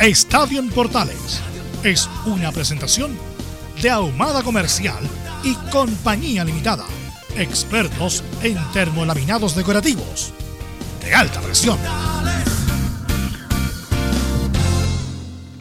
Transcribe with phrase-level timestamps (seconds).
[0.00, 1.42] Estadio en Portales
[1.82, 3.18] es una presentación
[3.82, 5.02] de Ahumada Comercial
[5.42, 6.84] y Compañía Limitada.
[7.36, 10.32] Expertos en termolaminados decorativos
[11.04, 11.78] de alta presión.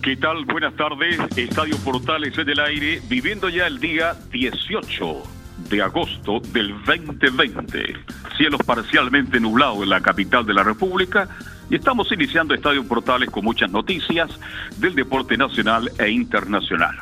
[0.03, 0.45] ¿Qué tal?
[0.45, 1.17] Buenas tardes.
[1.35, 5.23] Estadio Portales en el aire, viviendo ya el día 18
[5.67, 7.95] de agosto del 2020.
[8.37, 11.27] Cielos parcialmente nublados en la capital de la República
[11.69, 14.29] y estamos iniciando Estadio Portales con muchas noticias
[14.77, 16.95] del deporte nacional e internacional.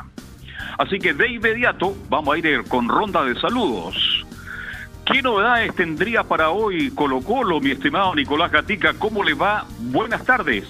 [0.77, 4.25] Así que de inmediato vamos a ir con ronda de saludos.
[5.05, 8.93] ¿Qué novedades tendría para hoy Colo Colo, mi estimado Nicolás Gatica?
[8.95, 9.66] ¿Cómo le va?
[9.80, 10.66] Buenas tardes.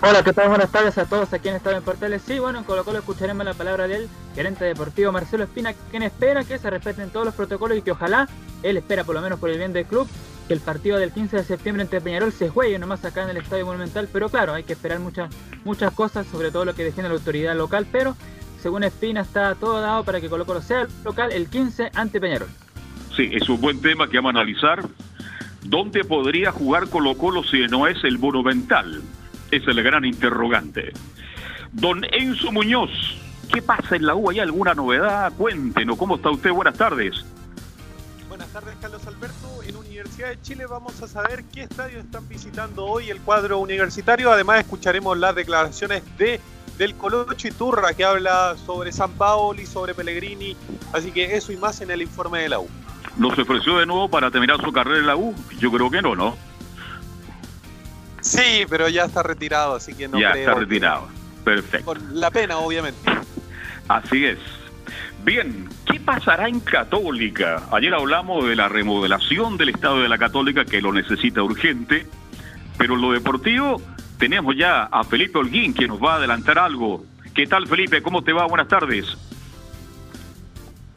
[0.00, 0.48] Hola, ¿qué tal?
[0.48, 2.22] Buenas tardes a todos aquí en Estado en Portales.
[2.24, 6.44] Sí, bueno, en Colo Colo escucharemos la palabra del gerente deportivo Marcelo Espina, quien espera
[6.44, 8.28] que se respeten todos los protocolos y que ojalá,
[8.62, 10.06] él espera por lo menos por el bien del club,
[10.48, 13.36] que el partido del 15 de septiembre entre Peñarol se juegue nomás acá en el
[13.36, 15.32] Estadio Monumental, pero claro, hay que esperar muchas,
[15.64, 18.16] muchas cosas, sobre todo lo que defiende la autoridad local, pero
[18.60, 22.48] según Espina está todo dado para que Colo Colo sea local el 15 ante Peñarol.
[23.14, 24.88] Sí, es un buen tema que vamos a analizar.
[25.62, 29.02] ¿Dónde podría jugar Colo Colo si no es el Monumental?
[29.50, 30.92] es el gran interrogante.
[31.72, 32.90] Don Enzo Muñoz,
[33.52, 34.30] ¿qué pasa en la U?
[34.30, 35.32] ¿Hay alguna novedad?
[35.36, 36.50] Cuéntenos, ¿cómo está usted?
[36.50, 37.24] Buenas tardes.
[38.28, 39.47] Buenas tardes, Carlos Alberto.
[40.18, 44.32] Universidad de Chile vamos a saber qué estadio están visitando hoy el cuadro universitario.
[44.32, 46.40] Además, escucharemos las declaraciones de
[46.76, 50.56] del Colocho Turra que habla sobre San Paolo y sobre Pellegrini.
[50.92, 52.68] Así que eso y más en el informe de la U.
[53.16, 55.36] ¿No se ofreció de nuevo para terminar su carrera en la U?
[55.60, 56.36] Yo creo que no, ¿no?
[58.20, 61.06] Sí, pero ya está retirado, así que no Ya está retirado.
[61.44, 61.84] Perfecto.
[61.84, 63.08] Por la pena, obviamente.
[63.86, 64.38] Así es.
[65.28, 67.62] Bien, ¿qué pasará en Católica?
[67.70, 72.06] Ayer hablamos de la remodelación del estado de la Católica que lo necesita urgente,
[72.78, 73.78] pero en lo deportivo
[74.18, 77.04] tenemos ya a Felipe Holguín que nos va a adelantar algo.
[77.34, 78.00] ¿Qué tal Felipe?
[78.00, 78.46] ¿Cómo te va?
[78.46, 79.04] Buenas tardes.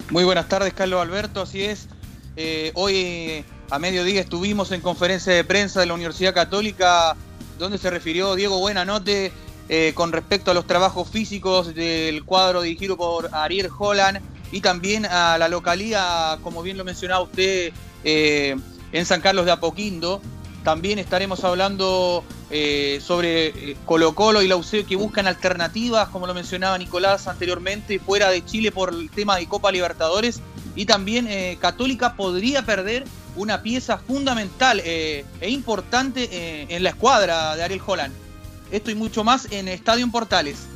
[0.10, 1.42] Muy buenas tardes, Carlos Alberto.
[1.42, 1.90] Así es.
[2.38, 7.18] Eh, hoy a mediodía estuvimos en conferencia de prensa de la Universidad Católica,
[7.60, 9.34] donde se refirió Diego Buenanote
[9.74, 14.20] eh, con respecto a los trabajos físicos del cuadro dirigido por Ariel Holland
[14.52, 17.72] y también a la localía, como bien lo mencionaba usted,
[18.04, 18.58] eh,
[18.92, 20.22] en San Carlos de Apoquindo.
[20.66, 26.34] También estaremos hablando eh, sobre Colo Colo y la UCE que buscan alternativas, como lo
[26.34, 30.42] mencionaba Nicolás anteriormente, fuera de Chile por el tema de Copa Libertadores.
[30.76, 31.30] Y también
[31.62, 33.06] Católica podría perder
[33.38, 38.31] una pieza fundamental e importante en la escuadra de Ariel Holland.
[38.72, 40.68] Esto y mucho más en Estadio Portales.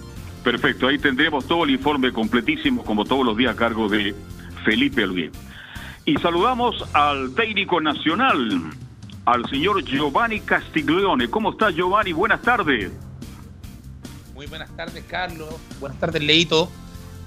[0.44, 4.14] Perfecto, ahí tendremos todo el informe completísimo, como todos los días, a cargo de
[4.64, 5.32] Felipe Alguien.
[6.06, 8.72] Y saludamos al técnico nacional,
[9.26, 11.30] al señor Giovanni Castiglione.
[11.30, 12.14] ¿Cómo está Giovanni?
[12.14, 12.92] Buenas tardes.
[14.36, 15.56] Muy buenas tardes, Carlos.
[15.80, 16.70] Buenas tardes, Leito.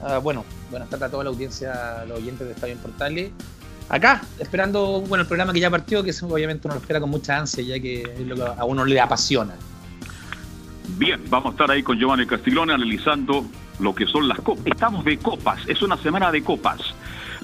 [0.00, 3.32] Ah, bueno, buenas tardes a toda la audiencia, los oyentes de Estadio Portales
[3.88, 7.38] acá, esperando bueno, el programa que ya partió, que obviamente uno lo espera con mucha
[7.38, 9.54] ansia, ya que es lo que a uno le apasiona.
[10.96, 13.44] Bien, vamos a estar ahí con Giovanni Castiglione analizando
[13.78, 14.66] lo que son las copas.
[14.66, 16.80] Estamos de copas, es una semana de copas.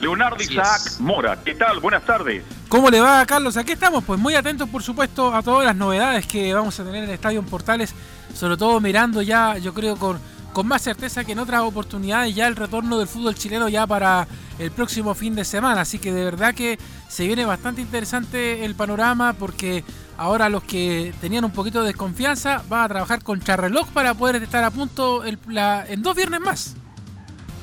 [0.00, 1.78] Leonardo Isaac Mora, ¿qué tal?
[1.78, 2.42] Buenas tardes.
[2.68, 3.56] ¿Cómo le va, Carlos?
[3.56, 7.04] Aquí estamos, pues muy atentos, por supuesto, a todas las novedades que vamos a tener
[7.04, 7.94] en el Estadio Portales,
[8.34, 10.18] sobre todo mirando ya, yo creo, con
[10.54, 14.26] con más certeza que en otras oportunidades ya el retorno del fútbol chileno ya para
[14.60, 15.80] el próximo fin de semana.
[15.80, 19.84] Así que de verdad que se viene bastante interesante el panorama porque
[20.16, 24.42] ahora los que tenían un poquito de desconfianza van a trabajar con charreloj para poder
[24.42, 26.76] estar a punto en dos viernes más.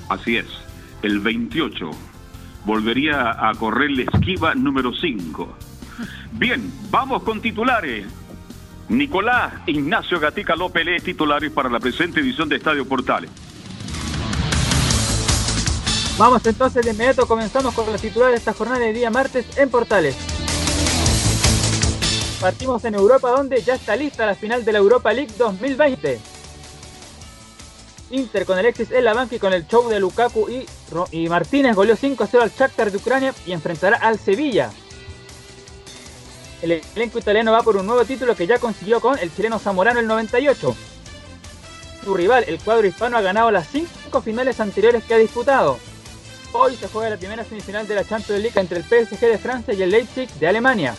[0.10, 0.46] Así es,
[1.02, 1.92] el 28
[2.66, 5.58] volvería a correr la esquiva número 5.
[6.34, 8.06] Bien, vamos con titulares.
[8.90, 13.30] Nicolás Ignacio Gatica López lee titulares para la presente edición de Estadio Portales.
[16.18, 19.70] Vamos entonces de inmediato, comenzamos con los titulares de esta jornada de día martes en
[19.70, 20.41] Portales.
[22.42, 26.20] Partimos en Europa donde ya está lista la final de la Europa League 2020.
[28.10, 31.96] Inter con Alexis en la banca y con el show de Lukaku y, Martínez goleó
[31.96, 34.72] 5-0 al Shakhtar de Ucrania y enfrentará al Sevilla.
[36.64, 40.00] El elenco italiano va por un nuevo título que ya consiguió con el chileno Zamorano
[40.00, 40.76] el 98.
[42.04, 45.78] Su rival, el cuadro hispano, ha ganado las 5 finales anteriores que ha disputado.
[46.54, 49.76] Hoy se juega la primera semifinal de la Champions League entre el PSG de Francia
[49.76, 50.96] y el Leipzig de Alemania.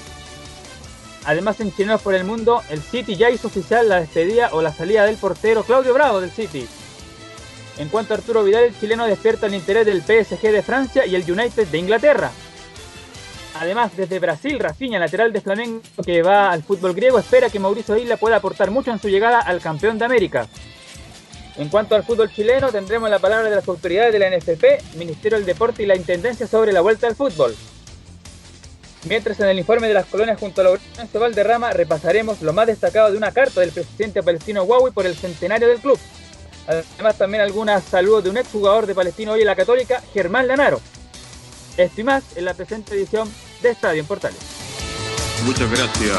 [1.25, 4.73] Además, en Chilenos por el Mundo, el City ya hizo oficial la despedida o la
[4.73, 6.67] salida del portero Claudio Bravo del City.
[7.79, 11.15] En cuanto a Arturo Vidal, el chileno despierta el interés del PSG de Francia y
[11.15, 12.31] el United de Inglaterra.
[13.61, 17.97] Además, desde Brasil, Rafinha, lateral de Flamengo que va al fútbol griego, espera que Mauricio
[17.97, 20.49] Isla pueda aportar mucho en su llegada al campeón de América.
[21.57, 25.39] En cuanto al fútbol chileno, tendremos la palabra de las autoridades de la NFP, Ministerio
[25.39, 27.55] del Deporte y la Intendencia sobre la vuelta al fútbol.
[29.09, 33.11] Mientras en el informe de las colonias junto a Laurencio Valderrama repasaremos lo más destacado
[33.11, 35.99] de una carta del presidente palestino Huawei por el centenario del club.
[36.69, 40.81] Además también algunas saludos de un exjugador de Palestino hoy en la Católica, Germán Lanaro.
[41.77, 43.29] Esto y más en la presente edición
[43.63, 44.39] de Estadio en Portales.
[45.45, 46.17] Muchas gracias.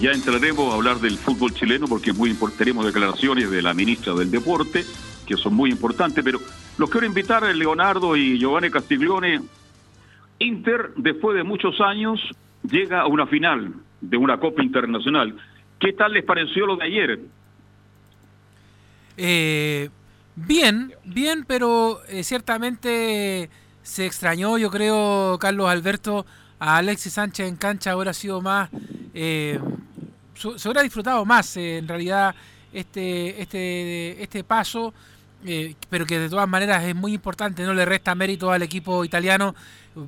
[0.00, 4.30] Ya entraremos a hablar del fútbol chileno porque muy tenemos declaraciones de la ministra del
[4.30, 4.84] Deporte
[5.26, 6.40] que son muy importantes, pero
[6.78, 9.40] los quiero invitar a Leonardo y Giovanni Castiglione.
[10.38, 12.20] Inter, después de muchos años,
[12.62, 15.36] llega a una final de una Copa Internacional.
[15.78, 17.20] ¿Qué tal les pareció lo de ayer?
[19.16, 19.88] Eh,
[20.34, 23.48] bien, bien, pero eh, ciertamente
[23.82, 26.26] se extrañó, yo creo, Carlos Alberto,
[26.58, 28.70] a Alexis Sánchez en cancha, ahora ha sido más,
[29.14, 29.58] eh,
[30.34, 32.34] se hubiera disfrutado más en realidad
[32.72, 34.92] este, este, este paso,
[35.88, 39.54] pero que de todas maneras es muy importante, no le resta mérito al equipo italiano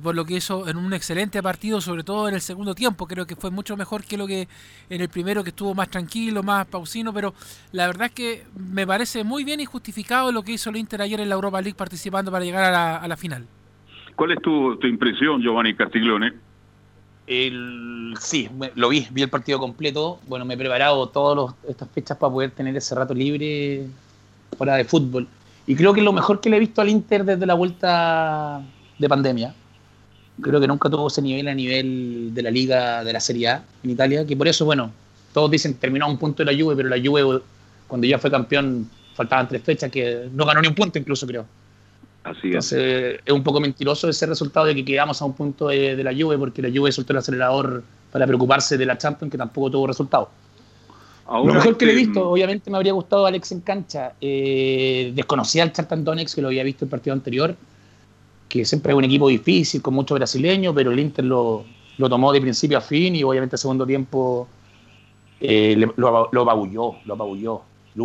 [0.03, 3.07] por lo que hizo en un excelente partido, sobre todo en el segundo tiempo.
[3.07, 4.47] Creo que fue mucho mejor que lo que
[4.89, 7.33] en el primero, que estuvo más tranquilo, más pausino, pero
[7.71, 11.01] la verdad es que me parece muy bien y justificado lo que hizo el Inter
[11.01, 13.45] ayer en la Europa League participando para llegar a la, a la final.
[14.15, 16.33] ¿Cuál es tu, tu impresión, Giovanni Castiglione?
[17.25, 20.19] El, sí, lo vi, vi el partido completo.
[20.27, 23.87] Bueno, me he preparado todas estas fechas para poder tener ese rato libre
[24.57, 25.27] fuera de fútbol.
[25.67, 28.61] Y creo que es lo mejor que le he visto al Inter desde la vuelta
[28.97, 29.53] de pandemia.
[30.41, 33.63] Creo que nunca tuvo ese nivel a nivel de la liga de la Serie A
[33.83, 34.91] en Italia, que por eso, bueno,
[35.33, 37.41] todos dicen terminó a un punto de la Juve, pero la Juve
[37.87, 41.45] cuando ya fue campeón faltaban tres fechas, que no ganó ni un punto incluso, creo.
[42.23, 43.33] Así Entonces, es.
[43.33, 46.37] un poco mentiroso ese resultado de que quedamos a un punto de, de, la Juve
[46.37, 50.29] porque la Juve soltó el acelerador para preocuparse de la Champions que tampoco tuvo resultado.
[51.29, 54.13] Ahora lo mejor que le he visto, obviamente me habría gustado Alex en cancha.
[54.19, 57.55] Eh, desconocía al Chartan Donex que lo había visto el partido anterior,
[58.49, 61.63] que siempre es un equipo difícil, con mucho brasileño, pero el Inter lo,
[61.97, 64.47] lo tomó de principio a fin y obviamente el segundo tiempo
[65.39, 67.61] eh, lo, lo apabulló, lo apabulló.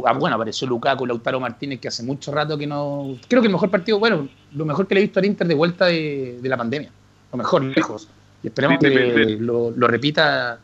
[0.07, 3.17] Ah, bueno, apareció Lukaku, Lautaro Martínez, que hace mucho rato que no.
[3.29, 5.55] Creo que el mejor partido, bueno, lo mejor que le he visto al Inter de
[5.55, 6.91] vuelta de, de la pandemia.
[7.33, 8.09] Lo mejor, lejos.
[8.43, 10.59] Y esperemos sí, que lo, lo, repita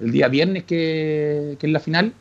[0.00, 2.12] el día viernes, que, que, es la final.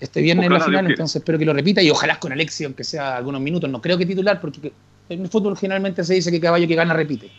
[0.00, 2.84] Este viernes es la final, entonces espero que lo repita y ojalá con Alexi, aunque
[2.84, 3.70] sea algunos minutos.
[3.70, 4.72] No creo que titular, porque
[5.08, 7.30] en el fútbol generalmente se dice que caballo que gana repite.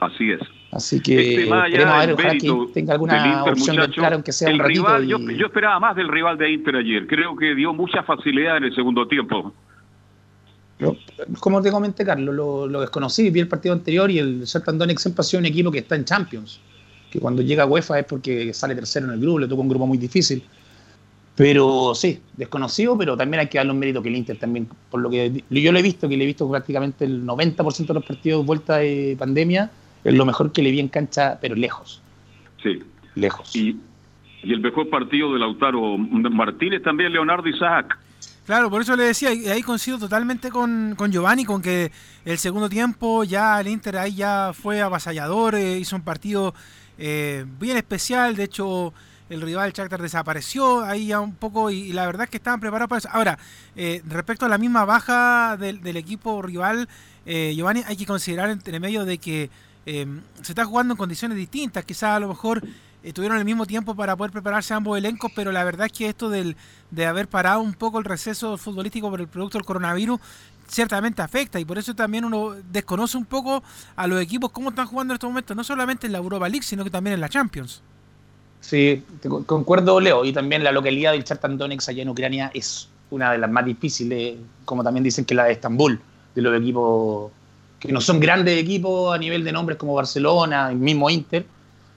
[0.00, 0.40] Así es.
[0.72, 4.52] Así que este ver, ojalá que tenga alguna Inter, opción muchacho, de entrar, aunque sea
[4.52, 4.82] un ratito.
[4.82, 5.08] Rival, y...
[5.08, 7.06] yo, yo, esperaba más del rival de Inter ayer.
[7.06, 9.54] Creo que dio mucha facilidad en el segundo tiempo.
[10.78, 10.96] Pero,
[11.38, 15.20] como te comenté, Carlos, lo, lo, desconocí, vi el partido anterior y el Donetsk siempre
[15.20, 16.60] ha sido un equipo que está en Champions.
[17.10, 19.68] Que cuando llega a UEFA es porque sale tercero en el grupo, le toca un
[19.68, 20.42] grupo muy difícil.
[21.36, 25.00] Pero sí, desconocido, pero también hay que darle un mérito que el Inter también, por
[25.00, 28.04] lo que yo lo he visto, que le he visto prácticamente el 90% de los
[28.04, 29.70] partidos vuelta de pandemia,
[30.04, 32.00] es lo mejor que le vi en cancha, pero lejos.
[32.62, 32.80] Sí.
[33.16, 33.54] Lejos.
[33.56, 33.76] Y,
[34.44, 37.98] y el mejor partido de Lautaro Martínez también, Leonardo Isaac.
[38.46, 41.90] Claro, por eso le decía, y ahí coincido totalmente con, con Giovanni, con que
[42.26, 46.54] el segundo tiempo ya el Inter ahí ya fue avasallador, eh, hizo un partido
[46.98, 48.92] eh, bien especial, de hecho
[49.30, 52.88] el rival Shakhtar desapareció ahí ya un poco y, la verdad es que estaban preparados
[52.88, 53.08] para eso.
[53.12, 53.38] Ahora,
[53.76, 56.88] eh, respecto a la misma baja del, del equipo rival,
[57.26, 59.50] Giovanni, hay que considerar entre medio de que
[59.86, 60.06] eh,
[60.40, 62.62] se está jugando en condiciones distintas, quizás a lo mejor
[63.02, 66.08] eh, tuvieron el mismo tiempo para poder prepararse ambos elencos, pero la verdad es que
[66.08, 66.56] esto del,
[66.90, 70.20] de haber parado un poco el receso futbolístico por el producto del coronavirus
[70.66, 73.62] ciertamente afecta y por eso también uno desconoce un poco
[73.94, 76.64] a los equipos cómo están jugando en estos momentos, no solamente en la Europa League,
[76.64, 77.82] sino que también en la Champions.
[78.64, 79.02] Sí,
[79.44, 80.24] concuerdo, Leo.
[80.24, 84.36] Y también la localidad del Chartandonex allá en Ucrania es una de las más difíciles,
[84.64, 86.00] como también dicen que la de Estambul,
[86.34, 87.30] de los equipos
[87.78, 91.44] que no son grandes equipos a nivel de nombres como Barcelona, el mismo Inter,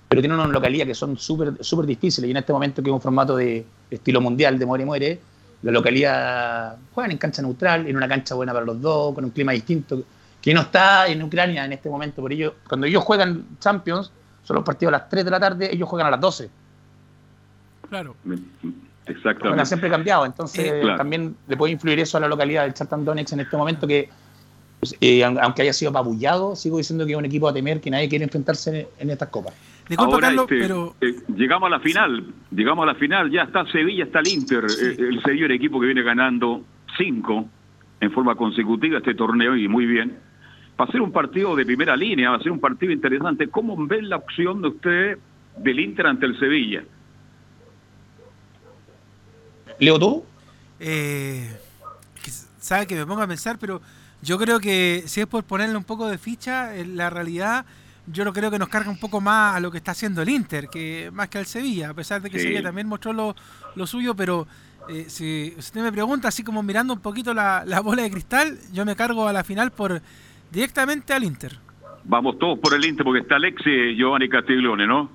[0.10, 2.28] pero tienen una localidad que son súper super difíciles.
[2.28, 5.20] Y en este momento, que es un formato de estilo mundial de muere muere,
[5.62, 9.32] la localidad juegan en cancha neutral, en una cancha buena para los dos, con un
[9.32, 10.04] clima distinto,
[10.42, 12.22] que no está en Ucrania en este momento.
[12.22, 14.12] Por ello, cuando ellos juegan Champions,
[14.48, 16.50] son los partidos a las 3 de la tarde, ellos juegan a las 12.
[17.90, 18.16] Claro.
[19.06, 19.66] Exactamente.
[19.66, 23.58] siempre cambiado, entonces también le puede influir eso a la localidad del Chartandonex en este
[23.58, 24.10] momento que,
[24.80, 27.92] pues, eh, aunque haya sido apabullado, sigo diciendo que es un equipo a temer que
[27.92, 29.54] nadie quiere enfrentarse en, estas copas.
[29.98, 30.96] Ahora, este, pero...
[31.02, 34.64] Eh, llegamos a la final, llegamos a la final, ya está Sevilla, está el Inter,
[34.64, 36.62] eh, el Sevilla, el equipo que viene ganando
[36.98, 37.46] cinco
[38.00, 40.27] en forma consecutiva este torneo y muy bien
[40.80, 43.48] va a ser un partido de primera línea, va a ser un partido interesante.
[43.48, 45.18] ¿Cómo ven la opción de usted
[45.58, 46.84] del Inter ante el Sevilla?
[49.80, 50.24] ¿Leo tú?
[50.80, 51.56] Eh,
[52.60, 53.82] sabe que me pongo a pensar, pero
[54.22, 57.66] yo creo que si es por ponerle un poco de ficha, la realidad
[58.08, 60.30] yo no creo que nos carga un poco más a lo que está haciendo el
[60.30, 63.36] Inter, que más que al Sevilla, a pesar de que Sevilla también mostró lo,
[63.76, 64.48] lo suyo, pero
[64.88, 68.58] eh, si usted me pregunta, así como mirando un poquito la, la bola de cristal,
[68.72, 70.02] yo me cargo a la final por
[70.52, 71.58] directamente al Inter.
[72.04, 75.10] Vamos todos por el Inter porque está Alexi Giovanni Castiglione, ¿no?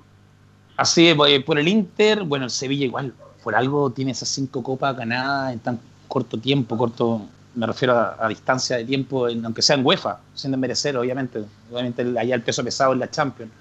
[0.77, 3.13] Así es, pues, por el Inter, bueno, el Sevilla igual,
[3.43, 8.27] por algo tiene esas cinco copas ganadas en tan corto tiempo, corto, me refiero a,
[8.27, 12.93] distancia de tiempo, aunque sea en UEFA, siendo merecer, obviamente, obviamente allá el peso pesado
[12.93, 13.51] en la Champions.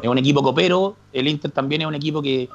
[0.00, 2.48] Es un equipo copero, el Inter también es un equipo que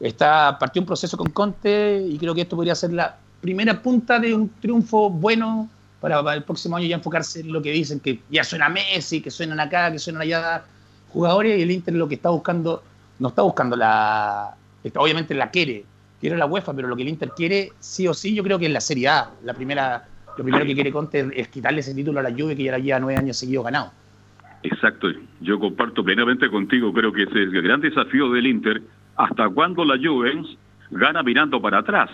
[0.00, 4.18] está partió un proceso con Conte y creo que esto podría ser la primera punta
[4.18, 5.68] de un triunfo bueno
[6.00, 9.30] para, el próximo año ya enfocarse en lo que dicen, que ya suena Messi, que
[9.30, 10.64] suenan acá, que suenan allá
[11.08, 12.82] jugadores, y el Inter lo que está buscando,
[13.18, 14.54] no está buscando la,
[14.96, 15.84] obviamente la quiere,
[16.20, 18.66] quiere la UEFA, pero lo que el Inter quiere, sí o sí, yo creo que
[18.66, 22.20] es la Serie A, la primera, lo primero que quiere Conte es quitarle ese título
[22.20, 23.92] a la Juve que ya lleva nueve años seguidos ganado.
[24.62, 25.08] Exacto,
[25.40, 28.82] yo comparto plenamente contigo, creo que ese es el gran desafío del Inter,
[29.16, 30.42] hasta cuando la Juve
[30.90, 32.10] gana mirando para atrás.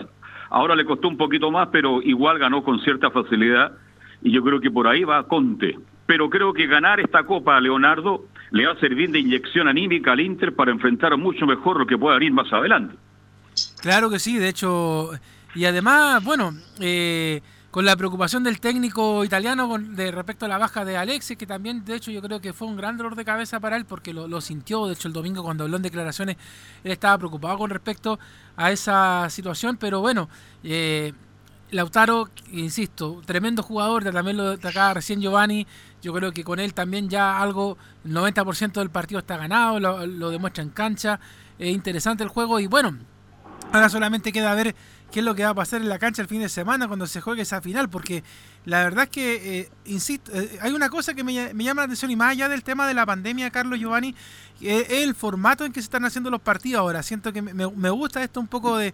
[0.53, 3.71] Ahora le costó un poquito más, pero igual ganó con cierta facilidad
[4.21, 5.79] y yo creo que por ahí va Conte.
[6.05, 10.11] Pero creo que ganar esta copa a Leonardo le va a servir de inyección anímica
[10.11, 12.95] al Inter para enfrentar mucho mejor lo que pueda venir más adelante.
[13.81, 15.09] Claro que sí, de hecho,
[15.55, 17.41] y además, bueno, eh,
[17.73, 21.83] con la preocupación del técnico italiano con, respecto a la baja de Alexis, que también
[21.83, 24.41] de hecho yo creo que fue un gran dolor de cabeza para él porque lo,
[24.41, 26.37] sintió, de hecho el domingo cuando habló en declaraciones,
[26.83, 28.19] él estaba preocupado con respecto
[28.55, 30.29] a esa situación, pero bueno,
[30.63, 31.13] eh,
[31.71, 35.65] Lautaro, insisto, tremendo jugador, también lo destacaba recién Giovanni,
[35.99, 40.05] yo creo que con él también ya algo, el 90% del partido está ganado, lo,
[40.05, 41.19] lo demuestra en cancha,
[41.57, 42.95] es interesante el juego y bueno,
[43.71, 44.75] ahora solamente queda ver
[45.13, 47.05] qué es lo que va a pasar en la cancha el fin de semana cuando
[47.05, 48.23] se juegue esa final, porque
[48.65, 52.09] la verdad es que, eh, insisto, eh, hay una cosa que me, llama la atención
[52.11, 54.15] y más allá del tema de la pandemia, Carlos Giovanni,
[54.61, 57.03] es el formato en que se están haciendo los partidos ahora.
[57.03, 58.93] Siento que me, gusta esto un poco de,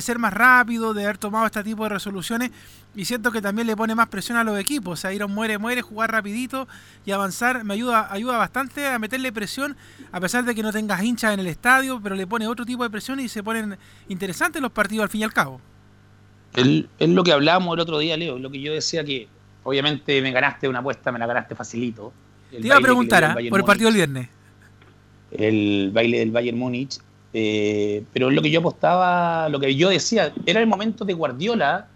[0.00, 2.50] ser más rápido, de haber tomado este tipo de resoluciones
[2.94, 4.94] y siento que también le pone más presión a los equipos.
[4.94, 6.66] O sea, ir a un muere, muere, jugar rapidito
[7.04, 9.76] y avanzar me ayuda, ayuda bastante a meterle presión,
[10.12, 12.82] a pesar de que no tengas hinchas en el estadio, pero le pone otro tipo
[12.84, 13.76] de presión y se ponen
[14.08, 15.60] interesantes los partidos al fin y al cabo
[16.54, 19.28] es lo que hablábamos el otro día, Leo, lo que yo decía que
[19.64, 22.12] obviamente me ganaste una apuesta, me la ganaste facilito.
[22.50, 23.36] Te iba a preguntar ¿ah?
[23.50, 24.28] por el partido del viernes.
[25.32, 26.98] El baile del Bayern Múnich.
[27.36, 31.88] Eh, pero lo que yo apostaba, lo que yo decía, era el momento de Guardiola,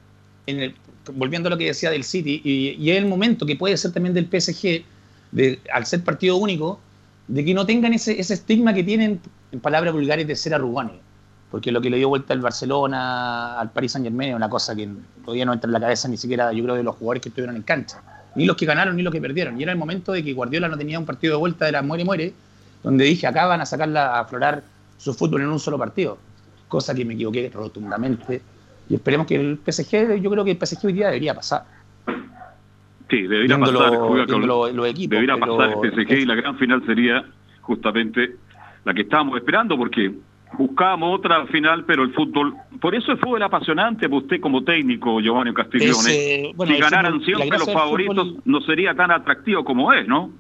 [0.46, 0.74] en el,
[1.12, 4.14] volviendo a lo que decía del City, y, es el momento que puede ser también
[4.14, 4.82] del PSG,
[5.30, 6.80] de, al ser partido único,
[7.28, 9.20] de que no tengan ese, ese estigma que tienen,
[9.52, 10.96] en palabras vulgares, de ser arrugones
[11.50, 14.76] porque lo que le dio vuelta el Barcelona al Paris Saint Germain es una cosa
[14.76, 14.88] que
[15.24, 17.56] todavía no entra en la cabeza ni siquiera, yo creo, de los jugadores que estuvieron
[17.56, 18.02] en cancha,
[18.34, 19.58] ni los que ganaron ni los que perdieron.
[19.58, 22.04] Y era el momento de que Guardiola no tenía un partido de vuelta, era muere
[22.04, 22.34] muere,
[22.82, 24.62] donde dije, acá van a sacarla a aflorar
[24.98, 26.18] su fútbol en un solo partido,
[26.68, 28.42] cosa que me equivoqué rotundamente.
[28.90, 31.64] Y esperemos que el PSG, yo creo que el PSG hoy día debería pasar.
[33.08, 37.24] Sí, debería pasar, debería pasar el PSG y la gran final sería
[37.62, 38.36] justamente
[38.84, 40.14] la que estábamos esperando, porque
[40.56, 45.20] Buscábamos otra final, pero el fútbol, por eso el fútbol apasionante, pues usted como técnico,
[45.20, 50.30] Giovanni Castiglione, si ganaran siempre los favoritos, no sería tan atractivo como es, ¿no?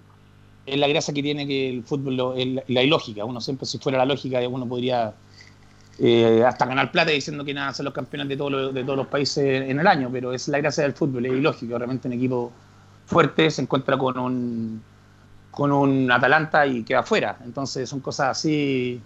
[0.66, 2.16] Es la gracia que tiene que el fútbol,
[2.66, 5.12] la ilógica, uno siempre, si fuera la lógica, uno podría
[5.98, 9.68] eh, hasta ganar plata diciendo que nada, ser los campeones de, de todos los países
[9.68, 12.52] en el año, pero es la gracia del fútbol, es ilógico, realmente un equipo
[13.04, 14.82] fuerte se encuentra con un,
[15.50, 19.00] con un Atalanta y queda fuera, entonces son cosas así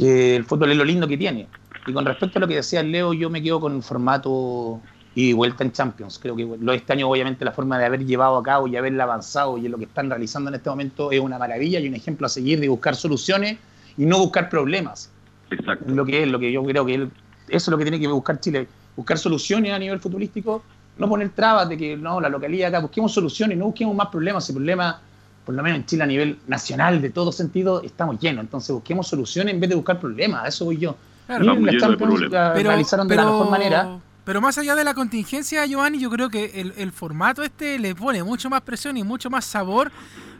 [0.00, 1.46] que el fútbol es lo lindo que tiene.
[1.86, 4.80] Y con respecto a lo que decía Leo, yo me quedo con el formato
[5.14, 6.18] y vuelta en Champions.
[6.18, 9.04] Creo que lo este año, obviamente, la forma de haber llevado a cabo y haberla
[9.04, 12.26] avanzado y lo que están realizando en este momento es una maravilla y un ejemplo
[12.26, 13.58] a seguir de buscar soluciones
[13.96, 15.10] y no buscar problemas.
[15.50, 15.92] Exacto.
[15.92, 17.10] Lo que es, lo que yo creo que eso
[17.48, 20.62] es lo que tiene que buscar Chile, buscar soluciones a nivel futbolístico,
[20.96, 24.48] no poner trabas de que no, la localidad acá, busquemos soluciones, no busquemos más problemas.
[24.48, 25.00] El problema,
[25.44, 28.42] por lo menos en Chile a nivel nacional, de todo sentido, estamos llenos.
[28.42, 30.44] Entonces busquemos soluciones en vez de buscar problemas.
[30.44, 30.96] A eso voy yo.
[31.26, 33.98] Claro, y las Champions la realizaron de la mejor manera.
[34.24, 37.94] Pero más allá de la contingencia, Giovanni, yo creo que el, el formato este le
[37.94, 39.90] pone mucho más presión y mucho más sabor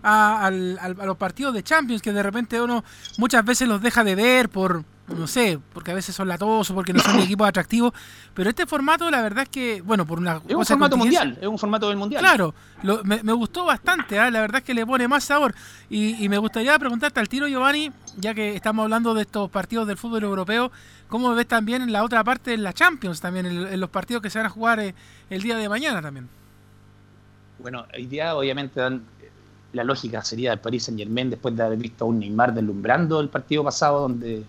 [0.02, 2.84] a, al, a, los partidos de Champions, que de repente uno
[3.18, 4.84] muchas veces los deja de ver por,
[5.16, 7.92] no sé, porque a veces son latosos, porque no son equipos atractivos,
[8.34, 11.46] pero este formato la verdad es que, bueno, por una es un formato mundial, es
[11.46, 12.20] un formato del mundial.
[12.20, 14.30] Claro, lo, me, me, gustó bastante, ¿eh?
[14.30, 15.54] la verdad es que le pone más sabor.
[15.88, 19.86] Y, y, me gustaría preguntarte al tiro, Giovanni, ya que estamos hablando de estos partidos
[19.86, 20.70] del fútbol europeo,
[21.08, 24.22] ¿cómo ves también en la otra parte, en la Champions, también en, en los partidos
[24.22, 24.94] que se van a jugar eh,
[25.28, 26.28] el día de mañana también?
[27.58, 29.02] Bueno, hoy día obviamente dan,
[29.72, 33.20] la lógica sería el Paris Saint Germain después de haber visto a un Neymar deslumbrando
[33.20, 34.44] el partido pasado donde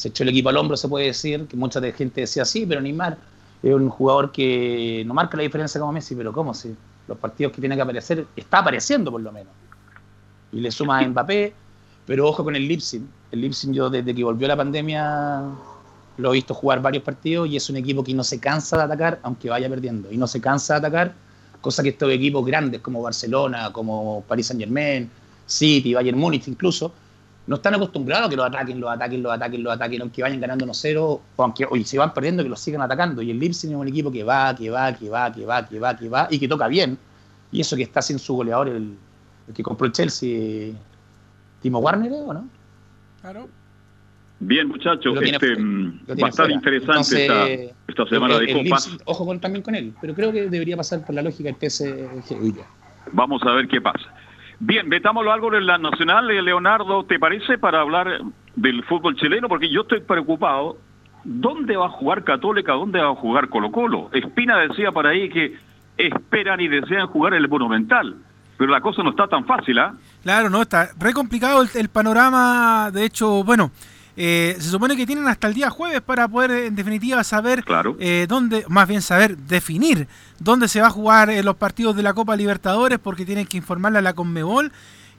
[0.00, 2.80] se echó el equipo al hombro, se puede decir, que mucha gente decía sí, pero
[2.80, 3.18] Neymar
[3.62, 6.54] es un jugador que no marca la diferencia como Messi, pero ¿cómo?
[6.54, 6.74] Si
[7.06, 9.52] los partidos que tiene que aparecer, está apareciendo por lo menos.
[10.52, 11.52] Y le suma a Mbappé,
[12.06, 13.06] pero ojo con el Lipsin.
[13.30, 15.42] El Lipsin yo desde que volvió la pandemia
[16.16, 18.84] lo he visto jugar varios partidos y es un equipo que no se cansa de
[18.84, 21.12] atacar, aunque vaya perdiendo, y no se cansa de atacar,
[21.60, 25.10] cosa que estos equipos grandes como Barcelona, como Paris Saint Germain,
[25.44, 26.90] City, Bayern Múnich incluso,
[27.46, 30.40] no están acostumbrados a que los ataquen, los ataquen, los ataquen, los ataquen, aunque vayan
[30.40, 33.22] ganando 1-0, o aunque hoy se van perdiendo, que los sigan atacando.
[33.22, 35.78] Y el Leipzig es un equipo que va, que va, que va, que va, que
[35.78, 36.98] va, que va, y que toca bien.
[37.50, 38.96] Y eso que está sin su goleador, el,
[39.48, 40.72] el que compró el Chelsea,
[41.60, 42.48] Timo Warner, ¿o no?
[43.20, 43.48] Claro.
[44.42, 47.46] Bien, muchachos, este, va a estar interesante Entonces, esta,
[47.88, 48.78] esta, semana el, de Copa.
[49.04, 52.64] Ojo con, también con él, pero creo que debería pasar por la lógica del PSG.
[53.12, 54.08] Vamos a ver qué pasa.
[54.62, 58.20] Bien, metámoslo algo en la nacional, Leonardo, ¿te parece para hablar
[58.54, 59.48] del fútbol chileno?
[59.48, 60.76] Porque yo estoy preocupado.
[61.24, 62.72] ¿Dónde va a jugar Católica?
[62.72, 64.10] ¿Dónde va a jugar Colo Colo?
[64.12, 65.56] Espina decía por ahí que
[65.96, 68.16] esperan y desean jugar el Monumental.
[68.58, 69.94] Pero la cosa no está tan fácil, ¿ah?
[69.94, 70.20] ¿eh?
[70.22, 72.90] Claro, no, está re complicado el panorama.
[72.92, 73.70] De hecho, bueno,
[74.22, 77.96] eh, se supone que tienen hasta el día jueves para poder, en definitiva, saber claro.
[77.98, 82.02] eh, dónde, más bien saber, definir dónde se va a jugar eh, los partidos de
[82.02, 84.72] la Copa Libertadores, porque tienen que informarle a la Conmebol.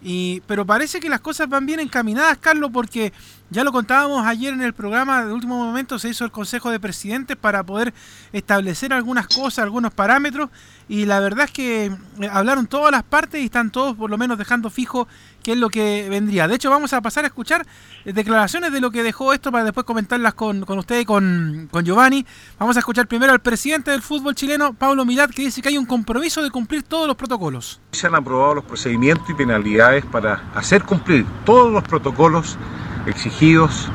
[0.03, 3.11] Y, pero parece que las cosas van bien encaminadas, Carlos, porque
[3.51, 6.79] ya lo contábamos ayer en el programa, de último momento se hizo el Consejo de
[6.79, 7.93] Presidentes para poder
[8.31, 10.49] establecer algunas cosas, algunos parámetros,
[10.87, 11.91] y la verdad es que
[12.31, 15.05] hablaron todas las partes y están todos por lo menos dejando fijo
[15.43, 16.47] qué es lo que vendría.
[16.47, 17.67] De hecho, vamos a pasar a escuchar
[18.05, 21.83] declaraciones de lo que dejó esto para después comentarlas con, con usted y con, con
[21.83, 22.25] Giovanni.
[22.57, 25.77] Vamos a escuchar primero al presidente del fútbol chileno, Pablo Milat, que dice que hay
[25.77, 27.81] un compromiso de cumplir todos los protocolos.
[27.91, 32.57] Se han aprobado los procedimientos y penalidades para hacer cumplir todos los protocolos
[33.05, 33.89] exigidos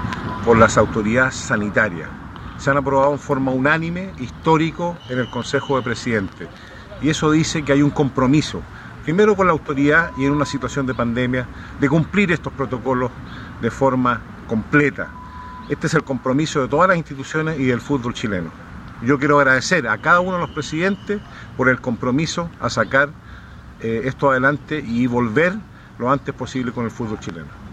[0.44, 2.08] por las autoridades sanitarias.
[2.58, 6.48] Se han aprobado en forma unánime, histórico, en el Consejo de Presidentes.
[7.02, 8.62] Y eso dice que hay un compromiso,
[9.04, 11.46] primero con la autoridad y en una situación de pandemia,
[11.78, 13.10] de cumplir estos protocolos
[13.60, 15.08] de forma completa.
[15.68, 18.50] Este es el compromiso de todas las instituciones y del fútbol chileno.
[19.02, 21.20] Yo quiero agradecer a cada uno de los presidentes
[21.56, 23.10] por el compromiso a sacar
[23.80, 25.54] eh, esto adelante y volver
[25.98, 27.65] lo antes posible con el fútbol chileno.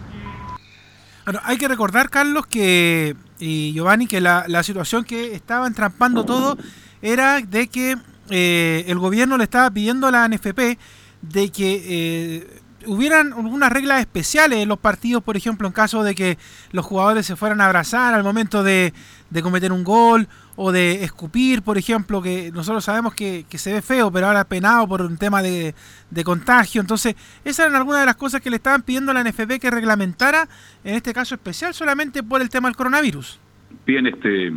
[1.25, 6.25] Bueno, hay que recordar, Carlos, que y Giovanni, que la, la situación que estaba entrampando
[6.25, 6.57] todo
[7.01, 7.97] era de que
[8.29, 10.77] eh, el gobierno le estaba pidiendo a la NFP
[11.21, 16.15] de que eh, hubieran algunas reglas especiales en los partidos, por ejemplo, en caso de
[16.15, 16.37] que
[16.71, 18.93] los jugadores se fueran a abrazar al momento de,
[19.29, 23.73] de cometer un gol o de escupir, por ejemplo, que nosotros sabemos que, que, se
[23.73, 25.73] ve feo, pero ahora penado por un tema de,
[26.11, 26.81] de, contagio.
[26.81, 29.71] Entonces, esas eran algunas de las cosas que le estaban pidiendo a la NFP que
[29.71, 30.47] reglamentara,
[30.83, 33.39] en este caso especial, solamente por el tema del coronavirus.
[33.85, 34.51] Bien, este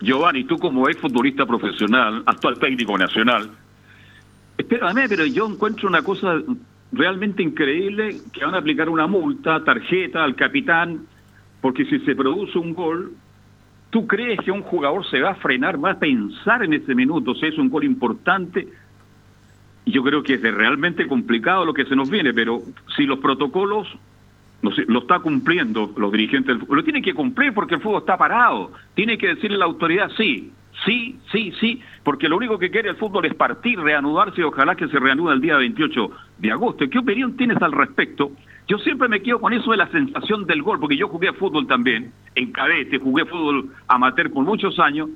[0.00, 3.50] Giovanni, tú como ex futbolista profesional, actual técnico nacional,
[4.58, 6.34] espérame, pero yo encuentro una cosa
[6.92, 11.06] realmente increíble que van a aplicar una multa, tarjeta al capitán,
[11.60, 13.12] porque si se produce un gol,
[13.90, 17.34] ¿tú crees que un jugador se va a frenar, va a pensar en ese minuto
[17.34, 18.68] si es un gol importante?
[19.86, 22.60] Yo creo que es realmente complicado lo que se nos viene, pero
[22.96, 23.88] si los protocolos
[24.62, 26.68] lo está cumpliendo los dirigentes del.
[26.68, 28.72] Lo tiene que cumplir porque el fútbol está parado.
[28.94, 30.52] Tiene que decirle a la autoridad sí,
[30.84, 34.74] sí, sí, sí, porque lo único que quiere el fútbol es partir, reanudarse y ojalá
[34.74, 36.88] que se reanude el día 28 de agosto.
[36.88, 38.32] ¿Qué opinión tienes al respecto?
[38.68, 41.66] Yo siempre me quedo con eso de la sensación del gol, porque yo jugué fútbol
[41.66, 45.08] también, en cadete, jugué fútbol amateur por muchos años.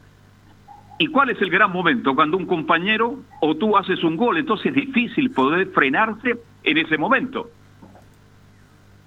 [0.99, 2.15] ¿Y cuál es el gran momento?
[2.15, 6.99] Cuando un compañero o tú haces un gol, entonces es difícil poder frenarse en ese
[6.99, 7.49] momento.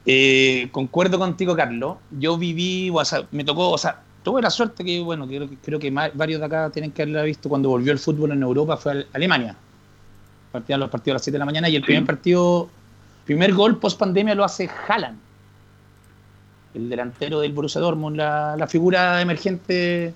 [0.06, 1.98] Eh, concuerdo contigo, Carlos.
[2.12, 5.80] Yo viví, o sea, me tocó, o sea, tuve la suerte que, bueno, creo, creo
[5.80, 8.92] que varios de acá tienen que haberla visto cuando volvió el fútbol en Europa, fue
[8.92, 9.56] a Alemania.
[10.52, 12.68] Partían los partidos a las 7 de la mañana y el primer partido,
[13.24, 15.18] primer gol post pandemia lo hace Haaland,
[16.74, 20.14] el delantero del Borussia Dortmund, la, la figura emergente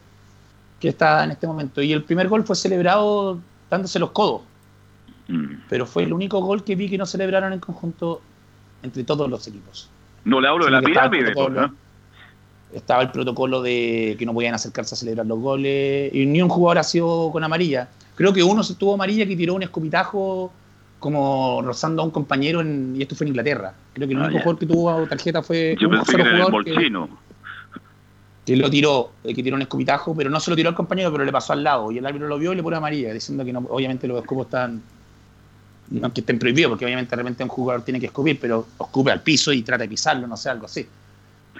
[0.81, 1.81] que está en este momento.
[1.81, 4.41] Y el primer gol fue celebrado dándose los codos.
[5.29, 5.53] Mm.
[5.69, 8.21] Pero fue el único gol que vi que no celebraron en conjunto
[8.83, 9.89] entre todos los equipos.
[10.25, 11.33] No le hablo de la pirámide.
[12.73, 16.49] Estaba el protocolo de que no podían acercarse a celebrar los goles y ni un
[16.49, 17.89] jugador ha sido con amarilla.
[18.15, 20.51] Creo que uno se tuvo amarilla que tiró un escopitajo
[20.99, 23.73] como rozando a un compañero y esto fue en Inglaterra.
[23.93, 26.63] Creo que el ah, único jugador que tuvo tarjeta fue Yo un solo jugador
[28.45, 31.11] que, lo tiró, eh, que tiró un escopitajo, pero no se lo tiró al compañero,
[31.11, 33.45] pero le pasó al lado y el árbitro lo vio y le pone amarilla, diciendo
[33.45, 34.81] que no, obviamente los escopos están
[35.91, 39.11] no que estén prohibidos, porque obviamente de repente un jugador tiene que escupir, pero escupe
[39.11, 40.87] al piso y trata de pisarlo, no sé, algo así.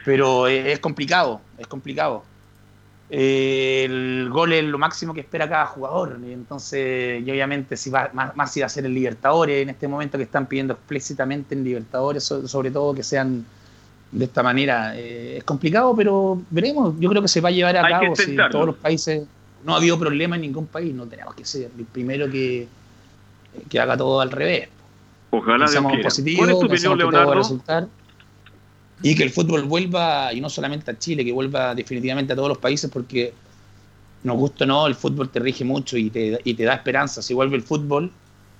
[0.06, 2.24] Pero es complicado, es complicado.
[3.10, 8.52] el gol es lo máximo que espera cada jugador, entonces, y obviamente, si va, más,
[8.52, 12.24] si va a ser el Libertadores, en este momento que están pidiendo explícitamente en Libertadores,
[12.24, 13.46] sobre todo que sean
[14.12, 16.96] de esta manera, eh, es complicado, pero veremos.
[17.00, 19.26] Yo creo que se va a llevar a cabo si en todos los países
[19.64, 22.68] no ha habido problema en ningún país, no tenemos que ser el primero que
[23.70, 24.70] que haga todo al revés.
[25.32, 25.66] Ojalá
[26.04, 27.90] positivos, ¿Cuál es tu opinión, Leonardo?
[29.02, 32.50] Y que el fútbol vuelva, y no solamente a Chile, que vuelva definitivamente a todos
[32.50, 33.34] los países, porque
[34.24, 37.22] nos gusta o no, el fútbol te rige mucho y te, y te da esperanza.
[37.22, 38.12] Si vuelve el fútbol,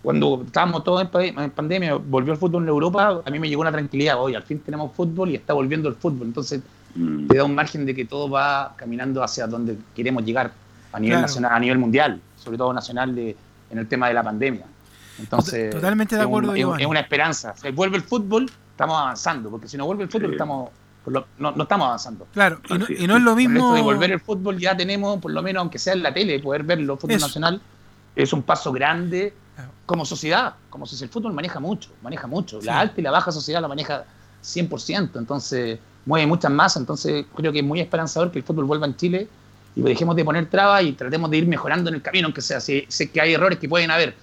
[0.02, 3.72] cuando estábamos todos en, pandemia, volvió el fútbol en Europa, a mí me llegó una
[3.72, 6.62] tranquilidad, hoy al fin tenemos fútbol y está volviendo el fútbol, entonces
[6.96, 7.28] mm.
[7.28, 10.52] te da un margen de que todo va caminando hacia donde queremos llegar
[10.92, 13.36] a nivel nacional, a nivel mundial, sobre todo nacional de,
[13.70, 14.66] en el tema de la pandemia.
[15.20, 16.56] Entonces, totalmente de acuerdo.
[16.56, 17.54] Es, es, una esperanza.
[17.56, 20.70] Si vuelve el fútbol, estamos avanzando, porque si no vuelve el fútbol, estamos
[21.06, 22.28] no, no, estamos avanzando.
[22.32, 23.74] Claro, y no, es lo mismo.
[23.74, 26.64] de volver el fútbol ya tenemos, por lo menos, aunque sea en la tele, poder
[26.64, 27.62] verlo, fútbol nacional,
[28.16, 29.34] es un paso grande
[29.86, 30.54] como sociedad.
[30.70, 32.60] Como si el fútbol maneja mucho, maneja mucho.
[32.62, 34.06] La alta y la baja sociedad la maneja
[34.44, 36.78] 100%, entonces mueve muchas más.
[36.78, 39.28] Entonces creo que es muy esperanzador que el fútbol vuelva en Chile
[39.76, 42.62] y dejemos de poner trabas y tratemos de ir mejorando en el camino, aunque sea.
[42.62, 44.16] Sé, sé que hay errores que pueden haber,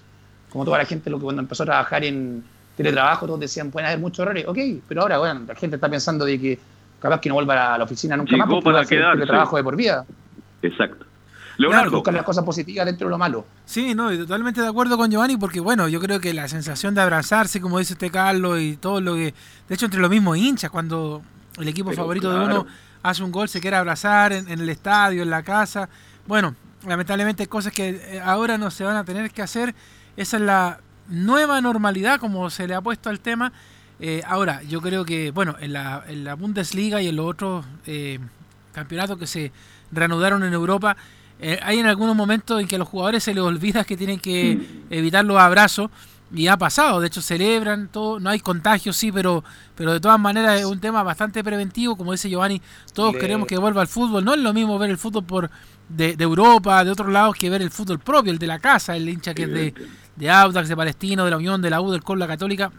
[0.50, 2.44] como toda la gente, lo que cuando empezó a trabajar en
[2.78, 6.24] teletrabajo, todos decían, pueden haber muchos errores, ok, pero ahora, bueno, la gente está pensando
[6.24, 6.58] de que
[7.00, 9.76] capaz que no vuelva a la oficina nunca más porque para quedar, teletrabajo de por
[9.76, 10.06] vida.
[10.62, 11.04] Exacto.
[11.56, 11.90] Leonardo.
[11.90, 13.44] buscar las cosas positivas dentro de lo malo.
[13.64, 17.00] Sí, no, totalmente de acuerdo con Giovanni, porque bueno, yo creo que la sensación de
[17.00, 19.34] abrazarse, como dice usted Carlos, y todo lo que,
[19.68, 21.20] de hecho, entre los mismos hinchas, cuando
[21.58, 22.66] el equipo favorito de uno
[23.02, 25.88] hace un gol, se quiere abrazar en, en, el estadio, en la casa.
[26.28, 26.54] Bueno,
[26.86, 29.74] lamentablemente hay cosas que eh, ahora no se van a tener que hacer
[30.18, 33.52] esa es la nueva normalidad, como se le ha puesto al tema.
[34.00, 37.64] Eh, ahora, yo creo que, bueno, en la, en la Bundesliga y en los otros
[37.86, 38.18] eh,
[38.72, 39.52] campeonatos que se
[39.90, 40.96] reanudaron en Europa,
[41.40, 44.20] eh, hay en algunos momentos en que a los jugadores se les olvida que tienen
[44.20, 45.90] que evitar los abrazos.
[46.30, 49.42] Y ha pasado, de hecho celebran todo, no hay contagio, sí, pero,
[49.74, 52.60] pero de todas maneras es un tema bastante preventivo, como dice Giovanni,
[52.92, 55.50] todos queremos que vuelva al fútbol, no es lo mismo ver el fútbol por
[55.88, 58.94] de, de, Europa, de otros lados, que ver el fútbol propio, el de la casa,
[58.94, 59.74] el hincha que es de,
[60.18, 62.72] de Audax, de Palestino, de la Unión, de la U, del Col, la Católica,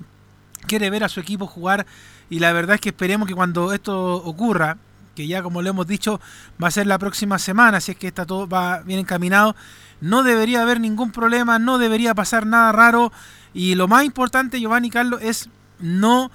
[0.67, 1.85] quiere ver a su equipo jugar
[2.29, 4.77] y la verdad es que esperemos que cuando esto ocurra,
[5.15, 6.19] que ya como le hemos dicho
[6.61, 9.55] va a ser la próxima semana, si es que está todo va bien encaminado,
[10.01, 13.11] no debería haber ningún problema, no debería pasar nada raro
[13.53, 15.49] y lo más importante, Giovanni Carlos, es
[15.79, 16.29] no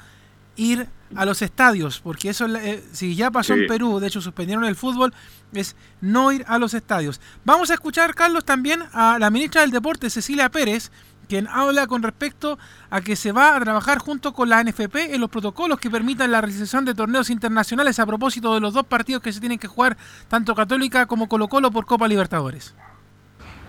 [0.56, 4.64] ir a los estadios, porque eso eh, si ya pasó en Perú, de hecho suspendieron
[4.64, 5.12] el fútbol,
[5.52, 7.20] es no ir a los estadios.
[7.44, 10.90] Vamos a escuchar, Carlos, también a la ministra del Deporte, Cecilia Pérez,
[11.28, 12.58] quien habla con respecto
[12.90, 16.30] a que se va a trabajar junto con la NFP en los protocolos que permitan
[16.30, 19.68] la realización de torneos internacionales a propósito de los dos partidos que se tienen que
[19.68, 19.96] jugar,
[20.28, 22.74] tanto Católica como Colo Colo, por Copa Libertadores.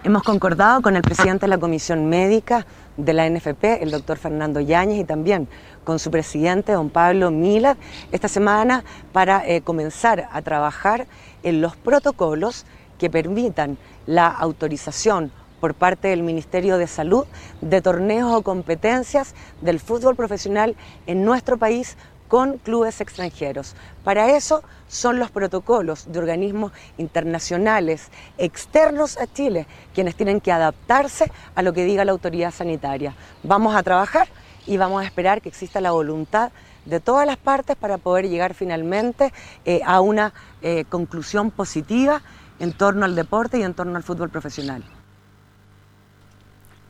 [0.04, 4.60] Hemos concordado con el presidente de la Comisión Médica de la NFP, el doctor Fernando
[4.60, 5.48] Yáñez, y también
[5.86, 7.78] con su presidente, don Pablo Mila,
[8.12, 11.08] esta semana para eh, comenzar a trabajar
[11.44, 12.66] en los protocolos
[12.98, 17.26] que permitan la autorización por parte del Ministerio de Salud
[17.62, 20.76] de torneos o competencias del fútbol profesional
[21.08, 21.96] en nuestro país
[22.28, 23.76] con clubes extranjeros.
[24.04, 31.32] Para eso son los protocolos de organismos internacionales externos a Chile quienes tienen que adaptarse
[31.54, 33.16] a lo que diga la autoridad sanitaria.
[33.44, 34.28] Vamos a trabajar
[34.66, 36.52] y vamos a esperar que exista la voluntad
[36.86, 39.34] de todas las partes para poder llegar finalmente
[39.66, 42.22] eh, a una eh, conclusión positiva
[42.60, 44.84] en torno al deporte y en torno al fútbol profesional.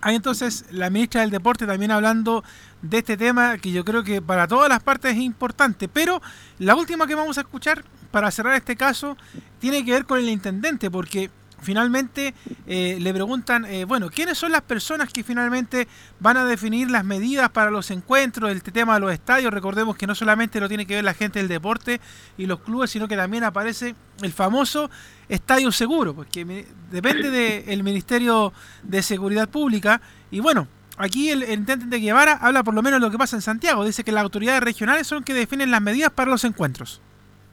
[0.02, 2.44] Hay entonces la ministra del Deporte también hablando
[2.84, 6.22] de este tema que yo creo que para todas las partes es importante, pero
[6.60, 9.18] la última que vamos a escuchar para cerrar este caso
[9.60, 11.32] tiene que ver con el intendente, porque
[11.66, 12.34] finalmente
[12.68, 15.88] eh, le preguntan, eh, bueno, ¿quiénes son las personas que finalmente
[16.20, 19.54] van a definir las medidas para los encuentros, el tema de los estadios?
[19.54, 22.00] Recordemos que no solamente lo tiene que ver la gente del deporte
[22.38, 24.90] y los clubes, sino que también aparece el famoso
[25.28, 30.00] estadio seguro, porque depende del Ministerio de Seguridad Pública.
[30.32, 33.36] Y bueno, aquí el, intendente de Guevara habla por lo menos de lo que pasa
[33.36, 33.84] en Santiago.
[33.84, 37.02] Dice que las autoridades regionales son que definen las medidas para los encuentros.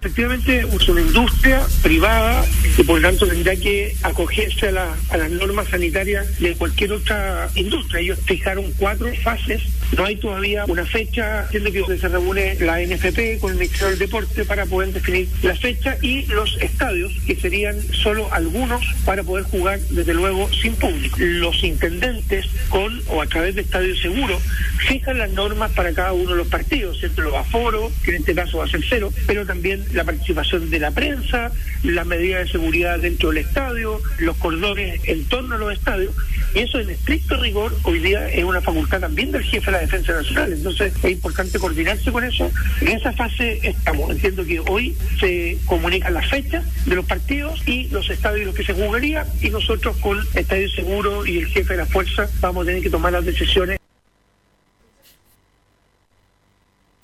[0.02, 2.44] Efectivamente, es una industria privada
[2.76, 7.48] y por lo tanto tendrá que acogerse a, a las normas sanitarias de cualquier otra
[7.54, 8.00] industria.
[8.00, 9.62] Ellos fijaron cuatro fases
[9.96, 13.98] no hay todavía una fecha, siendo que se reúne la NFP con el Ministerio del
[13.98, 19.44] Deporte para poder definir la fecha y los estadios, que serían solo algunos para poder
[19.44, 21.16] jugar, desde luego, sin público.
[21.18, 24.42] Los intendentes, con o a través de estadios seguros,
[24.86, 28.34] fijan las normas para cada uno de los partidos, siempre los aforos, que en este
[28.34, 31.52] caso va a ser cero, pero también la participación de la prensa,
[31.82, 36.14] las medidas de seguridad dentro del estadio, los cordones en torno a los estadios,
[36.54, 39.81] y eso en estricto rigor hoy día es una facultad también del jefe de la
[39.82, 40.52] Defensa Nacional.
[40.52, 42.50] Entonces es importante coordinarse con eso.
[42.80, 44.10] En esa fase estamos.
[44.10, 48.56] Entiendo que hoy se comunican las fechas de los partidos y los estadios en los
[48.56, 52.64] que se jugaría y nosotros con Estadio Seguro y el jefe de la fuerza vamos
[52.64, 53.78] a tener que tomar las decisiones.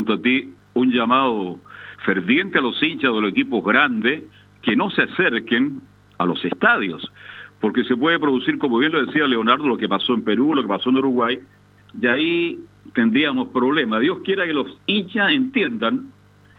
[0.07, 1.61] A ti un llamado
[2.07, 4.23] ferviente a los hinchas de los equipos grandes
[4.63, 5.83] que no se acerquen
[6.17, 7.11] a los estadios
[7.61, 10.63] porque se puede producir, como bien lo decía Leonardo, lo que pasó en Perú, lo
[10.63, 11.41] que pasó en Uruguay,
[12.01, 12.59] y ahí
[12.95, 14.01] tendríamos problemas.
[14.01, 16.13] Dios quiera que los hinchas entiendan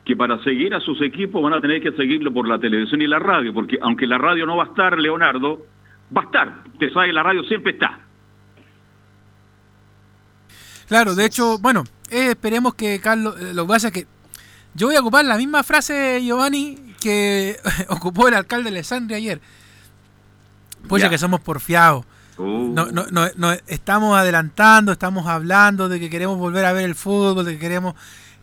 [0.06, 3.08] que para seguir a sus equipos van a tener que seguirlo por la televisión y
[3.08, 5.66] la radio, porque aunque la radio no va a estar, Leonardo,
[6.16, 6.64] va a estar.
[6.74, 8.00] Usted sabe, la radio siempre está.
[10.88, 14.08] Claro, de hecho, bueno, eh, esperemos que Carlos, eh, lo que pasa es que
[14.74, 17.58] yo voy a ocupar la misma frase, Giovanni, que
[17.90, 19.42] ocupó el alcalde de Alessandria ayer.
[20.88, 22.06] Pues ya que somos porfiados.
[22.40, 22.74] Uh.
[22.74, 27.46] No, no, no, estamos adelantando, estamos hablando de que queremos volver a ver el fútbol,
[27.46, 27.96] de que queremos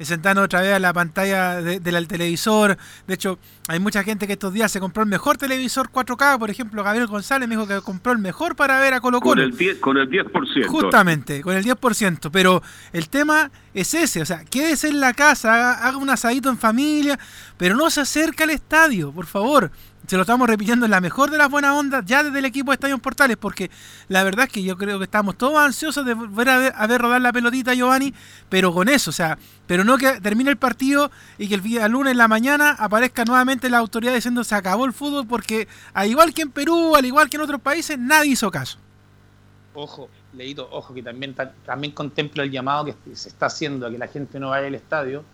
[0.04, 2.76] sentarnos otra vez a la pantalla del televisor.
[3.06, 6.38] De hecho, hay mucha gente que estos días se compró el mejor televisor 4K.
[6.38, 9.42] Por ejemplo, Gabriel González me dijo que compró el mejor para ver a Colo Colo.
[9.42, 9.80] Con el 10%.
[9.80, 10.66] Con el 10%.
[10.66, 12.28] Justamente, con el 10%.
[12.30, 14.20] Pero el tema es ese.
[14.20, 17.18] O sea, quédese en la casa, haga un asadito en familia,
[17.56, 19.70] pero no se acerca al estadio, por favor
[20.06, 22.70] se lo estamos repitiendo en la mejor de las buenas ondas ya desde el equipo
[22.70, 23.70] de Estadio Portales, porque
[24.08, 27.20] la verdad es que yo creo que estamos todos ansiosos de ver a ver, rodar
[27.20, 28.14] la pelotita, Giovanni,
[28.48, 31.88] pero con eso, o sea, pero no que termine el partido y que el día
[31.88, 36.08] lunes en la mañana aparezca nuevamente la autoridad diciendo se acabó el fútbol, porque al
[36.08, 38.78] igual que en Perú, al igual que en otros países, nadie hizo caso.
[39.74, 41.34] Ojo, leído, ojo, que también,
[41.66, 44.74] también contempla el llamado que se está haciendo a que la gente no vaya al
[44.74, 45.24] estadio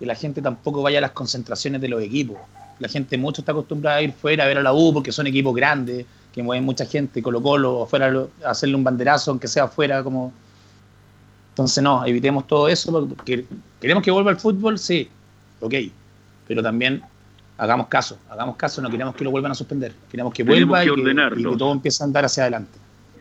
[0.00, 2.38] y la gente tampoco vaya a las concentraciones de los equipos
[2.78, 5.26] la gente mucho está acostumbrada a ir fuera a ver a la U porque son
[5.26, 10.02] equipos grandes, que mueven mucha gente, Colo Colo, afuera, hacerle un banderazo, aunque sea afuera,
[10.02, 10.32] como...
[11.50, 13.46] Entonces no, evitemos todo eso, porque
[13.80, 15.08] queremos que vuelva el fútbol, sí,
[15.60, 15.74] ok,
[16.46, 17.02] pero también
[17.56, 20.88] hagamos caso, hagamos caso, no queremos que lo vuelvan a suspender, queremos que vuelva y,
[20.88, 22.78] que, todo empiece a andar hacia adelante.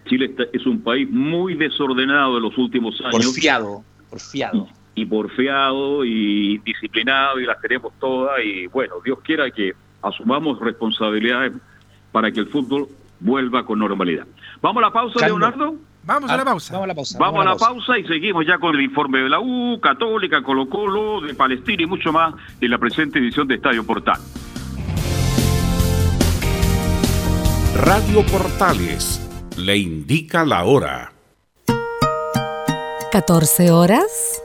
[0.10, 3.26] Chile es un país muy desordenado en los últimos años.
[3.26, 9.74] Porfiado, porfiado y porfiado y disciplinado y las queremos todas y bueno, Dios quiera que
[10.02, 11.54] asumamos responsabilidades
[12.12, 12.88] para que el fútbol
[13.20, 14.26] vuelva con normalidad.
[14.62, 15.76] ¿Vamos a la pausa, Leonardo?
[16.04, 16.74] Vamos a la pausa.
[16.74, 17.18] Vamos a la pausa.
[17.20, 17.98] Vamos, a la, pausa.
[17.98, 21.88] y seguimos ya con el informe de la U, Católica, Colo Colo, de Palestina y
[21.88, 24.20] mucho más en la presente edición de Estadio Portal.
[27.76, 29.22] Radio Portales
[29.58, 31.12] le indica la hora.
[33.12, 34.45] 14 horas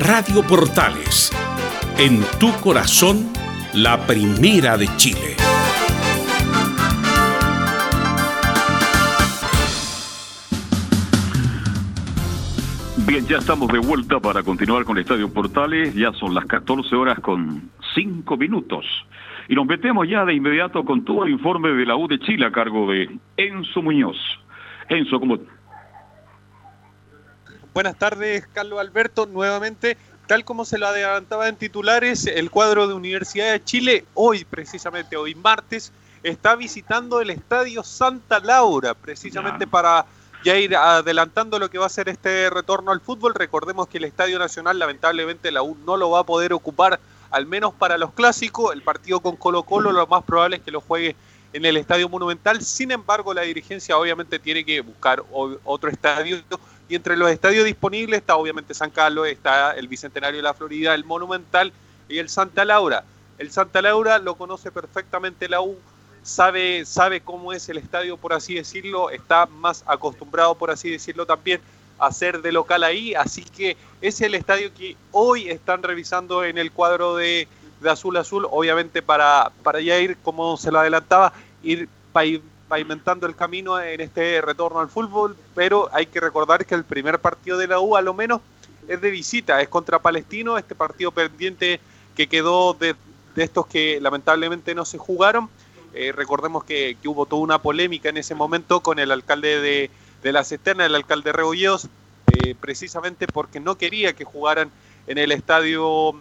[0.00, 1.30] Radio Portales,
[1.98, 3.26] en tu corazón,
[3.74, 5.36] la primera de Chile.
[13.06, 15.94] Bien, ya estamos de vuelta para continuar con el Estadio Portales.
[15.94, 18.86] Ya son las 14 horas con 5 minutos.
[19.48, 22.46] Y nos metemos ya de inmediato con todo el informe de la U de Chile
[22.46, 24.16] a cargo de Enzo Muñoz.
[24.88, 25.38] Enzo, ¿cómo,
[27.72, 29.26] Buenas tardes, Carlos Alberto.
[29.26, 34.44] Nuevamente, tal como se lo adelantaba en titulares, el cuadro de Universidad de Chile, hoy,
[34.44, 35.92] precisamente hoy martes,
[36.24, 40.04] está visitando el Estadio Santa Laura, precisamente para
[40.42, 43.34] ya ir adelantando lo que va a ser este retorno al fútbol.
[43.36, 46.98] Recordemos que el Estadio Nacional, lamentablemente, la U no lo va a poder ocupar,
[47.30, 48.74] al menos para los clásicos.
[48.74, 51.14] El partido con Colo Colo, lo más probable es que lo juegue
[51.52, 52.62] en el Estadio Monumental.
[52.62, 55.22] Sin embargo, la dirigencia obviamente tiene que buscar
[55.64, 56.42] otro estadio
[56.90, 60.92] y entre los estadios disponibles está obviamente San Carlos, está el Bicentenario de la Florida,
[60.92, 61.72] el Monumental
[62.08, 63.04] y el Santa Laura.
[63.38, 65.78] El Santa Laura lo conoce perfectamente la U,
[66.24, 71.26] sabe, sabe cómo es el estadio, por así decirlo, está más acostumbrado, por así decirlo,
[71.26, 71.60] también
[72.00, 76.58] a ser de local ahí, así que es el estadio que hoy están revisando en
[76.58, 77.46] el cuadro de,
[77.88, 81.88] Azul Azul, obviamente para, para ya ir, como se lo adelantaba, ir
[82.70, 87.18] pavimentando el camino en este retorno al fútbol, pero hay que recordar que el primer
[87.18, 88.40] partido de la U a lo menos
[88.86, 91.80] es de visita, es contra Palestino, este partido pendiente
[92.14, 92.94] que quedó de,
[93.34, 95.50] estos que lamentablemente no se jugaron.
[95.94, 99.90] Eh, recordemos que, hubo toda una polémica en ese momento con el alcalde
[100.22, 101.88] de, la Cisterna, el alcalde Rebolledos,
[102.28, 104.70] eh, precisamente porque no quería que jugaran
[105.08, 106.14] en el estadio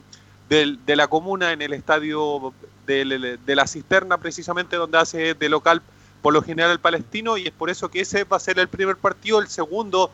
[0.49, 2.55] de la comuna, en el estadio
[2.87, 5.83] de, de la Cisterna, precisamente donde hace de local
[6.21, 8.67] por lo general el palestino y es por eso que ese va a ser el
[8.67, 9.39] primer partido.
[9.39, 10.11] El segundo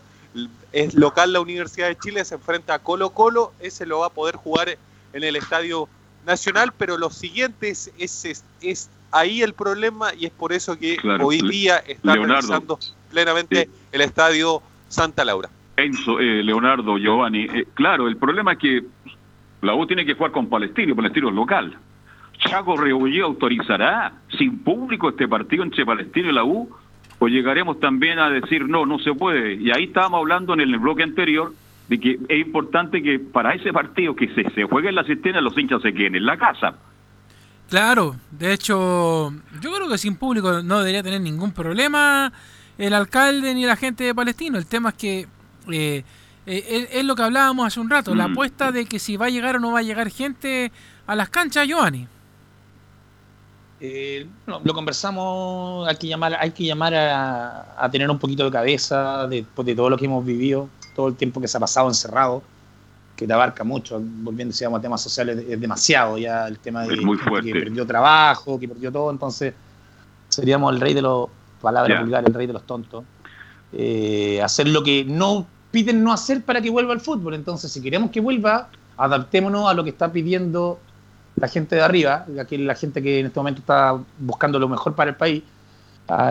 [0.71, 4.09] es local la Universidad de Chile, se enfrenta a Colo Colo, ese lo va a
[4.09, 4.77] poder jugar
[5.13, 5.87] en el Estadio
[6.25, 11.41] Nacional, pero los siguientes es, es, ahí el problema y es por eso que hoy
[11.41, 12.79] día están realizando
[13.09, 15.49] plenamente el estadio Santa Laura.
[15.77, 18.83] Enzo, eh, Leonardo, Giovanni, eh, claro, el problema es que
[19.61, 21.77] la U tiene que jugar con Palestino, Palestino es local.
[22.49, 26.69] Chaco Rebolledo autorizará sin público este partido entre Palestino y la U,
[27.19, 29.55] o llegaremos también a decir no, no se puede.
[29.55, 31.53] Y ahí estábamos hablando en el bloque anterior
[31.87, 35.41] de que es importante que para ese partido que se, se juegue en la cisterna,
[35.41, 36.75] los hinchas se queden en la casa.
[37.69, 39.31] Claro, de hecho,
[39.61, 42.31] yo creo que sin público no debería tener ningún problema
[42.77, 44.57] el alcalde ni la gente de Palestino.
[44.57, 45.27] El tema es que
[45.71, 46.03] eh,
[46.45, 48.31] eh, es, lo que hablábamos hace un rato, la mm.
[48.31, 50.71] apuesta de que si va a llegar o no va a llegar gente
[51.07, 52.07] a las canchas, Giovanni.
[53.81, 59.27] Eh, lo conversamos, hay que llamar, hay que llamar a, tener un poquito de cabeza
[59.27, 62.41] después de todo lo que hemos vivido, todo el tiempo que se ha pasado encerrado,
[63.15, 66.97] que te abarca mucho, volviendo a temas sociales, es demasiado ya el tema de
[67.43, 69.53] que perdió trabajo, que perdió todo, entonces
[70.29, 71.29] seríamos el rey de los,
[71.65, 73.03] palabras vulgares, el rey de los tontos.
[73.73, 77.33] Eh, hacer lo que no piden no hacer para que vuelva al fútbol.
[77.33, 80.79] Entonces, si queremos que vuelva, adaptémonos a lo que está pidiendo
[81.35, 84.95] la gente de arriba, aquí la gente que en este momento está buscando lo mejor
[84.95, 85.43] para el país.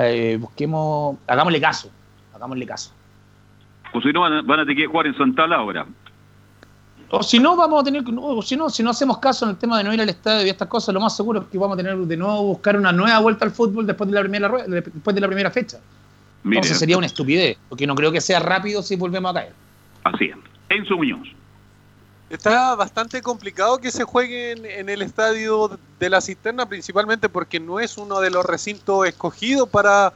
[0.03, 1.91] Eh, busquemos, hagámosle caso,
[2.35, 2.93] hagámosle caso.
[3.93, 5.87] O si no, van a, tener que jugar en Santa Laura.
[7.11, 9.57] O si no, vamos a tener o si no, si no hacemos caso en el
[9.57, 11.75] tema de no ir al estadio y estas cosas, lo más seguro es que vamos
[11.75, 15.15] a tener de nuevo buscar una nueva vuelta al fútbol después de la primera, después
[15.15, 15.79] de la primera fecha.
[16.45, 19.53] Entonces sería una estupidez, porque no creo que sea rápido si volvemos a caer.
[20.03, 20.37] Así es.
[20.71, 21.29] Enzo Muñoz.
[22.31, 27.81] Está bastante complicado que se juegue en, el estadio de la cisterna, principalmente porque no
[27.81, 30.13] es uno de los recintos escogidos para,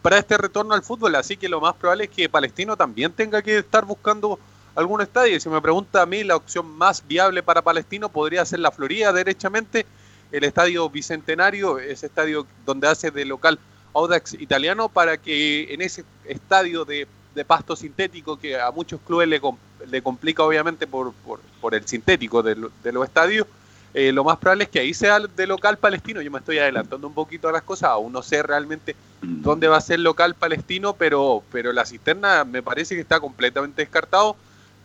[0.00, 1.14] para este retorno al fútbol.
[1.14, 4.38] Así que lo más probable es que Palestino también tenga que estar buscando
[4.74, 5.38] algún estadio.
[5.38, 9.12] Si me pregunta a mí, la opción más viable para Palestino podría ser la Florida,
[9.12, 9.86] derechamente.
[10.32, 13.58] El estadio Bicentenario, ese estadio donde hace de local
[13.94, 17.06] Audax italiano para que en ese estadio de,
[17.46, 19.40] pasto sintético que a muchos clubes le,
[19.88, 21.12] le complica obviamente por,
[21.60, 23.46] por, el sintético de, los estadios,
[23.92, 26.20] eh, lo más probable es que ahí sea de local palestino.
[26.20, 29.76] Yo me estoy adelantando un poquito a las cosas, aún no sé realmente dónde va
[29.76, 34.36] a ser local palestino, pero, pero la cisterna me parece que está completamente descartado.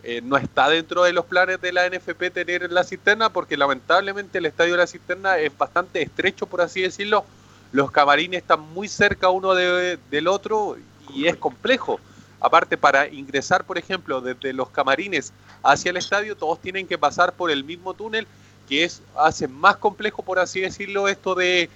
[0.07, 4.37] Eh, no está dentro de los planes de la NFP tener la cisterna porque lamentablemente
[4.37, 7.25] el estadio de la cisterna es bastante estrecho, por así decirlo,
[7.71, 10.77] los camarines están muy cerca uno del otro
[11.13, 11.99] y es complejo.
[12.45, 15.33] Aparte, para ingresar, por ejemplo, desde los camarines
[15.63, 18.27] hacia el estadio, todos tienen que pasar por el mismo túnel,
[18.69, 21.69] que es hace más complejo, por así decirlo, esto de,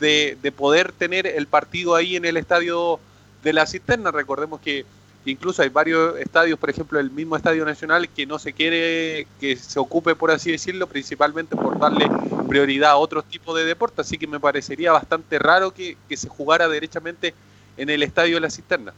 [0.00, 3.00] de poder tener el partido ahí en el estadio
[3.42, 4.10] de la cisterna.
[4.10, 4.84] Recordemos que
[5.26, 9.56] Incluso hay varios estadios, por ejemplo, el mismo Estadio Nacional, que no se quiere que
[9.56, 12.10] se ocupe, por así decirlo, principalmente por darle
[12.46, 14.00] prioridad a otros tipos de deportes.
[14.00, 17.34] Así que me parecería bastante raro que, se jugara derechamente
[17.78, 18.92] en el Estadio de la Cisterna.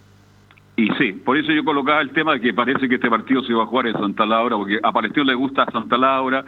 [0.76, 3.54] Y sí, por eso yo colocaba el tema de que parece que este partido se
[3.54, 6.44] va a jugar en Santa Laura, porque a Palestino le gusta Santa Laura,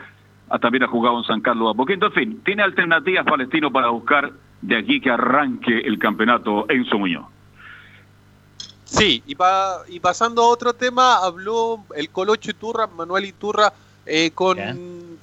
[0.61, 4.77] también ha jugado en San Carlos Apoquinto, en fin, tiene alternativas Palestino para buscar de
[4.77, 7.27] aquí que arranque el campeonato en su Muñoz.
[8.85, 9.37] Sí, y,
[9.89, 13.73] y pasando a otro tema, habló el Colocho Iturra, Manuel Iturra,
[14.07, 14.57] eh, con,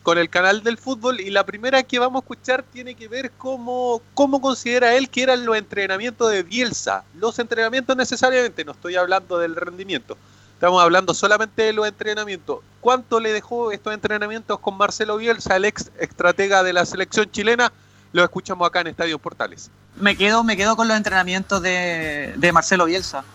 [0.05, 3.31] con, el canal del fútbol y la primera que vamos a escuchar tiene que ver
[3.31, 7.03] cómo, cómo considera él que eran los entrenamientos de Bielsa.
[7.15, 10.17] Los entrenamientos necesariamente, no estoy hablando del rendimiento,
[10.53, 12.59] estamos hablando solamente de los entrenamientos.
[12.81, 17.71] ¿Cuánto le dejó estos entrenamientos con Marcelo Bielsa, el ex estratega de la selección chilena?
[18.13, 19.71] Lo escuchamos acá en Estadio Portales.
[19.97, 23.25] Me quedo, me quedo con los entrenamientos de, de Marcelo Bielsa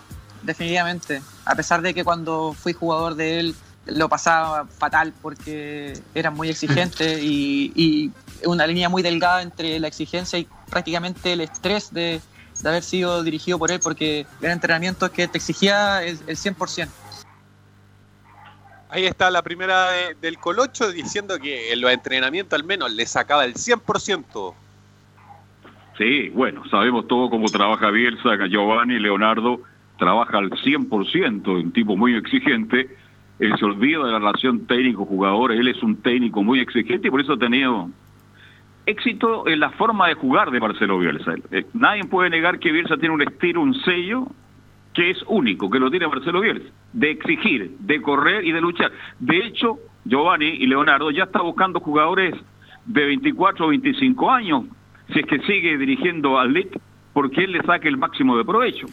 [0.42, 1.22] definitivamente.
[1.44, 3.54] A pesar de que cuando fui jugador de él
[3.90, 8.10] lo pasaba fatal porque era muy exigente y, y
[8.46, 12.20] una línea muy delgada entre la exigencia y prácticamente el estrés de,
[12.64, 16.88] haber sido dirigido por él porque era entrenamiento que te exigía el, 100%.
[18.90, 19.88] Ahí está la primera
[20.20, 24.54] del Colocho diciendo que en los entrenamientos al menos le sacaba el 100%.
[25.96, 29.60] Sí, bueno, sabemos todo cómo trabaja Bielsa, Giovanni, Leonardo,
[29.98, 32.96] trabaja al 100%, un tipo muy exigente,
[33.40, 37.22] él se olvida de la relación técnico-jugador, él es un técnico muy exigente y por
[37.22, 37.88] eso ha tenido
[38.84, 41.34] éxito en la forma de jugar de Marcelo Bielsa.
[41.50, 44.26] Eh, nadie puede negar que Bielsa tiene un estilo, un sello
[44.92, 48.92] que es único, que lo tiene Marcelo Bielsa, de exigir, de correr y de luchar.
[49.18, 52.34] De hecho, Giovanni y Leonardo ya está buscando jugadores
[52.84, 54.64] de 24 o 25 años,
[55.12, 56.78] si es que sigue dirigiendo al LIC,
[57.14, 58.86] porque él le saque el máximo de provecho.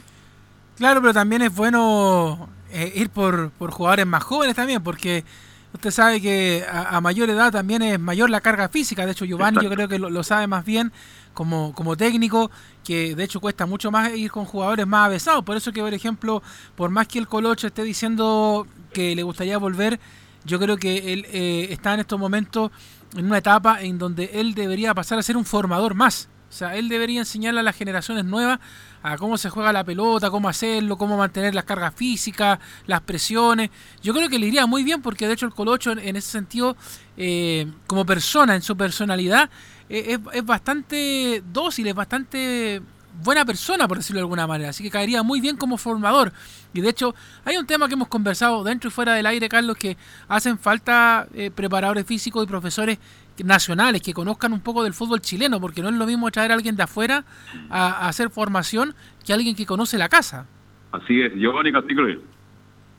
[0.77, 2.47] Claro, pero también es bueno
[2.77, 5.25] eh, ir por, por jugadores más jóvenes también, porque
[5.73, 9.03] usted sabe que a, mayor edad también es mayor la carga física.
[9.03, 10.91] De hecho, Giovanni yo creo que lo, sabe más bien
[11.33, 12.51] como, como técnico,
[12.83, 15.43] que de hecho cuesta mucho más ir con jugadores más avesados.
[15.43, 16.43] Por eso que, por ejemplo,
[16.75, 19.99] por más que el Colocho esté diciendo que le gustaría volver,
[20.45, 22.69] yo creo que él eh, está en estos momentos
[23.15, 26.29] en una etapa en donde él debería pasar a ser un formador más.
[26.49, 28.59] O sea, él debería enseñarle a las generaciones nuevas
[29.03, 33.69] a cómo se juega la pelota, cómo hacerlo, cómo mantener las cargas físicas, las presiones.
[34.01, 36.75] Yo creo que le iría muy bien porque de hecho el Colocho en, ese sentido,
[37.17, 39.49] eh, como persona, en su personalidad,
[39.89, 42.81] eh, es, bastante dócil, es bastante
[43.23, 44.69] buena persona, por decirlo de alguna manera.
[44.69, 46.33] Así que caería muy bien como formador.
[46.73, 49.77] Y de hecho, hay un tema que hemos conversado dentro y fuera del aire, Carlos,
[49.77, 52.99] que hacen falta eh, preparadores físicos y profesores
[53.43, 56.55] nacionales que conozcan un poco del fútbol chileno, porque no es lo mismo traer a
[56.55, 57.23] alguien de afuera
[57.69, 60.45] a, hacer formación que alguien que conoce la casa.
[60.91, 62.21] Así es, Giovanni Castillo.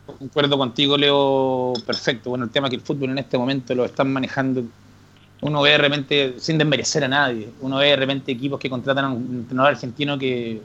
[0.06, 2.30] Concuerdo contigo, Leo, perfecto.
[2.30, 4.64] Bueno, el tema que el fútbol en este momento lo están manejando,
[5.42, 9.04] uno ve de repente, sin desmerecer a nadie, uno ve de repente equipos que contratan
[9.04, 10.62] a un entrenador argentino que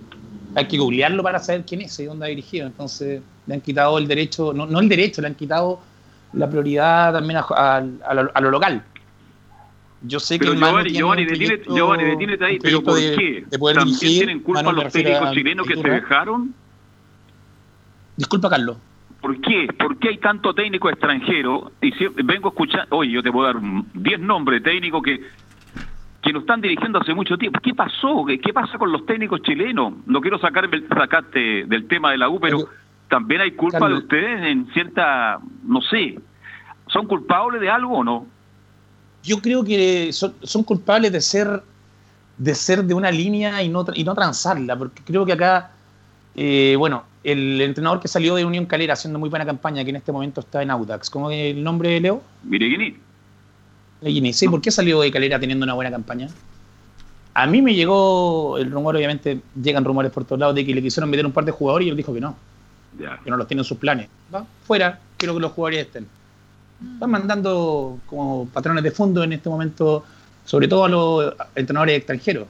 [0.56, 2.68] hay que googlearlo para saber quién es y dónde ha dirigido.
[2.68, 5.82] Entonces, le han quitado el derecho, no, no el derecho, le han quitado
[6.34, 8.84] la prioridad también a lo local
[10.04, 13.46] yo sé que Giovanni, Giovanni, detínete, Giovanni, detínete ahí, pero ¿por qué?
[13.50, 16.54] ¿También tienen culpa los técnicos chilenos que se dejaron?
[18.18, 18.78] Disculpa, Carlos.
[19.22, 19.68] ¿Por qué?
[19.80, 21.72] ¿Por qué hay tanto técnico extranjero?
[21.82, 23.62] Y si, vengo a escuchar, oye, yo te puedo dar
[23.94, 25.22] 10 nombres de técnicos que,
[26.22, 27.60] que nos están dirigiendo hace mucho tiempo.
[27.64, 28.26] ¿Qué pasó?
[28.26, 29.94] ¿Qué, pasa con los técnicos chilenos?
[30.06, 32.68] No quiero sacarme, sacarte del tema de la U, pero
[33.08, 36.20] también hay culpa de ustedes en cierta, no sé,
[36.88, 38.28] ¿son culpables de algo o no?
[39.24, 41.64] Yo creo que son, culpables de ser
[42.38, 45.72] de ser de una línea y no, y no transarla, porque creo que acá,
[46.36, 49.98] eh, bueno, el entrenador que salió de Unión Calera haciendo muy buena campaña, que en
[49.98, 52.24] este momento está en Audax, ¿cómo es el nombre de Leo?
[52.44, 52.98] Mireguini.
[54.02, 56.28] Mireguini, sí, ¿por qué salió de Calera teniendo una buena campaña?
[57.36, 60.82] A mí me llegó el rumor, obviamente llegan rumores por todos lados de que le
[60.82, 62.36] quisieron meter un par de jugadores y él dijo que no,
[62.98, 64.08] que no los tiene en sus planes.
[64.34, 66.08] Va, fuera, quiero que los jugadores estén.
[66.94, 70.04] Están mandando como patrones de fondo en este momento,
[70.46, 72.48] sobre todo a los entrenadores extranjeros.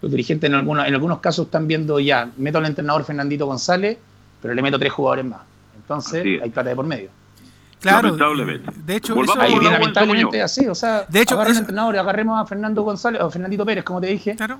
[0.00, 3.98] Los dirigentes en, algunos, en algunos casos están viendo ya, meto al entrenador Fernandito González,
[4.40, 5.40] pero le meto tres jugadores más.
[5.76, 7.10] Entonces hay plata de por medio.
[7.80, 8.16] Claro,
[8.84, 13.30] de hecho, eso, lamentablemente así, o sea, de hecho, entrenador, agarremos a Fernando González o
[13.30, 14.58] Fernandito Pérez, como te dije, claro.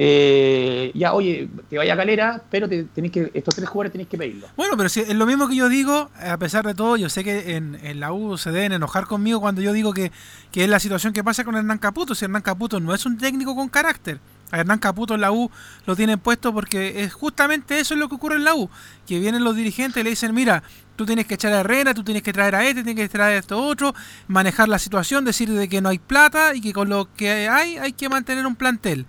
[0.00, 4.08] Eh, ya, oye, te vaya a calera, pero te, tenés que, estos tres jugadores tenéis
[4.08, 4.46] que pedirlo.
[4.56, 7.24] Bueno, pero si es lo mismo que yo digo, a pesar de todo, yo sé
[7.24, 10.12] que en, la U se deben enojar conmigo cuando yo digo que,
[10.54, 12.14] es la situación que pasa con Hernán Caputo.
[12.14, 14.20] Si Hernán Caputo no es un técnico con carácter.
[14.52, 15.50] A Hernán Caputo en la U
[15.84, 18.70] lo tienen puesto porque es justamente eso es lo que ocurre en la U.
[19.04, 20.62] Que vienen los dirigentes y le dicen, mira,
[20.94, 23.34] tú tienes que echar a Herrera, tú tienes que traer a este, tienes que traer
[23.34, 23.94] a esto otro,
[24.28, 27.78] manejar la situación, decir de que no hay plata y que con lo que hay
[27.78, 29.04] hay que mantener un plantel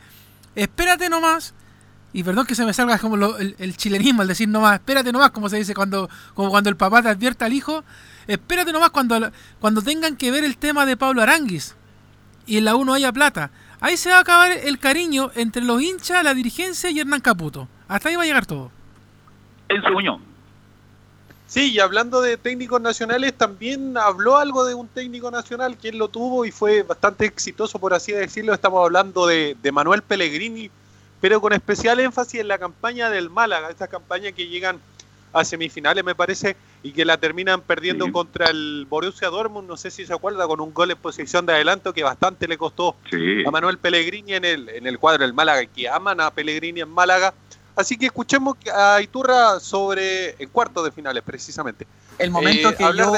[0.55, 1.53] espérate nomás.
[2.11, 5.47] Y perdón que se me salga como el, chilenismo, al decir nomás, espérate nomás, como
[5.47, 7.83] se dice cuando, como cuando el papá te advierte al hijo.
[8.25, 11.75] Espérate nomás cuando, cuando tengan que ver el tema de Pablo Aranguis
[12.47, 13.51] y en la 1 haya plata.
[13.79, 17.69] Ahí se va a acabar el cariño entre los hinchas, la dirigencia y Hernán Caputo.
[17.87, 18.71] Hasta ahí va a llegar todo.
[19.69, 20.28] En su unión.
[21.49, 26.07] Sí, y hablando de técnicos nacionales, también habló algo de un técnico nacional, quien lo
[26.07, 28.53] tuvo y fue bastante exitoso, por así decirlo.
[28.53, 30.69] Estamos hablando de, Manuel Pellegrini,
[31.19, 34.79] pero con especial énfasis en la campaña del Málaga, esta campaña que llegan
[35.33, 39.89] a semifinales, me parece, y que la terminan perdiendo contra el Borussia Dortmund, no sé
[39.89, 42.95] si se acuerda, con un gol en posición de adelanto que bastante le costó
[43.45, 46.89] a Manuel Pellegrini en el, en el cuadro del Málaga, que aman a Pellegrini en
[46.89, 47.33] Málaga
[47.79, 51.87] Así que escuchemos a Iturra sobre el cuarto de finales, precisamente.
[52.17, 53.13] El momento eh, que yo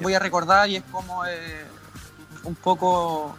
[0.00, 1.64] voy a recordar y es como eh,
[2.44, 3.36] un poco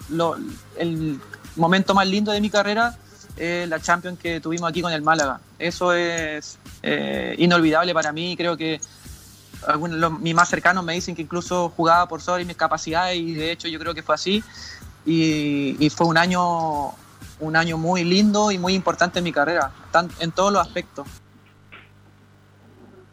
[0.76, 1.18] el
[1.56, 2.94] momento más lindo de mi carrera,
[3.38, 5.40] la Champions que tuvimos aquí con el Málaga.
[5.58, 8.36] Eso es eh, inolvidable para mí.
[8.36, 8.82] Creo que
[9.66, 13.54] algunos, mis más cercanos me dicen que incluso jugaba por sobre mis capacidades y de
[13.54, 14.44] hecho yo creo que fue así.
[15.06, 16.94] y fue un año
[17.40, 19.72] un año muy lindo y muy importante en mi carrera,
[20.20, 21.08] en todos los aspectos.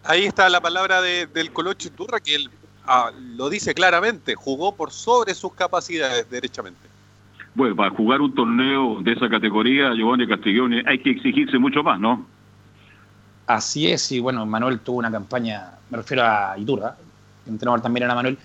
[0.04, 2.50] Ahí está la palabra del Colocho Turra, que él
[2.86, 6.80] ah, lo dice claramente, jugó por sobre sus capacidades, derechamente.
[7.54, 12.00] Bueno, para jugar un torneo de esa categoría, Giovanni Castiglione, hay que exigirse mucho más,
[12.00, 12.26] ¿no?
[13.46, 16.96] Así es, y bueno, Manuel tuvo una campaña, me refiero a Iturra,
[17.46, 18.38] entrenador también era Manuel,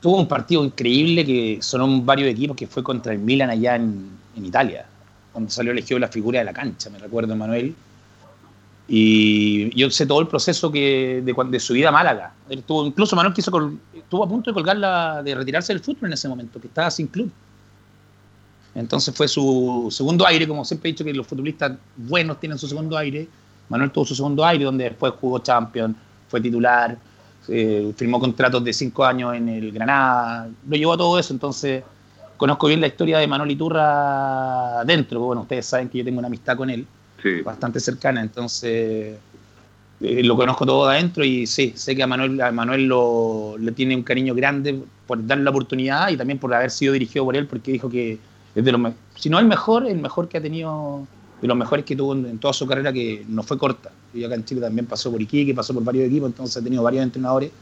[0.00, 4.21] tuvo un partido increíble que sonó varios equipos, que fue contra el Milan allá en,
[4.36, 4.86] en Italia,
[5.32, 7.74] cuando salió elegido la figura de la cancha, me recuerdo, Manuel.
[8.88, 12.34] Y yo sé todo el proceso que de, de su vida a Málaga.
[12.48, 13.50] Él tuvo, incluso Manuel quiso
[13.94, 17.06] estuvo a punto de colgarla, de retirarse del fútbol en ese momento, que estaba sin
[17.06, 17.30] club.
[18.74, 22.66] Entonces fue su segundo aire, como siempre he dicho que los futbolistas buenos tienen su
[22.66, 23.28] segundo aire.
[23.68, 25.96] Manuel tuvo su segundo aire, donde después jugó Champions,
[26.28, 26.96] fue titular,
[27.48, 31.32] eh, firmó contratos de cinco años en el Granada, lo llevó a todo eso.
[31.32, 31.82] Entonces
[32.42, 35.20] conozco bien la historia de Manuel Iturra dentro.
[35.20, 36.84] Bueno, ustedes saben que yo tengo una amistad con él,
[37.44, 39.16] bastante cercana, entonces
[40.00, 43.70] eh, lo conozco todo adentro y sí, sé que a Manuel, a Manuel lo, le
[43.70, 44.76] tiene un cariño grande
[45.06, 48.18] por darle la oportunidad y también por haber sido dirigido por él, porque dijo que
[48.56, 51.06] es de los, si no el mejor, el mejor que ha tenido,
[51.40, 53.92] de los mejores que tuvo en, toda su carrera, que no fue corta.
[54.12, 56.82] Y acá en Chile también pasó por Iquique, pasó por varios equipos, entonces ha tenido
[56.82, 57.52] varios entrenadores.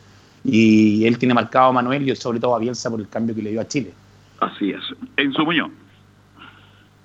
[0.43, 3.43] Y él tiene marcado a Manuel y sobre todo a Bielsa por el cambio que
[3.43, 3.93] le dio a Chile.
[4.41, 4.83] Así es.
[5.17, 5.71] En su Muñoz.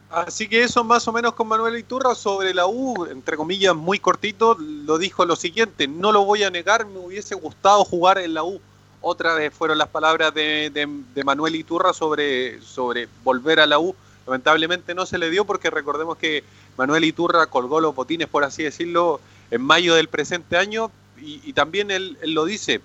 [0.10, 4.00] Así que eso más o menos con Manuel Iturra sobre la U, entre comillas, muy
[4.00, 8.34] cortito, lo dijo lo siguiente, no lo voy a negar, me hubiese gustado jugar en
[8.34, 8.62] la U
[9.08, 10.90] otra vez fueron las palabras de,
[11.24, 13.96] Manuel Iturra sobre, sobre volver a la U.
[14.26, 16.44] Lamentablemente no se le dio porque recordemos que
[16.76, 19.22] Manuel Iturra colgó los botines, por así decirlo,
[19.52, 20.90] en mayo del presente año
[21.22, 22.82] y, también él, lo dice,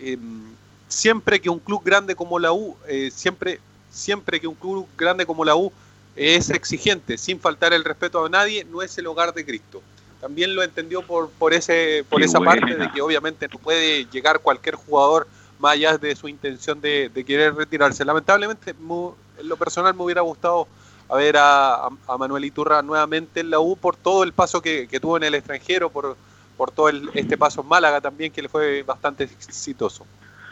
[0.00, 0.44] em,
[0.88, 3.60] siempre que un club grande como la U, eh, siempre,
[3.90, 5.72] siempre que un club grande como la U
[6.16, 9.82] es exigente, sin faltar el respeto a nadie, no es el hogar de Cristo.
[10.20, 14.40] También lo entendió por, por, ese, por esa parte de que obviamente no puede llegar
[14.40, 15.26] cualquier jugador
[15.58, 18.04] más allá de su intención de, querer retirarse.
[18.04, 20.66] Lamentablemente, en lo personal me hubiera gustado
[21.08, 21.88] ver a,
[22.18, 25.90] Manuel Iturra nuevamente en la U por todo el paso que, tuvo en el extranjero,
[25.90, 26.16] por,
[26.56, 30.04] por todo este paso en Málaga también, que le fue bastante exitoso.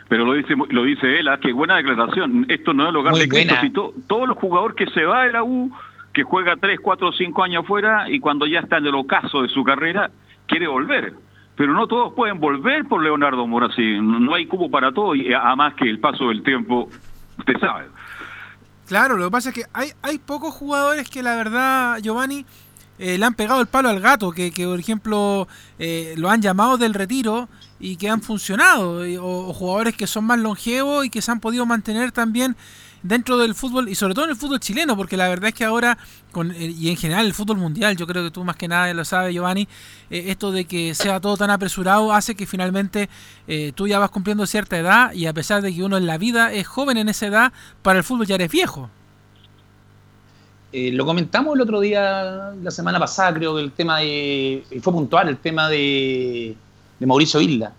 [0.08, 1.38] Pero lo dice lo dice él, ¿ah?
[1.40, 2.46] qué buena declaración.
[2.48, 3.92] Esto no es el hogar de Cristo.
[4.06, 5.70] todos los jugadores que se va de la U,
[6.12, 9.48] que juega 3, 4, 5 años afuera y cuando ya está en el ocaso de
[9.48, 10.10] su carrera,
[10.46, 11.14] quiere volver
[11.58, 13.98] pero no todos pueden volver por Leonardo Morassi.
[14.00, 16.88] No hay cubo para todo y además que el paso del tiempo,
[17.36, 17.86] usted sabe.
[18.86, 22.46] Claro, lo que pasa es que hay, hay pocos jugadores que la verdad, Giovanni,
[23.00, 25.48] eh, le han pegado el palo al gato, que, que por ejemplo
[25.80, 27.48] eh, lo han llamado del retiro
[27.80, 31.66] y que han funcionado, o, jugadores que son más longevos y que se han podido
[31.66, 32.56] mantener también
[33.02, 35.64] dentro del fútbol y sobre todo en el fútbol chileno, porque la verdad es que
[35.64, 35.98] ahora,
[36.32, 38.92] con, eh, y en general el fútbol mundial, yo creo que tú más que nada
[38.92, 39.68] lo sabes, Giovanni,
[40.10, 43.08] eh, esto de que sea todo tan apresurado hace que finalmente
[43.46, 46.18] eh, tú ya vas cumpliendo cierta edad y a pesar de que uno en la
[46.18, 47.52] vida es joven en esa edad,
[47.82, 48.90] para el fútbol ya eres viejo.
[50.72, 54.64] lo comentamos el otro día, la semana pasada, creo que el tema de.
[54.82, 56.56] fue puntual, el tema de,
[56.98, 57.72] de Mauricio Isla.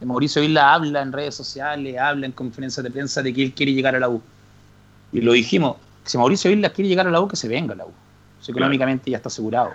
[0.00, 3.52] De Mauricio Isla habla en redes sociales, habla en conferencias de prensa de que él
[3.52, 4.20] quiere llegar a la U
[5.14, 7.76] y lo dijimos, si Mauricio Islas quiere llegar a la U, que se venga a
[7.76, 7.92] la U.
[8.46, 9.70] económicamente ya está asegurado.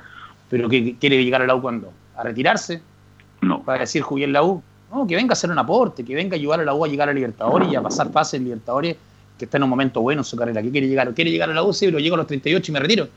[0.49, 1.93] Pero que quiere llegar a la U cuando?
[2.17, 2.82] ¿A retirarse?
[3.39, 3.63] No.
[3.63, 4.61] ¿Para decir jugué en la U?
[4.91, 6.89] No, que venga a hacer un aporte, que venga a ayudar a la U a
[6.89, 8.97] llegar a Libertadores y a pasar pases en Libertadores,
[9.38, 10.61] que está en un momento bueno en su carrera.
[10.61, 11.13] ¿Qué quiere llegar?
[11.13, 11.71] ¿Quiere llegar a la U?
[11.71, 13.07] Sí, pero llego a los 38 y me retiro.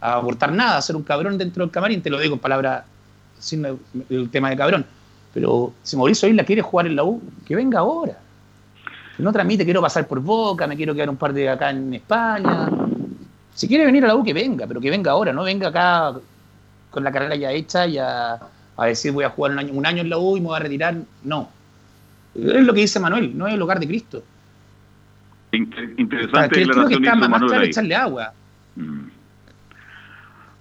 [0.00, 2.84] A aportar nada, a ser un cabrón dentro del camarín, te lo digo en palabras
[3.44, 3.66] sin
[4.10, 4.86] el tema de cabrón.
[5.32, 8.18] Pero si Mauricio Isla quiere jugar en la U, que venga ahora
[9.18, 12.68] no transmite, quiero pasar por Boca, me quiero quedar un par de acá en España.
[13.54, 16.14] Si quiere venir a la U, que venga, pero que venga ahora, no venga acá
[16.90, 18.40] con la carrera ya hecha y a,
[18.78, 20.60] decir voy a jugar un año, un año en la U y me voy a
[20.60, 20.96] retirar.
[21.22, 21.48] No.
[22.34, 24.22] Es lo que dice Manuel, no es el hogar de Cristo.
[25.52, 28.32] Interesante declaración que está, más claro echarle agua.
[28.74, 29.13] Mm.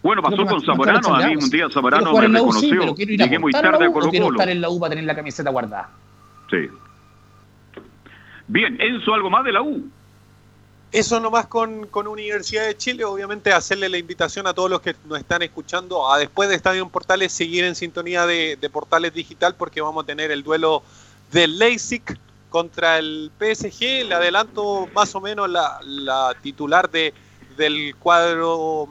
[0.04, 2.94] Bueno, pasó con Zamorano, a mí un día Zamorano me reconoció.
[2.94, 4.10] Llegué muy tarde a Colo Colo.
[4.12, 5.90] Quiero estar en la U para tener la camiseta guardada.
[6.52, 6.70] Sí.
[8.48, 9.90] Bien, Enzo, ¿algo más de la U?
[10.92, 14.94] Eso nomás con, con Universidad de Chile, obviamente hacerle la invitación a todos los que
[15.06, 19.82] nos están escuchando a después de Estadio Portales seguir en sintonía de, Portales Digital porque
[19.82, 20.84] vamos a tener el duelo
[21.32, 22.04] del Leipzig
[22.50, 24.06] contra el PSG.
[24.06, 27.14] Le adelanto más o menos la, titular de,
[27.58, 28.90] del cuadro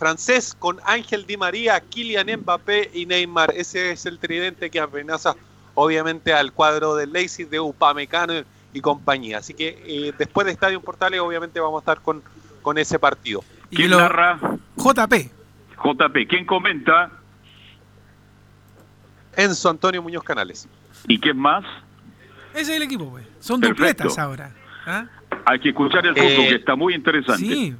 [0.00, 3.52] francés con Ángel Di María, Kylian Mbappé y Neymar.
[3.54, 5.36] Ese es el tridente que amenaza
[5.74, 8.32] obviamente al cuadro del Leipzig de Upamecano
[8.72, 9.38] y compañía.
[9.38, 12.22] Así que eh, después de Estadio Portales, obviamente vamos a estar con,
[12.62, 13.44] con ese partido.
[13.70, 14.40] ¿Quién narra?
[14.76, 15.12] JP.
[15.84, 16.28] JP.
[16.28, 17.10] ¿Quién comenta?
[19.36, 20.66] Enzo Antonio Muñoz Canales.
[21.08, 21.64] ¿Y quién más?
[22.54, 23.26] Ese es el equipo, pues.
[23.38, 24.50] Son dupletas ahora.
[24.86, 25.04] ¿ah?
[25.44, 27.44] Hay que escuchar el fútbol, que está muy interesante.
[27.44, 27.76] Sí.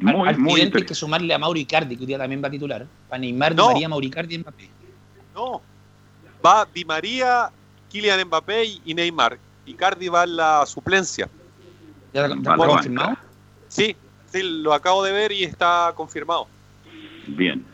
[0.00, 2.50] Muy, al, muy hay que sumarle a Mauri Icardi, que hoy día también va a
[2.50, 2.86] titular.
[3.08, 4.68] Para Neymar, Di María, Mauri Icardi y Mbappé.
[5.34, 5.60] No.
[6.44, 7.50] Va Di María,
[7.90, 9.38] Kylian Mbappé y Neymar.
[9.66, 11.28] Icardi va en la suplencia.
[12.14, 13.16] ¿Ya está confirmado?
[13.68, 13.94] Sí,
[14.32, 16.48] sí, lo acabo de ver y está confirmado.
[17.26, 17.64] Bien.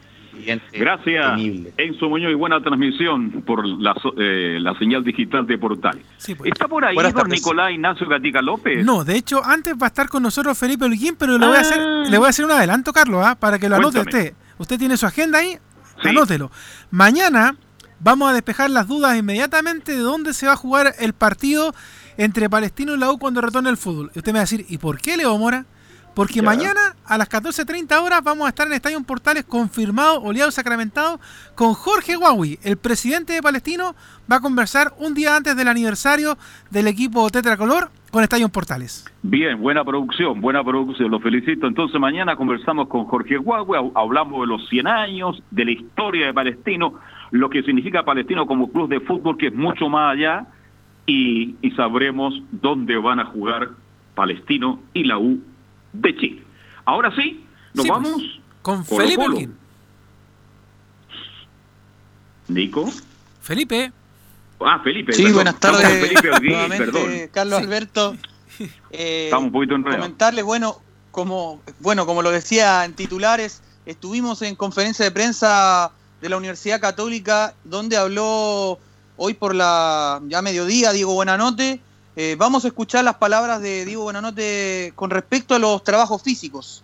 [0.72, 1.40] Gracias,
[1.76, 5.98] Enzo Muñoz, y buena transmisión por la, eh, la señal digital de Portal.
[6.34, 6.52] pues.
[6.52, 8.84] ¿Está por ahí don Nicolás Ignacio Gatica López?
[8.84, 11.60] No, de hecho, antes va a estar con nosotros Felipe Holguín, pero le voy a
[11.60, 13.34] hacer, le voy a hacer un adelanto, Carlos, ¿ah?
[13.38, 14.24] para que lo anote Cuéntame.
[14.24, 14.36] usted.
[14.58, 15.58] Usted tiene su agenda ahí,
[16.02, 16.50] anótelo.
[16.90, 17.56] Mañana
[18.00, 21.74] vamos a despejar las dudas inmediatamente de dónde se va a jugar el partido
[22.16, 24.10] entre Palestino y la U cuando retorne el fútbol.
[24.14, 25.66] Y usted me va a decir, ¿y por qué Leo Mora?
[26.16, 26.42] Porque Ya.
[26.44, 31.20] mañana a las 14.30 horas vamos a estar en Estadio Portales confirmado, oleado, sacramentado,
[31.54, 33.94] con Jorge Huawei, el presidente de Palestino,
[34.32, 36.38] va a conversar un día antes del aniversario
[36.70, 39.04] del equipo Tetracolor con Estadio Portales.
[39.22, 41.66] Bien, buena producción, buena producción, lo felicito.
[41.66, 46.32] Entonces mañana conversamos con Jorge Guagua, hablamos de los 100 años, de la historia de
[46.32, 46.94] Palestino,
[47.30, 50.46] lo que significa Palestino como club de fútbol, que es mucho más allá,
[51.04, 53.68] y, y sabremos dónde van a jugar
[54.14, 55.40] Palestino y la U
[56.00, 56.42] de Chile.
[56.84, 57.44] Ahora sí,
[57.74, 58.22] nos Sí, pues, vamos
[58.62, 59.38] con Colo Felipe Colo.
[62.48, 62.90] Nico.
[63.40, 63.92] Felipe.
[64.60, 65.12] Ah, Felipe.
[65.12, 65.34] Sí, perdón.
[65.34, 65.88] buenas tardes.
[65.88, 67.10] Felipe perdón.
[67.32, 68.16] Carlos Alberto.
[68.90, 70.06] Eh, Estamos un poquito enredados.
[70.06, 70.80] comentarle, bueno,
[71.10, 75.92] como, bueno, como lo decía en titulares, estuvimos en conferencia de prensa
[76.22, 78.78] de la Universidad Católica, donde habló
[79.18, 81.80] hoy por la ya mediodía Diego Buenanote.
[82.18, 86.82] Eh, vamos a escuchar las palabras de Diego Buenanote con respecto a los trabajos físicos.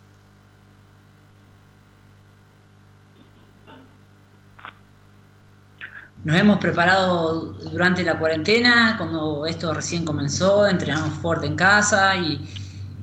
[6.23, 12.47] Nos hemos preparado durante la cuarentena, cuando esto recién comenzó, entrenamos fuerte en casa y,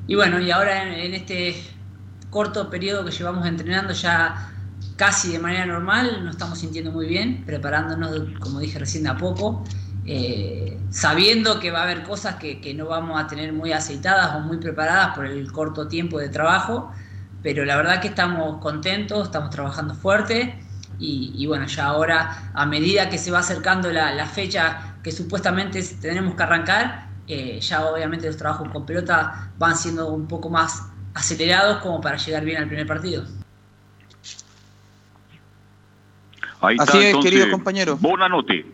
[0.07, 1.61] y bueno, y ahora en, en este
[2.29, 4.53] corto periodo que llevamos entrenando ya
[4.95, 9.17] casi de manera normal, nos estamos sintiendo muy bien, preparándonos, como dije recién, de a
[9.17, 9.63] poco,
[10.11, 14.35] eh, sabiendo que va a haber cosas que, que no vamos a tener muy aceitadas
[14.35, 16.91] o muy preparadas por el corto tiempo de trabajo,
[17.43, 20.59] pero la verdad que estamos contentos, estamos trabajando fuerte
[20.97, 25.11] y, y bueno, ya ahora, a medida que se va acercando la, la fecha que
[25.11, 30.49] supuestamente tenemos que arrancar, eh, ya obviamente los trabajos con pelota van siendo un poco
[30.49, 33.25] más acelerados como para llegar bien al primer partido.
[36.61, 37.95] Ahí está, Así es, entonces, querido compañero.
[37.97, 38.65] Bonanote.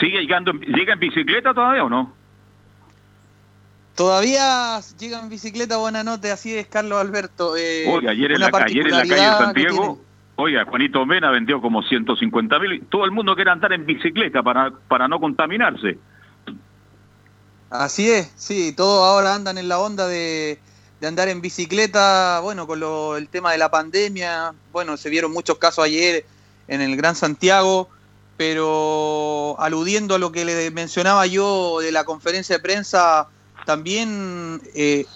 [0.00, 2.12] ¿Sigue llegando, llega en bicicleta todavía o no?
[3.94, 7.56] Todavía llega en bicicleta, buena nota, así es Carlos Alberto.
[7.56, 9.98] Eh, Oye, ayer en, la, ayer en la calle de Santiago,
[10.36, 12.84] oiga, Juanito Mena vendió como 150 mil.
[12.90, 15.98] Todo el mundo quiere andar en bicicleta para, para no contaminarse.
[17.70, 20.58] Así es, sí, todos ahora andan en la onda de,
[21.00, 25.32] de andar en bicicleta, bueno, con lo- el tema de la pandemia, bueno, se vieron
[25.32, 26.24] muchos casos ayer
[26.68, 27.88] en el Gran Santiago,
[28.36, 33.28] pero aludiendo a lo que le mencionaba yo de la conferencia de prensa,
[33.64, 35.06] también eh,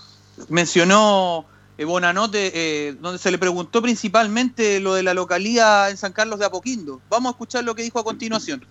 [0.49, 1.47] mencionó
[1.77, 6.39] eh, Bonanote, eh, donde se le preguntó principalmente lo de la localía en San Carlos
[6.39, 7.01] de Apoquindo.
[7.09, 8.67] Vamos a escuchar lo que dijo a continuación.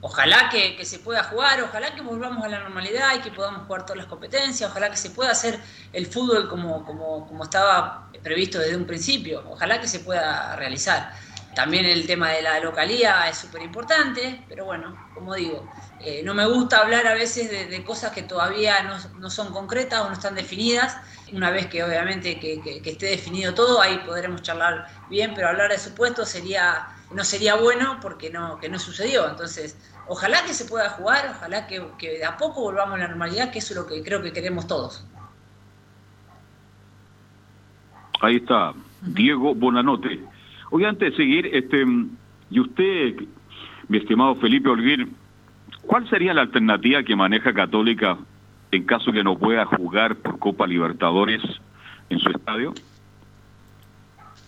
[0.00, 3.66] Ojalá que, que se pueda jugar, ojalá que volvamos a la normalidad y que podamos
[3.66, 5.58] jugar todas las competencias, ojalá que se pueda hacer
[5.92, 11.12] el fútbol como, como, como estaba previsto desde un principio, ojalá que se pueda realizar.
[11.54, 16.34] También el tema de la localía es súper importante, pero bueno, como digo, eh, no
[16.34, 20.12] me gusta hablar a veces de, cosas que todavía no, no son concretas o no
[20.12, 20.96] están definidas.
[21.32, 25.70] Una vez que obviamente que, que- esté definido todo, ahí podremos charlar bien, pero hablar
[25.70, 29.28] de supuestos sería, no sería bueno porque no, que no sucedió.
[29.28, 33.08] Entonces, ojalá que se pueda jugar, ojalá que, que de a poco volvamos a la
[33.08, 35.10] normalidad, que eso es lo que creo que queremos todos.
[38.20, 40.28] Ahí está, Diego Bonanote.
[40.70, 41.84] Oye, antes de seguir, este,
[42.50, 43.14] y usted,
[43.88, 45.16] mi estimado Felipe Holguín,
[45.82, 48.18] ¿cuál sería la alternativa que maneja Católica
[48.70, 51.42] en caso que no pueda jugar por Copa Libertadores
[52.10, 52.74] en su estadio?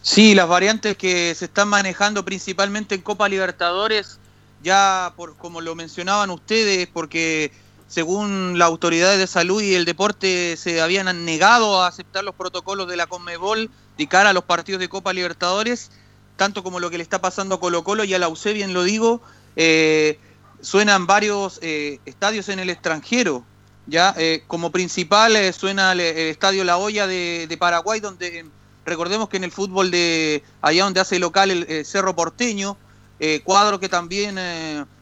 [0.02, 4.18] Sí, las variantes que se están manejando principalmente en Copa Libertadores,
[4.62, 7.52] ya por como lo mencionaban ustedes, porque
[7.86, 12.88] según las autoridades de salud y el deporte se habían negado a aceptar los protocolos
[12.88, 15.90] de la Conmebol de cara a los partidos de Copa Libertadores,
[16.40, 18.72] tanto como lo que le está pasando a Colo Colo y a la UC, bien
[18.72, 19.20] lo digo,
[19.56, 20.18] eh,
[20.62, 23.44] suenan varios eh, estadios en el extranjero.
[23.86, 28.46] Ya, eh, como principal suena el, estadio La Hoya de, Paraguay, donde
[28.86, 32.78] recordemos que en el fútbol de allá donde hace local el, Cerro Porteño,
[33.44, 34.36] cuadro que también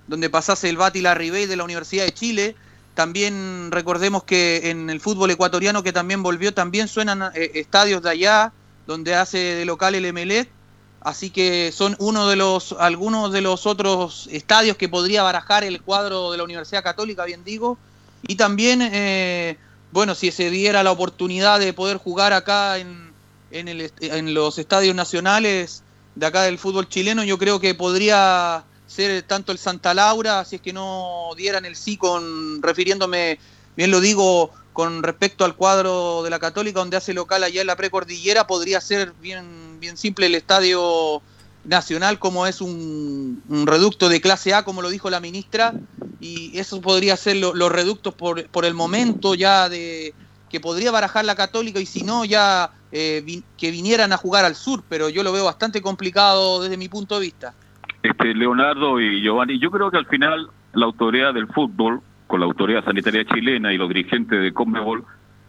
[0.08, 2.56] donde pasase el Bati La de la Universidad de Chile,
[2.94, 8.52] también recordemos que en el fútbol ecuatoriano que también volvió, también suenan estadios de allá,
[8.88, 10.57] donde hace de local el Emelec,
[11.00, 15.80] así que son uno de los algunos de los otros estadios que podría barajar el
[15.82, 17.78] cuadro de la Universidad Católica, bien digo,
[18.22, 19.56] y también, eh,
[19.92, 23.12] bueno, si se diera la oportunidad de poder jugar acá en,
[23.50, 25.82] en, el, en los estadios nacionales
[26.14, 30.56] de acá del fútbol chileno, yo creo que podría ser tanto el Santa Laura, si
[30.56, 33.38] es que no dieran el sí con, refiriéndome,
[33.76, 37.66] bien lo digo, con respecto al cuadro de la Católica, donde hace local allá en
[37.66, 41.22] la precordillera, podría ser bien, bien simple el estadio
[41.64, 45.74] nacional como es un, reducto de clase A, como lo dijo la ministra,
[46.20, 50.14] y eso podría ser los reductos por, por, el momento ya de
[50.50, 54.54] que podría barajar la Católica y si no ya eh, que vinieran a jugar al
[54.54, 57.54] sur, pero yo lo veo bastante complicado desde mi punto de vista.
[58.02, 62.46] Este, Leonardo y Giovanni, yo creo que al final la autoridad del fútbol, con la
[62.46, 65.04] autoridad sanitaria chilena y los dirigentes de Conmebol,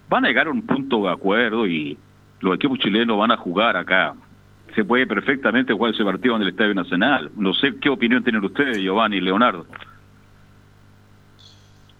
[0.09, 1.97] van a llegar a un punto de acuerdo y
[2.41, 4.15] los equipos chilenos van a jugar acá
[4.75, 7.31] se puede perfectamente jugar ese partido en el Estadio Nacional.
[7.35, 9.65] No sé qué opinión tienen ustedes, Giovanni y Leonardo.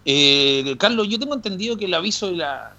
[0.06, 2.74] Eh, Carlos, yo tengo entendido que el aviso de la,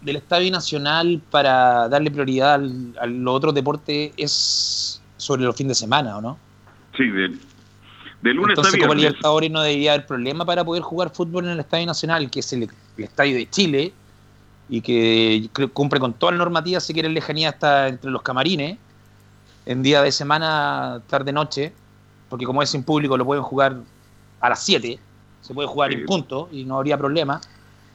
[0.00, 5.78] del Estadio Nacional para darle prioridad al, a los otros deportes es sobre los fines
[5.78, 6.38] de semana, ¿o no?
[6.96, 7.28] Sí, de,
[8.22, 8.80] de lunes Entonces, a viernes.
[8.80, 12.40] como Libertadores no debería haber problema para poder jugar fútbol en el Estadio Nacional, que
[12.40, 12.62] es el,
[12.96, 13.92] el estadio de Chile,
[14.72, 18.78] y que cumple con toda la normativa, si quieren lejanía hasta entre los camarines
[19.66, 21.74] en día de semana, tarde-noche,
[22.30, 23.76] porque como es sin público lo pueden jugar
[24.40, 24.98] a las 7,
[25.42, 27.38] se puede jugar en punto y no habría problema.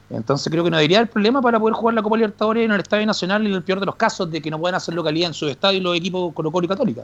[0.08, 2.80] Entonces creo que no debería haber problema para poder jugar la Copa Libertadores en el
[2.80, 5.34] Estadio Nacional en el peor de los casos de que no puedan hacer localidad en
[5.34, 7.02] su estadio los equipos Colo Colo y Católica.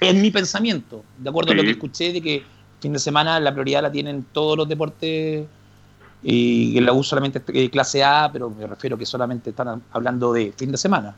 [0.00, 2.44] Es mi pensamiento, de acuerdo a lo que escuché de que
[2.78, 5.48] fin de semana la prioridad la tienen todos los deportes
[6.22, 10.52] y la U solamente es clase A, pero me refiero que solamente están hablando de
[10.56, 11.14] fin de semana.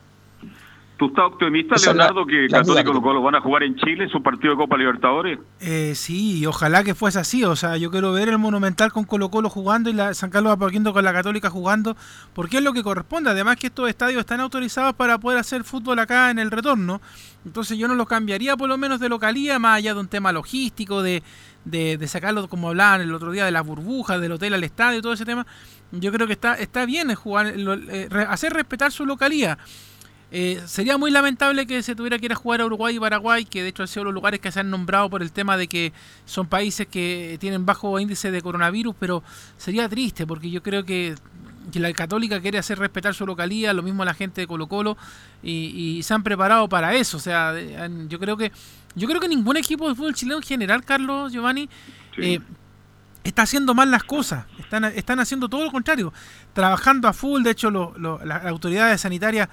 [1.01, 3.75] ¿Tú estás optimista, Esa Leonardo, la- que la Católico Colo Colo van a jugar en
[3.75, 5.39] Chile su partido de Copa Libertadores?
[5.59, 7.43] Eh, sí, ojalá que fuese así.
[7.43, 10.53] O sea, yo quiero ver el Monumental con Colo Colo jugando y la San Carlos
[10.53, 11.97] Apoquindo con la Católica jugando,
[12.33, 13.31] porque es lo que corresponde.
[13.31, 17.01] Además que estos estadios están autorizados para poder hacer fútbol acá en el retorno.
[17.45, 20.31] Entonces yo no los cambiaría por lo menos de localía, más allá de un tema
[20.31, 21.23] logístico, de,
[21.65, 25.01] de, de sacarlo como hablaban el otro día de las burbujas, del hotel al estadio,
[25.01, 25.47] todo ese tema.
[25.91, 29.57] Yo creo que está, está bien jugar, lo- eh, re- hacer respetar su localía.
[30.33, 33.43] Eh, sería muy lamentable que se tuviera que ir a jugar a Uruguay y Paraguay,
[33.43, 35.67] que de hecho han sido los lugares que se han nombrado por el tema de
[35.67, 35.91] que
[36.25, 39.23] son países que tienen bajo índice de coronavirus, pero
[39.57, 41.15] sería triste porque yo creo que,
[41.71, 44.95] que la católica quiere hacer respetar su localía, lo mismo la gente de Colo Colo,
[45.43, 47.17] y, y se han preparado para eso.
[47.17, 47.53] O sea,
[48.07, 48.53] yo creo que
[48.95, 51.69] yo creo que ningún equipo de fútbol chileno en general, Carlos Giovanni,
[52.17, 52.39] eh,
[53.23, 54.45] está haciendo mal las cosas.
[54.59, 56.11] Están, están haciendo todo lo contrario.
[56.53, 57.43] Trabajando a full.
[57.43, 59.47] De hecho, lo- lo- las autoridades sanitarias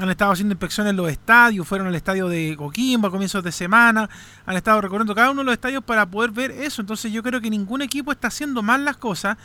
[0.00, 1.66] han estado haciendo inspecciones en los estadios.
[1.66, 4.08] Fueron al estadio de Coquimbo a comienzos de semana.
[4.46, 6.82] Han estado recorriendo cada uno de los estadios para poder ver eso.
[6.82, 9.36] Entonces yo creo que ningún equipo está haciendo mal las cosas.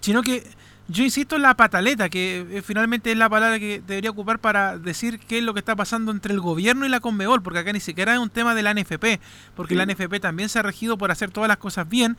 [0.00, 0.50] Sino que
[0.90, 4.76] yo insisto en la pataleta, que eh, finalmente es la palabra que debería ocupar para
[4.76, 7.72] decir qué es lo que está pasando entre el gobierno y la Conmebol, porque acá
[7.72, 9.20] ni siquiera es un tema de la NFP,
[9.54, 12.16] porque la NFP también se ha regido por hacer todas las cosas bien,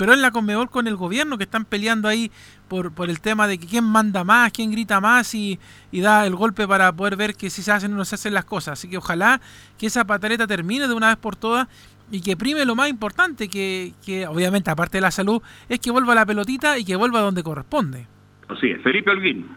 [0.00, 2.32] pero en la Conmebol con el gobierno que están peleando ahí
[2.68, 5.58] por, por el tema de que quién manda más, quién grita más y,
[5.92, 8.32] y da el golpe para poder ver que si se hacen o no se hacen
[8.32, 8.78] las cosas.
[8.78, 9.42] Así que ojalá
[9.76, 11.68] que esa pataleta termine de una vez por todas
[12.10, 15.90] y que prime lo más importante, que, que obviamente aparte de la salud, es que
[15.90, 18.06] vuelva la pelotita y que vuelva donde corresponde.
[18.48, 19.54] Así es, Felipe Holguín.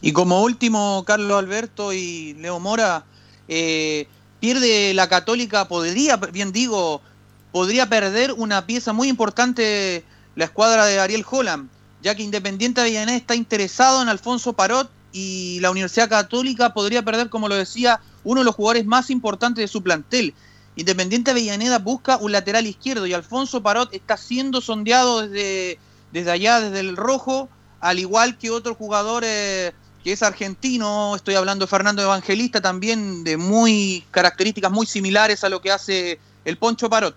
[0.00, 3.04] Y como último, Carlos Alberto y Leo Mora,
[3.48, 4.08] eh,
[4.40, 7.02] pierde la Católica, podría, bien digo,
[7.56, 10.04] podría perder una pieza muy importante
[10.34, 11.70] la escuadra de Ariel Holland,
[12.02, 17.30] ya que Independiente Avellaneda está interesado en Alfonso Parot y la Universidad Católica podría perder,
[17.30, 20.34] como lo decía, uno de los jugadores más importantes de su plantel.
[20.76, 25.78] Independiente Avellaneda busca un lateral izquierdo y Alfonso Parot está siendo sondeado desde,
[26.12, 27.48] desde allá, desde el rojo,
[27.80, 29.72] al igual que otro jugador eh,
[30.04, 35.48] que es argentino, estoy hablando de Fernando Evangelista, también de muy características muy similares a
[35.48, 37.16] lo que hace el Poncho Parot.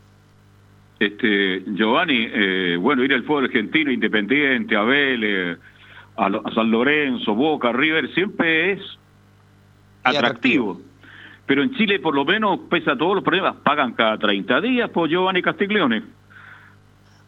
[1.00, 5.58] Este, Giovanni, eh, bueno, ir al fútbol argentino, Independiente, a Vélez,
[6.18, 8.82] a, San Lorenzo, Boca, River, siempre es
[10.04, 10.82] atractivo.
[11.45, 14.89] Pero en Chile, por lo menos, pese a todos los problemas, pagan cada 30 días
[14.89, 16.04] por Giovanni Castiglione.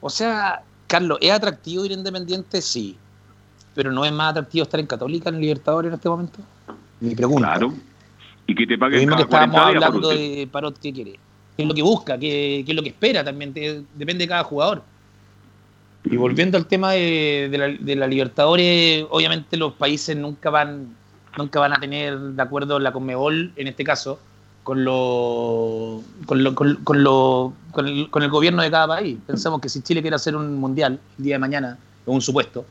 [0.01, 2.61] O sea, Carlos, ¿es atractivo ir independiente?
[2.61, 2.97] Sí.
[3.73, 6.39] Pero no es más atractivo estar en Católica, en Libertadores en este momento.
[6.99, 7.53] Mi pregunta.
[7.53, 7.73] Claro.
[8.47, 10.19] Y que te paguen cada estábamos 40 días por hablando usted.
[10.19, 11.19] de Parot, ¿qué quiere?
[11.55, 12.17] ¿Qué es lo que busca?
[12.17, 13.23] ¿Qué, qué es lo que espera?
[13.23, 14.83] También te- depende de cada jugador.
[16.03, 20.95] Y volviendo al tema de, de la, Libertadores, obviamente los países nunca van,
[21.37, 24.19] nunca van a tener de acuerdo la Conmebol, en este caso,
[24.63, 29.17] con lo, con, lo, con, con lo- con el, con el gobierno de cada país.
[29.27, 32.65] Pensamos que si Chile quiere hacer un mundial el día de mañana, es un supuesto,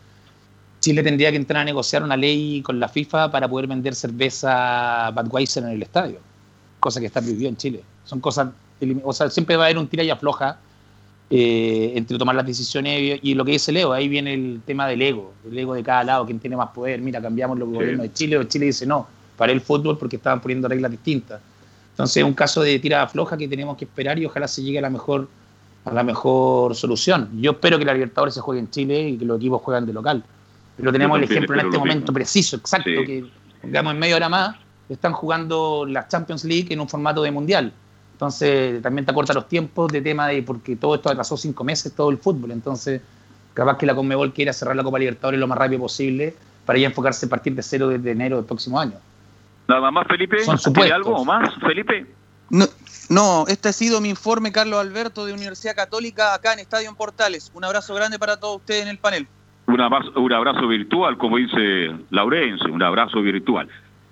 [0.81, 5.11] Chile tendría que entrar a negociar una ley con la FIFA para poder vender cerveza
[5.15, 6.19] Budweiser en el estadio,
[6.81, 7.83] cosa que está prohibida en Chile.
[8.05, 8.49] Son cosas,
[9.05, 10.59] o sea, siempre va a haber un tira y afloja
[11.31, 15.01] eh, entre tomar las decisiones y, lo que dice Leo, ahí viene el tema del
[15.03, 18.13] ego, el ego de cada lado, quién tiene más poder, mira, cambiamos los gobiernos de
[18.13, 19.07] Chile, o Chile dice no,
[19.37, 21.41] para el fútbol porque estaban poniendo reglas distintas.
[21.93, 24.79] Entonces es un caso de tira afloja que tenemos que esperar y ojalá se llegue
[24.79, 25.29] a la mejor
[25.85, 27.31] a la mejor solución.
[27.41, 29.93] Yo espero que la Libertadores se juegue en Chile y que los equipos jueguen de
[29.93, 30.23] local.
[30.77, 33.25] Pero tenemos el ejemplo en este momento preciso, exacto, que
[33.63, 34.57] digamos en media hora más
[34.89, 37.73] están jugando la Champions League en un formato de mundial.
[38.21, 41.95] Entonces también te acorta los tiempos de tema de, porque todo esto atrasó cinco meses,
[41.95, 42.51] todo el fútbol.
[42.51, 43.01] Entonces,
[43.55, 46.35] capaz que la Conmebol quiera cerrar la Copa Libertadores lo más rápido posible
[46.67, 48.93] para ya enfocarse a partir de cero desde enero del próximo año.
[49.69, 50.37] Nada más, Felipe.
[50.83, 52.05] ¿Hay algo más, Felipe?
[52.51, 52.67] No,
[53.09, 57.51] no, este ha sido mi informe, Carlos Alberto, de Universidad Católica, acá en Estadio Portales.
[57.55, 59.27] Un abrazo grande para todos ustedes en el panel.
[59.67, 63.67] Un abrazo, un abrazo virtual, como dice Laurencio, un abrazo virtual.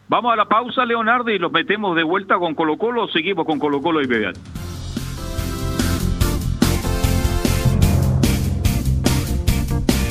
[0.08, 3.08] Vamos a la pausa, Leonardo, y los metemos de vuelta con Colo Colo.
[3.08, 4.40] Seguimos con Colo Colo inmediato.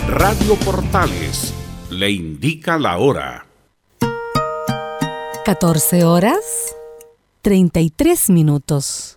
[0.08, 1.54] Radio Portales
[1.90, 3.48] le indica la hora.
[5.46, 6.76] 14 horas
[7.42, 9.17] 33 minutos.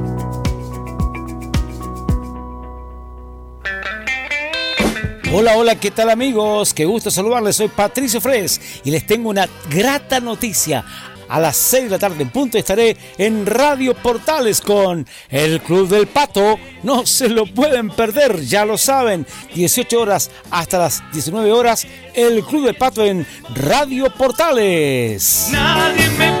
[5.33, 6.73] Hola, hola, ¿qué tal amigos?
[6.73, 10.83] Qué gusto saludarles, soy Patricio Fres y les tengo una grata noticia
[11.29, 15.87] a las 6 de la tarde en punto estaré en Radio Portales con el Club
[15.87, 16.59] del Pato.
[16.83, 19.25] No se lo pueden perder, ya lo saben.
[19.55, 23.25] 18 horas hasta las 19 horas, el Club del Pato en
[23.55, 25.47] Radio Portales.
[25.53, 26.40] Nadie me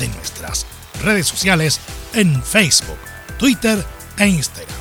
[0.00, 0.66] de nuestras
[1.04, 1.78] redes sociales
[2.14, 2.98] en Facebook,
[3.38, 3.84] Twitter
[4.18, 4.74] e Instagram.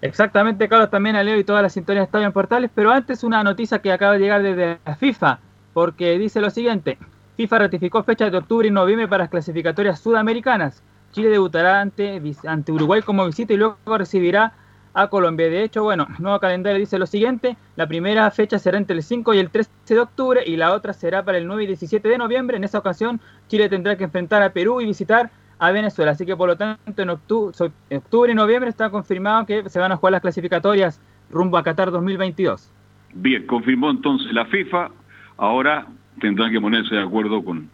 [0.01, 3.23] Exactamente, Carlos, también a Leo y todas las sintonías de Estadio en Portales, pero antes
[3.25, 5.41] una noticia que acaba de llegar desde la FIFA,
[5.75, 6.97] porque dice lo siguiente,
[7.37, 10.83] FIFA ratificó fechas de octubre y noviembre para las clasificatorias sudamericanas.
[11.13, 14.55] Chile debutará ante, ante Uruguay como visita y luego recibirá
[14.95, 15.49] a Colombia.
[15.49, 19.03] De hecho, bueno, el nuevo calendario dice lo siguiente, la primera fecha será entre el
[19.03, 22.09] 5 y el 13 de octubre y la otra será para el 9 y 17
[22.09, 22.57] de noviembre.
[22.57, 26.13] En esa ocasión, Chile tendrá que enfrentar a Perú y visitar a Venezuela.
[26.13, 29.93] Así que por lo tanto, en octubre, octubre y noviembre está confirmado que se van
[29.93, 31.01] a jugar las clasificatorias
[31.31, 32.71] rumbo a Qatar 2022.
[33.15, 34.91] Bien, confirmó entonces la FIFA.
[35.37, 35.87] Ahora
[36.21, 37.69] tendrán que ponerse de acuerdo con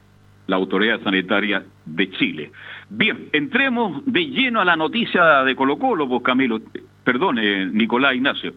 [0.48, 2.50] la Autoridad Sanitaria de Chile.
[2.88, 6.58] Bien, entremos de lleno a la noticia de Colo Colo, pues Camilo,
[7.04, 8.54] perdón, eh, Nicolás Ignacio.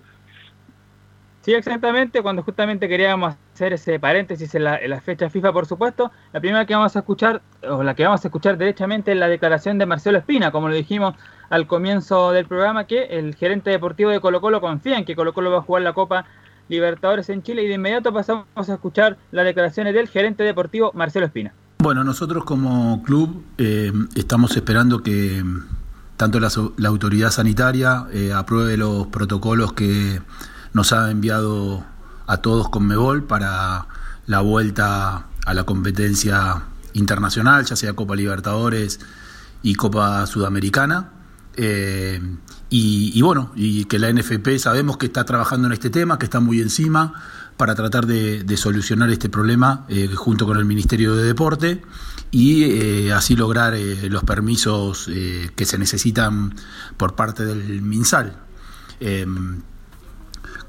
[1.42, 5.66] Sí, exactamente, cuando justamente queríamos hacer ese paréntesis en la, en la, fecha FIFA, por
[5.66, 9.18] supuesto, la primera que vamos a escuchar, o la que vamos a escuchar derechamente es
[9.18, 11.16] la declaración de Marcelo Espina, como lo dijimos
[11.50, 15.34] al comienzo del programa, que el gerente deportivo de Colo Colo confía en que Colo
[15.34, 16.26] Colo va a jugar la Copa
[16.70, 21.26] Libertadores en Chile y de inmediato pasamos a escuchar las declaraciones del gerente deportivo Marcelo
[21.26, 21.54] Espina.
[21.82, 25.44] Bueno, nosotros como club eh, estamos esperando que
[26.16, 30.22] tanto la, la autoridad sanitaria eh, apruebe los protocolos que
[30.74, 31.84] nos ha enviado
[32.28, 33.88] a todos con Mebol para
[34.28, 39.00] la vuelta a la competencia internacional, ya sea Copa Libertadores
[39.64, 41.10] y Copa Sudamericana.
[41.56, 42.22] Eh,
[42.70, 46.26] y, y, bueno, y que la NFP sabemos que está trabajando en este tema, que
[46.26, 47.16] está muy encima
[47.62, 51.84] para tratar de, solucionar este problema eh, junto con el Ministerio de Deporte
[52.32, 56.56] y eh, así lograr eh, los permisos que se necesitan
[56.98, 58.36] por parte del MinSal.
[59.00, 59.62] Em,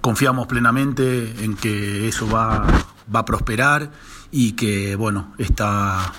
[0.03, 2.66] confiamos plenamente en que eso va,
[3.09, 3.90] va a prosperar
[4.30, 6.12] y que bueno, esta,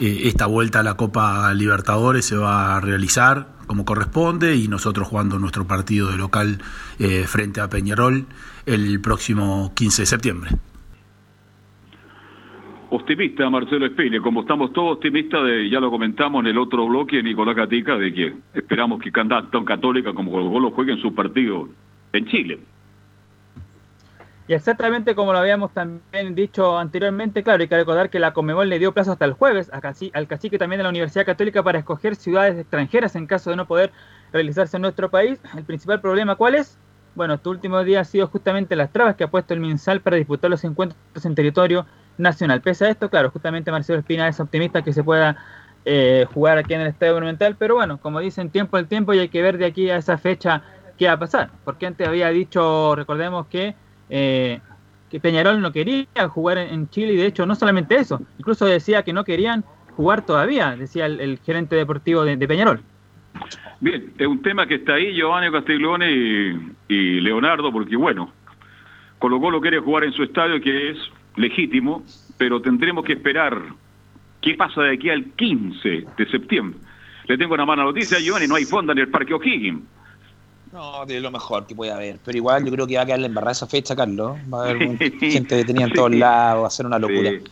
[0.00, 5.38] esta vuelta a la Copa Libertadores se va a realizar como corresponde y nosotros jugando
[5.38, 6.58] nuestro partido de local
[6.98, 8.26] eh, frente a Peñarol
[8.66, 10.50] el próximo 15 de septiembre.
[12.90, 17.22] Optimista Marcelo Espine, como estamos todos optimistas, de, ya lo comentamos en el otro bloque,
[17.22, 21.68] Nicolás Catica, de que esperamos que tanto Católica como Colo Colo jueguen su partido
[22.12, 22.58] en Chile.
[24.48, 28.70] Y exactamente como lo habíamos también dicho anteriormente, claro, hay que recordar que la Comebol
[28.70, 29.80] le dio plazo hasta el jueves a
[30.14, 33.66] al cacique también de la Universidad Católica para escoger ciudades extranjeras en caso de no
[33.66, 33.92] poder
[34.32, 35.38] realizarse en nuestro país.
[35.54, 36.78] El principal problema, ¿cuál es?
[37.14, 40.16] Bueno, este último día ha sido justamente las trabas que ha puesto el MinSal para
[40.16, 41.84] disputar los encuentros en territorio
[42.16, 42.62] nacional.
[42.62, 45.36] Pese a esto, claro, justamente Marcelo Espina es optimista que se pueda
[45.84, 49.18] eh, jugar aquí en el Estadio Monumental, pero bueno, como dicen, tiempo al tiempo y
[49.18, 50.62] hay que ver de aquí a esa fecha
[50.96, 51.50] qué va a pasar.
[51.64, 53.74] Porque antes había dicho, recordemos que
[54.10, 54.60] eh,
[55.10, 59.02] que Peñarol no quería jugar en Chile y de hecho no solamente eso, incluso decía
[59.02, 59.64] que no querían
[59.96, 62.80] jugar todavía, decía el, gerente deportivo de, Peñarol.
[63.80, 66.10] Bien, es un tema que está ahí Giovanni Castiglione
[66.88, 68.32] y, Leonardo, porque bueno,
[69.18, 70.98] Colo Colo quiere jugar en su estadio que es
[71.36, 72.04] legítimo,
[72.36, 73.60] pero tendremos que esperar
[74.40, 76.78] qué pasa de aquí al 15 de septiembre.
[77.26, 79.82] Le tengo una mala noticia, Giovanni, no hay fonda en el Parque O'Higgins.
[80.72, 82.18] No, de lo mejor que puede haber.
[82.24, 84.36] Pero igual yo creo que va a quedarle embarrada esa fecha, Carlos.
[84.52, 87.30] Va a haber gente detenida en todos lados, va a ser una locura.
[87.30, 87.44] Sí.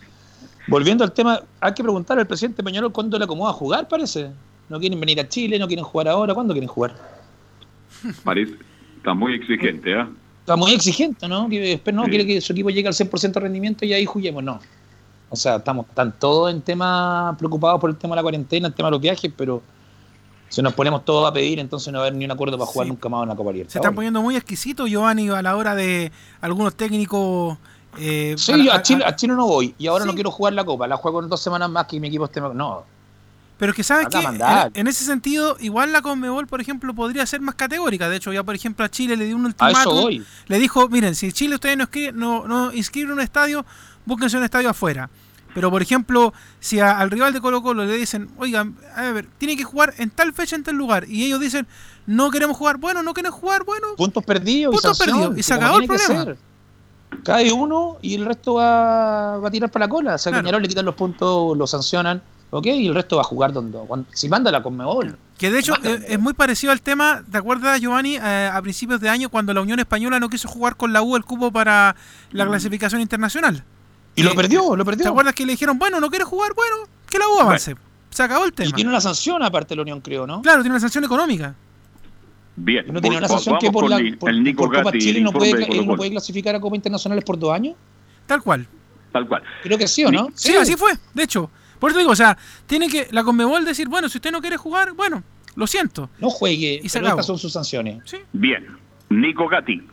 [0.69, 4.31] Volviendo al tema, hay que preguntar al presidente Peñarol cuándo le acomoda a jugar, parece.
[4.69, 6.35] No quieren venir a Chile, no quieren jugar ahora.
[6.35, 6.97] ¿Cuándo quieren jugar?
[8.25, 8.55] Parece,
[8.97, 10.09] está muy exigente, ¿ah?
[10.11, 10.15] ¿eh?
[10.41, 11.49] Está muy exigente, ¿no?
[11.49, 14.43] Que después no quiere que su equipo llegue al 100% de rendimiento y ahí juguemos,
[14.43, 14.61] no.
[15.29, 18.75] O sea, estamos tan todos en tema preocupados por el tema de la cuarentena, el
[18.75, 19.63] tema de los viajes, pero
[20.49, 22.71] si nos ponemos todos a pedir, entonces no va a haber ni un acuerdo para
[22.71, 22.91] jugar sí.
[22.91, 23.73] nunca más en la Copa Libertadores.
[23.73, 27.59] Se están poniendo muy exquisitos, Giovanni, a la hora de algunos técnicos.
[27.99, 30.09] Eh, sí, para, yo a Chile, a Chile, no voy y ahora sí.
[30.09, 30.87] no quiero jugar la Copa.
[30.87, 32.41] La juego en dos semanas más que mi equipo esté.
[32.41, 32.85] No.
[33.59, 34.39] Pero que sabes que en,
[34.75, 38.09] en, ese sentido, igual la Conmebol, por ejemplo, podría ser más categórica.
[38.09, 40.23] De hecho, ya por ejemplo a Chile le dio un ultimátum.
[40.47, 43.65] Le dijo, miren, si Chile ustedes no, escriben, no, no inscriben un estadio,
[44.05, 45.09] búsquense un estadio afuera.
[45.57, 49.27] Pero, por ejemplo, si a- al rival de Colo Colo le dicen, oigan, a ver,
[49.39, 51.67] tiene que jugar en tal fecha, en tal lugar, y ellos dicen,
[52.07, 55.43] no queremos jugar, bueno, no quieren jugar, bueno, Puntos perdidos y Puntos sanción, perdidos, y
[55.43, 56.35] se acabó el problema.
[57.25, 60.15] Cae uno y el resto va, va a tirar para la cola.
[60.17, 60.43] O sea, Claro.
[60.45, 62.21] Peñarol le quitan los puntos, lo sancionan,
[62.51, 65.17] ok, y el resto va a jugar donde, cuando- si manda la Conmebol.
[65.39, 68.17] Que de hecho eh, es muy parecido al tema, ¿te acuerdas Giovanni?
[68.17, 71.17] Eh, a principios de año cuando la Unión Española no quiso jugar con la U
[71.17, 71.97] el cupo para
[72.33, 73.65] la clasificación internacional.
[74.17, 75.05] Y lo perdió, lo perdió.
[75.05, 76.53] ¿Te acuerdas que le dijeron, bueno, no quiere jugar?
[76.55, 76.77] Bueno,
[77.09, 77.75] que la U avance.
[78.11, 78.73] Se acabó el Y tema.
[78.73, 80.41] tiene una sanción aparte de la Unión, creo, ¿no?
[80.43, 81.55] Claro, tiene una sanción económica.
[82.59, 84.99] Bien, No tenía una sanción que por, la, el- por, el Nico por Copa Gatti,
[84.99, 87.75] Chile el no puede, no puede clasificar a Copa Internacionales por dos años.
[88.27, 88.67] Tal cual.
[89.13, 89.43] Tal cual.
[89.63, 90.29] Creo que sí, ¿o no?
[90.35, 91.51] Sí, así fue, de hecho.
[91.79, 94.57] Por eso digo, o sea, tiene que la Conmebol decir, bueno, si usted no quiere
[94.57, 95.23] jugar, bueno,
[95.55, 96.09] lo siento.
[96.19, 97.99] No juegue, Y se pero estas son sus sanciones.
[98.33, 98.67] Bien.
[99.11, 99.87] Nico Gatti.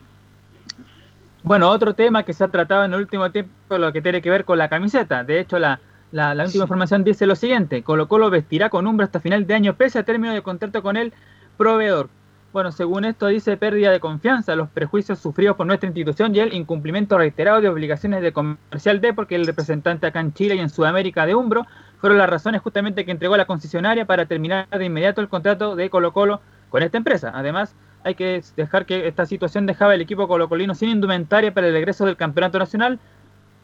[1.43, 4.29] Bueno, otro tema que se ha tratado en el último tiempo, lo que tiene que
[4.29, 5.25] ver con la camiseta.
[5.25, 9.19] De hecho, la, la, última información dice lo siguiente: Colo Colo vestirá con Umbro hasta
[9.19, 11.13] final de año, pese a término de contrato con el
[11.57, 12.09] proveedor.
[12.53, 16.53] Bueno, según esto dice pérdida de confianza, los prejuicios sufridos por nuestra institución y el
[16.53, 20.69] incumplimiento reiterado de obligaciones de comercial de, porque el representante acá en Chile y en
[20.69, 21.65] Sudamérica de Umbro
[21.99, 25.89] fueron las razones justamente que entregó la concesionaria para terminar de inmediato el contrato de
[25.89, 27.31] Colo Colo con esta empresa.
[27.33, 31.73] Además, hay que dejar que esta situación dejaba el equipo colocolino sin indumentaria para el
[31.73, 32.99] regreso del campeonato nacional,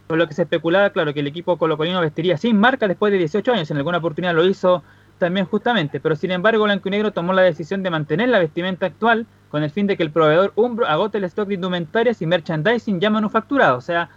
[0.07, 3.19] por lo que se especulaba, claro, que el equipo colocolino vestiría sin marca después de
[3.19, 3.71] 18 años.
[3.71, 4.83] En alguna oportunidad lo hizo
[5.19, 9.63] también justamente, pero sin embargo Blanco tomó la decisión de mantener la vestimenta actual con
[9.63, 13.09] el fin de que el proveedor Umbro agote el stock de indumentarias y merchandising ya
[13.09, 13.77] manufacturado.
[13.77, 14.09] O sea,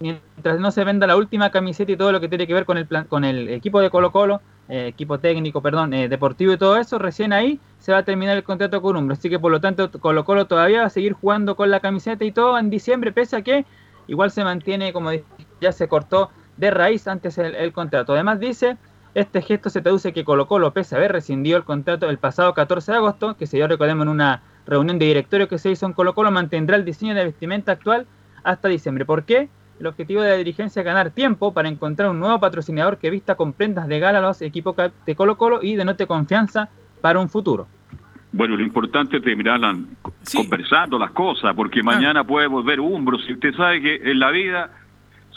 [0.00, 2.76] mientras no se venda la última camiseta y todo lo que tiene que ver con
[2.76, 4.40] el plan, con el equipo de Colo Colo,
[4.70, 8.36] eh, equipo técnico, perdón, eh, deportivo y todo eso, recién ahí se va a terminar
[8.36, 9.14] el contrato con Umbro.
[9.14, 12.24] Así que por lo tanto Colo Colo todavía va a seguir jugando con la camiseta
[12.24, 13.66] y todo en diciembre, pese a que
[14.06, 15.10] igual se mantiene, como
[15.60, 18.12] ya se cortó de raíz antes el, el contrato.
[18.12, 18.76] Además dice,
[19.14, 22.54] este gesto se traduce que Colo Colo, pese a haber rescindido el contrato el pasado
[22.54, 25.84] 14 de agosto, que se dio, recordemos, en una reunión de directorio que se hizo
[25.86, 28.06] en Colo Colo, mantendrá el diseño de vestimenta actual
[28.44, 29.04] hasta diciembre.
[29.04, 29.48] ¿Por qué?
[29.80, 33.34] El objetivo de la dirigencia es ganar tiempo para encontrar un nuevo patrocinador que vista
[33.34, 34.76] con prendas de gala a los equipos
[35.06, 36.68] de Colo Colo y denote confianza
[37.00, 37.66] para un futuro.
[38.30, 39.76] Bueno, lo importante es terminar la-
[40.34, 43.18] conversando las cosas, porque mañana puede volver Umbro.
[43.20, 44.70] Si usted sabe que en la vida,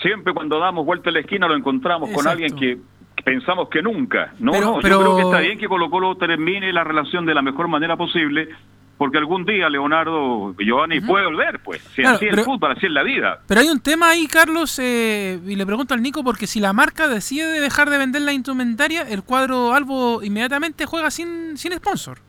[0.01, 2.77] siempre cuando damos vuelta a la esquina lo encontramos con alguien que
[3.23, 4.33] pensamos que nunca.
[4.39, 7.25] No, Pero- no, pero- yo creo que está bien que Colo Colo termine la relación
[7.25, 8.49] de la mejor manera posible,
[8.97, 11.81] porque algún día Leonardo Giovanni puede volver, pues.
[11.95, 13.39] Si Claro, así es pero- el fútbol, así es la vida.
[13.47, 16.73] Pero hay un tema ahí, Carlos, eh, y le pregunto al Nico, porque si la
[16.73, 22.19] marca decide dejar de vender la indumentaria, el cuadro Albo inmediatamente juega sin, sin sponsor.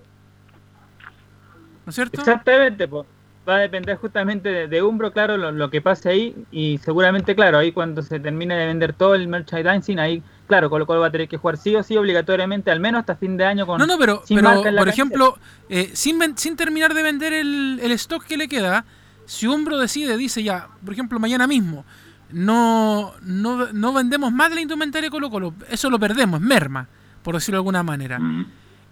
[1.87, 2.21] ¿No es cierto?
[2.21, 3.07] Exactamente, pues.
[3.47, 6.35] Va a depender justamente de, de Umbro, claro, lo, lo que pase ahí.
[6.51, 10.87] Y seguramente, claro, ahí cuando se termine de vender todo el merchandising, ahí, claro, Colo
[10.87, 13.45] Colo va a tener que jugar sí o sí, obligatoriamente, al menos hasta fin de
[13.45, 13.79] año con.
[13.79, 15.39] No, no, pero, sin pero marca en la por ejemplo,
[15.69, 18.87] eh, sin, ven- sin terminar de vender el, el stock que le queda,
[19.27, 21.85] si Umbro decide, dice ya, por ejemplo, mañana mismo,
[22.31, 26.47] no, no, no vendemos más de la indumentaria de Colo Colo, eso lo perdemos, es
[26.47, 26.89] merma,
[27.23, 28.19] por decirlo de alguna manera.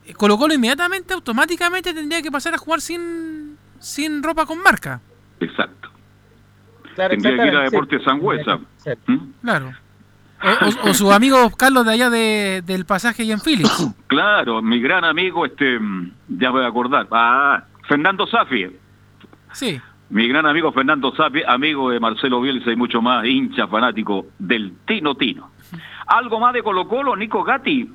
[0.04, 3.31] Eh, Colo Colo inmediatamente, automáticamente tendría que pasar a jugar sin,
[3.82, 5.00] sin ropa con marca.
[5.40, 5.88] Exacto.
[6.94, 8.59] Claro, Tendría que ir a Deportes Sangüesa.
[9.06, 9.16] ¿Mm?
[9.42, 9.72] Claro.
[10.84, 13.88] O, o- su amigo Carlos de allá de- del pasaje y en Phillips.
[14.09, 15.78] Claro, mi gran amigo, este,
[16.28, 18.66] ya voy a acordar, ah, Fernando Safi.
[19.52, 19.80] Sí.
[20.10, 24.74] Mi gran amigo Fernando Sapi, amigo de Marcelo Bielsa y mucho más, hincha fanático del
[24.86, 25.50] Tino Tino.
[26.06, 27.88] ¿Algo más de Colo Colo, Nico Gatti?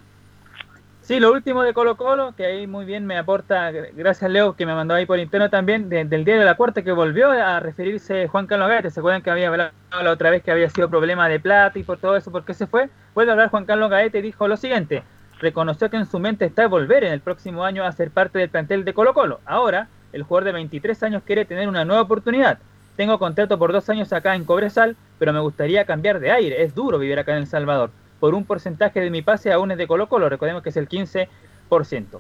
[1.08, 4.66] Sí, lo último de Colo Colo, que ahí muy bien me aporta, gracias Leo, que
[4.66, 7.62] me mandó ahí por interno también, de- del día de la cuarta, que volvió a
[7.62, 8.90] referirse Juan Carlos Gaete.
[8.90, 9.72] ¿Se acuerdan que había hablado
[10.04, 12.30] la otra vez que había sido problema de plata y por todo eso?
[12.30, 12.90] ¿Por qué se fue?
[13.16, 15.02] Vuelve a hablar Juan Carlos Gaete y dijo lo siguiente.
[15.40, 18.50] Reconoció que en su mente está volver en el próximo año a ser parte del
[18.50, 19.40] plantel de Colo Colo.
[19.46, 22.58] Ahora, el jugador de 23 años quiere tener una nueva oportunidad.
[22.98, 26.64] Tengo contrato por dos años acá en Cobresal, pero me gustaría cambiar de aire.
[26.64, 27.92] Es duro vivir acá en El Salvador.
[28.20, 30.90] Por un porcentaje de mi pase aún es de Colo Colo, recordemos que es el
[30.90, 31.28] 15%.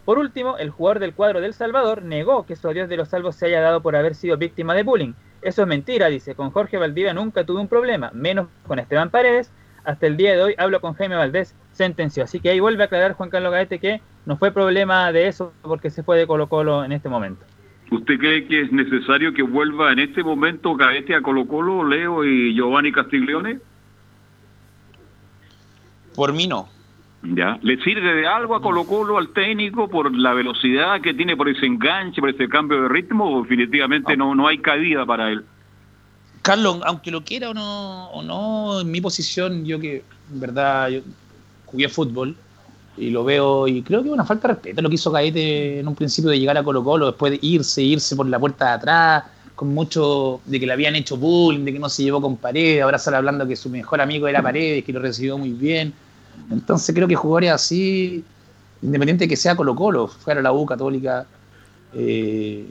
[0.04, 3.36] Por último, el jugador del cuadro del Salvador negó que su adiós de los salvos
[3.36, 5.14] se haya dado por haber sido víctima de bullying.
[5.42, 6.36] Eso es mentira, dice.
[6.36, 9.52] Con Jorge Valdivia nunca tuve un problema, menos con Esteban Paredes.
[9.86, 12.26] Hasta el día de hoy hablo con Jaime Valdés, sentenció.
[12.26, 15.54] Así que ahí vuelve a aclarar Juan Carlos Gaete que no fue problema de eso
[15.62, 17.46] porque se fue de Colo Colo en este momento.
[17.90, 22.26] ¿Usted cree que es necesario que vuelva en este momento Gaete a Colo Colo, Leo
[22.26, 23.60] y Giovanni Castiglione?
[26.18, 26.68] Por mí no.
[27.22, 27.60] ¿Ya?
[27.62, 31.48] ¿Le sirve de algo a Colo Colo al técnico por la velocidad que tiene, por
[31.48, 33.38] ese enganche, por ese cambio de ritmo?
[33.38, 35.46] ¿O definitivamente no, no hay cabida para él?
[36.42, 40.04] Carlos, aunque lo quiera o no, o no, en mi posición, yo que
[40.34, 41.02] en verdad, yo
[41.68, 42.36] jugué fútbol
[42.98, 45.82] y lo veo y creo que es una falta de respeto lo que hizo Gaete
[45.82, 48.70] en un principio de llegar a Colo Colo, después de irse, irse por la puerta
[48.70, 49.24] de atrás,
[49.54, 52.82] con mucho de que le habían hecho bullying, de que no se llevó con Paredes,
[52.82, 55.94] ahora sale hablando que su mejor amigo era Paredes, que lo recibió muy bien.
[56.52, 58.24] Entonces creo que jugadores así,
[58.82, 61.26] independiente de que sea Colo Colo, fuera la U Católica,
[61.94, 62.66] eh,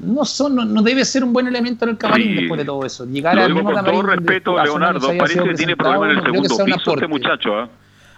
[0.00, 2.34] no son, no, no debe ser un buen elemento en el camarín Sí.
[2.34, 3.04] después de todo eso.
[3.04, 6.10] Llegar Lo al digo mismo con todo respeto, a su Leonardo, parece que tiene problemas
[6.12, 7.68] en el segundo piso este muchacho, ¿ah?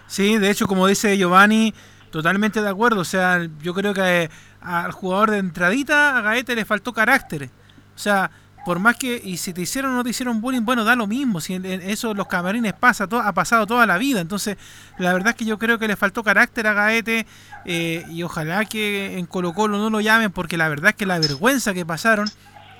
[0.06, 1.72] Sí, de hecho, como dice Giovanni,
[2.10, 3.00] totalmente de acuerdo.
[3.00, 4.30] O sea, yo creo que eh,
[4.60, 7.44] al jugador de entradita, a Gaete le faltó carácter.
[7.44, 8.30] O sea,
[8.64, 11.06] por más que, y si te hicieron o no te hicieron bullying, bueno, da lo
[11.06, 11.40] mismo.
[11.40, 14.20] Si en- en eso los camarines pasa, to- ha pasado toda la vida.
[14.20, 14.56] Entonces,
[14.98, 17.26] la verdad es que yo creo que le faltó carácter a Gaete
[17.64, 21.06] eh, y ojalá que en Colo Colo no lo llamen porque la verdad es que
[21.06, 22.28] la vergüenza que pasaron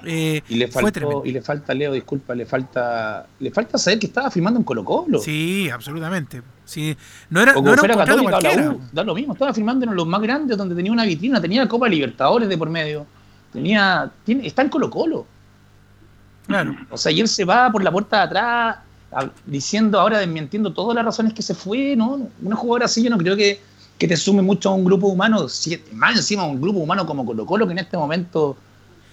[0.05, 4.07] eh, Y le faltó, y le falta, Leo, disculpa, le falta, le falta saber que
[4.07, 5.19] estaba firmando en Colo Colo.
[5.19, 6.40] Sí, absolutamente.
[6.65, 6.97] Sí,
[7.28, 8.70] no era, O no era un contrato cualquiera.
[8.70, 11.69] U, da lo mismo, estaba firmando en los más grandes donde tenía una vitrina, tenía
[11.69, 13.07] Copa Libertadores de por medio,
[13.52, 15.27] tenía, tiene, está en Colo Colo.
[16.51, 16.77] Claro.
[16.91, 18.77] O sea, y él se va por la puerta de atrás
[19.13, 22.29] a- diciendo, ahora desmintiendo todas las razones que se fue, ¿no?
[22.43, 23.61] Una jugadora así yo no creo que,
[23.99, 27.07] que te sume mucho a un grupo humano, si- más encima a un grupo humano
[27.07, 28.57] como Colo Colo que en este momento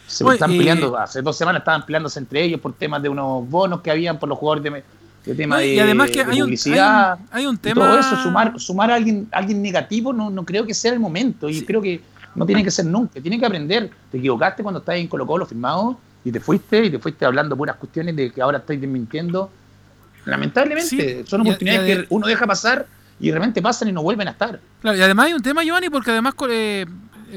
[0.08, 3.48] se están y- peleando, hace dos semanas estaban peleándose entre ellos por temas de unos
[3.50, 4.84] bonos que habían por los jugadores de,
[5.26, 7.14] de tema y de, además que de hay un- publicidad.
[7.14, 10.30] hay un- hay un tema- Todo eso, sumar, sumar a alguien, a alguien negativo, no,
[10.30, 11.50] no creo que sea el momento.
[11.50, 12.02] Y creo que
[12.36, 13.20] no tiene que ser nunca.
[13.20, 13.90] Tiene que aprender.
[14.12, 15.98] Te equivocaste cuando estabas en Colo Colo firmado
[16.28, 19.49] y te fuiste y te fuiste hablando puras cuestiones de que ahora estáis desmintiendo.
[20.26, 20.88] Lamentablemente,
[21.24, 22.86] Sí, son oportunidades que uno deja pasar
[23.20, 24.60] y de repente pasan y no vuelven a estar.
[24.82, 26.86] Claro, y además hay un tema, Giovanni, porque además co- eh,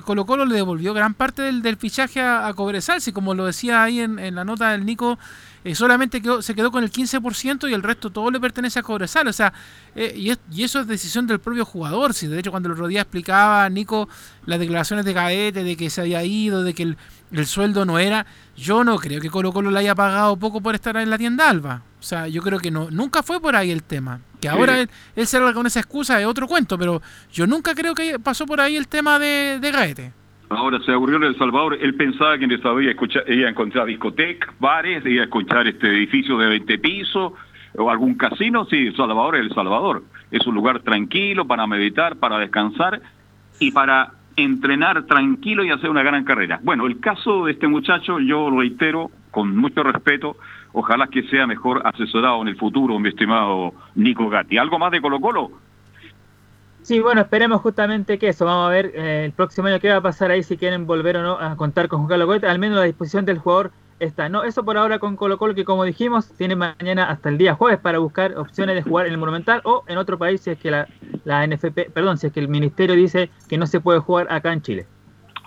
[0.05, 3.47] Colo Colo le devolvió gran parte del, del fichaje a, a Cobresal, si como lo
[3.47, 5.19] decía ahí en, en la nota del Nico,
[5.65, 8.83] eh, solamente quedó- se quedó con el 15% y el resto todo le pertenece a
[8.83, 9.29] Cobresal.
[9.29, 9.53] O sea,
[9.95, 12.13] eh, y, es- y eso es decisión del propio jugador.
[12.15, 14.09] Si de hecho cuando el otro día explicaba Nico
[14.47, 16.97] las declaraciones de Gaete, de que se había ido, de que el,
[17.33, 18.27] el sueldo no era,
[18.57, 21.49] yo no creo que Colo Colo le haya pagado poco por estar en la tienda
[21.49, 21.83] Alba.
[21.99, 24.21] O sea, yo creo que no, nunca fue por ahí el tema.
[24.41, 24.81] Que ahora Sí.
[24.81, 27.03] él, él se con esa excusa es otro cuento, pero
[27.33, 30.13] yo nunca creo que pasó por ahí el tema de, de Gaete.
[30.49, 31.79] Ahora se aburrió en El Salvador.
[31.81, 35.23] Él pensaba que en El Salvador iba a, escuchar, iba a encontrar discotecas, bares, iba
[35.23, 37.33] a escuchar este edificio de 20 pisos
[37.77, 38.67] o algún casino.
[38.69, 40.03] Sí, El Salvador es El Salvador.
[40.31, 43.01] Es un lugar tranquilo para meditar, para descansar
[43.61, 46.61] y para entrenar tranquilo y hacer una gran carrera.
[46.63, 50.37] Bueno, el caso de este muchacho, yo lo reitero con mucho respeto,
[50.73, 54.59] ojalá que sea mejor asesorado en el futuro, mi estimado Nico Gatti.
[54.59, 55.51] ¿Algo más de Colo Colo?
[56.83, 58.47] Sí, bueno, esperemos justamente que eso.
[58.47, 61.19] Vamos a ver eh, el próximo año qué va a pasar ahí, si quieren volver
[61.19, 62.47] o no a contar con Juan Carlos Goete.
[62.47, 63.71] Al menos la disposición del jugador
[64.01, 64.29] está.
[64.29, 67.55] No, eso por ahora con Colo Colo, que como dijimos, tiene mañana hasta el día
[67.55, 70.59] jueves para buscar opciones de jugar en el Monumental o en otro país si es
[70.59, 70.89] que la,
[71.25, 74.53] la NFP, perdón, si es que el ministerio dice que no se puede jugar acá
[74.53, 74.87] en Chile.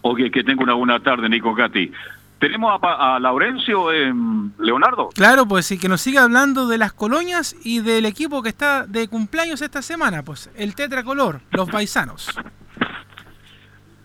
[0.04, 1.92] Ok, que tenga una buena tarde, Nico Gatti.
[2.40, 4.14] Tenemos a, a Laurencio eh,
[4.60, 5.10] Leonardo.
[5.16, 8.86] Claro, pues sí, que nos siga hablando de las colonias y del equipo que está
[8.86, 12.30] de cumpleaños esta semana, pues el tetracolor, los paisanos.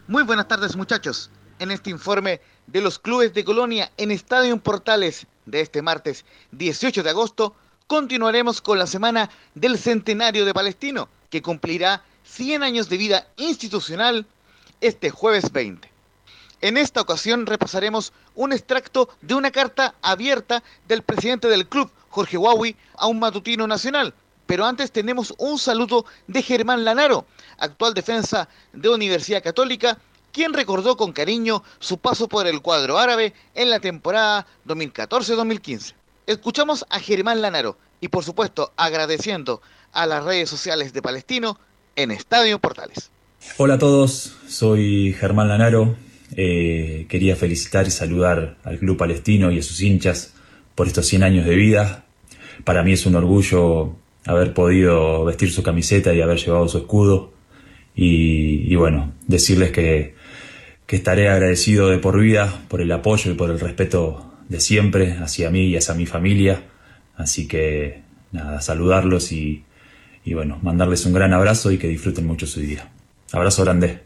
[0.06, 1.30] Muy buenas tardes muchachos.
[1.58, 7.02] En este informe de los clubes de Colonia en Estadio Portales de este martes 18
[7.02, 7.54] de agosto,
[7.86, 14.26] continuaremos con la semana del centenario de Palestino, que cumplirá 100 años de vida institucional
[14.82, 15.90] este jueves 20.
[16.60, 22.36] En esta ocasión repasaremos un extracto de una carta abierta del presidente del club, Jorge
[22.36, 24.12] Huawei, a un matutino nacional.
[24.44, 27.26] Pero antes tenemos un saludo de Germán Lanaro,
[27.58, 29.98] actual defensa de Universidad Católica,
[30.32, 35.94] quien recordó con cariño su paso por el cuadro árabe en la temporada 2014-2015.
[36.26, 41.58] Escuchamos a Germán Lanaro y por supuesto agradeciendo a las redes sociales de Palestino
[41.96, 43.10] en Estadio Portales.
[43.56, 45.96] Hola a todos, soy Germán Lanaro.
[46.36, 50.34] Eh, quería felicitar y saludar al Club Palestino y a sus hinchas
[50.74, 52.04] por estos 100 años de vida.
[52.64, 53.96] Para mí es un orgullo
[54.26, 57.32] haber podido vestir su camiseta y haber llevado su escudo.
[57.94, 60.14] Y, y bueno, decirles que,
[60.88, 65.18] que estaré agradecido de por vida por el apoyo y por el respeto de siempre
[65.18, 66.62] hacia mí y hacia mi familia.
[67.14, 68.02] Así que
[68.32, 69.66] nada, saludarlos y,
[70.24, 72.90] y bueno, mandarles un gran abrazo y que disfruten mucho su día.
[73.32, 74.02] Abrazo grande.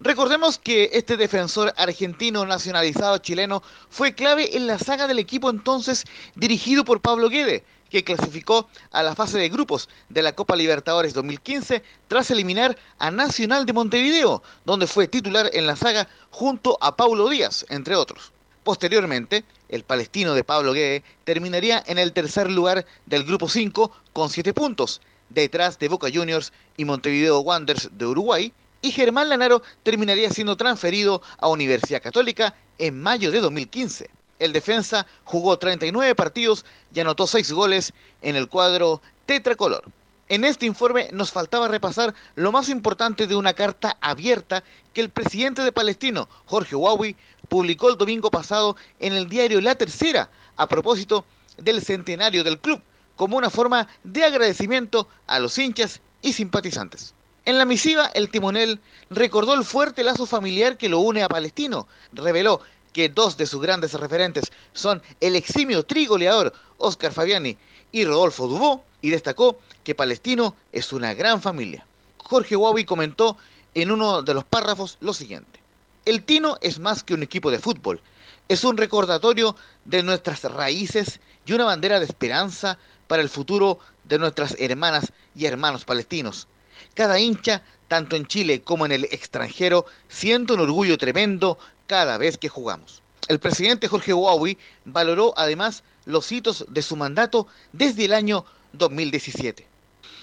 [0.00, 6.04] Recordemos que este defensor argentino nacionalizado chileno fue clave en la saga del equipo entonces
[6.34, 7.62] dirigido por Pablo Guede,
[7.94, 13.12] que clasificó a la fase de grupos de la Copa Libertadores 2015 tras eliminar a
[13.12, 18.32] Nacional de Montevideo, donde fue titular en la saga junto a Paulo Díaz, entre otros.
[18.64, 24.28] Posteriormente, el palestino de Pablo Guede terminaría en el tercer lugar del grupo 5 con
[24.28, 28.52] 7 puntos, detrás de Boca Juniors y Montevideo Wanderers de Uruguay,
[28.82, 34.10] y Germán Lanaro terminaría siendo transferido a Universidad Católica en mayo de 2015.
[34.44, 39.84] El defensa jugó 39 partidos y anotó 6 goles en el cuadro tetracolor.
[40.28, 44.62] En este informe nos faltaba repasar lo más importante de una carta abierta
[44.92, 47.16] que el presidente de Palestino, Jorge Huawei,
[47.48, 51.24] publicó el domingo pasado en el diario La Tercera a propósito
[51.56, 52.82] del centenario del club,
[53.16, 57.14] como una forma de agradecimiento a los hinchas y simpatizantes.
[57.46, 61.86] En la misiva, el timonel recordó el fuerte lazo familiar que lo une a Palestino,
[62.12, 62.60] reveló
[62.94, 67.58] que dos de sus grandes referentes son el eximio trigoleador Oscar Fabiani
[67.92, 71.86] y Rodolfo Dubó, y destacó que Palestino es una gran familia.
[72.16, 73.36] Jorge Huawei comentó
[73.74, 75.60] en uno de los párrafos lo siguiente.
[76.06, 78.00] El Tino es más que un equipo de fútbol,
[78.48, 84.18] es un recordatorio de nuestras raíces y una bandera de esperanza para el futuro de
[84.18, 86.46] nuestras hermanas y hermanos palestinos.
[86.94, 92.38] Cada hincha, tanto en Chile como en el extranjero, siente un orgullo tremendo cada vez
[92.38, 93.02] que jugamos.
[93.28, 99.66] El presidente Jorge Huawei valoró además los hitos de su mandato desde el año 2017.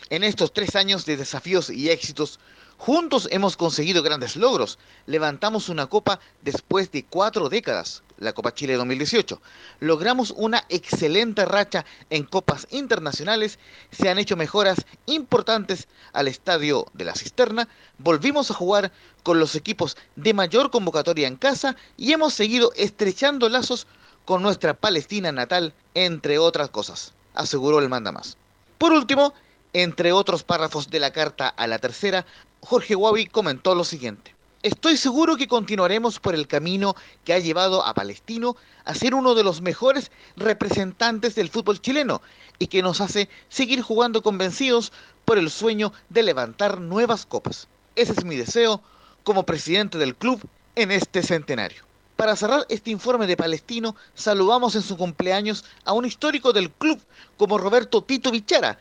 [0.09, 2.39] En estos tres años de desafíos y éxitos,
[2.77, 4.77] juntos hemos conseguido grandes logros.
[5.05, 9.41] Levantamos una copa después de cuatro décadas, la Copa Chile 2018.
[9.79, 13.59] Logramos una excelente racha en copas internacionales.
[13.91, 17.67] Se han hecho mejoras importantes al estadio de la Cisterna.
[17.97, 18.91] Volvimos a jugar
[19.23, 23.87] con los equipos de mayor convocatoria en casa y hemos seguido estrechando lazos
[24.25, 28.37] con nuestra Palestina natal, entre otras cosas, aseguró el mandamás.
[28.77, 29.33] Por último,
[29.73, 32.25] entre otros párrafos de la carta a la tercera,
[32.61, 34.35] Jorge Huawei comentó lo siguiente.
[34.63, 38.55] Estoy seguro que continuaremos por el camino que ha llevado a Palestino
[38.85, 42.21] a ser uno de los mejores representantes del fútbol chileno
[42.59, 44.93] y que nos hace seguir jugando convencidos
[45.25, 47.67] por el sueño de levantar nuevas copas.
[47.95, 48.83] Ese es mi deseo
[49.23, 50.39] como presidente del club
[50.75, 51.83] en este centenario.
[52.15, 57.01] Para cerrar este informe de Palestino, saludamos en su cumpleaños a un histórico del club
[57.35, 58.77] como Roberto Tito Vichara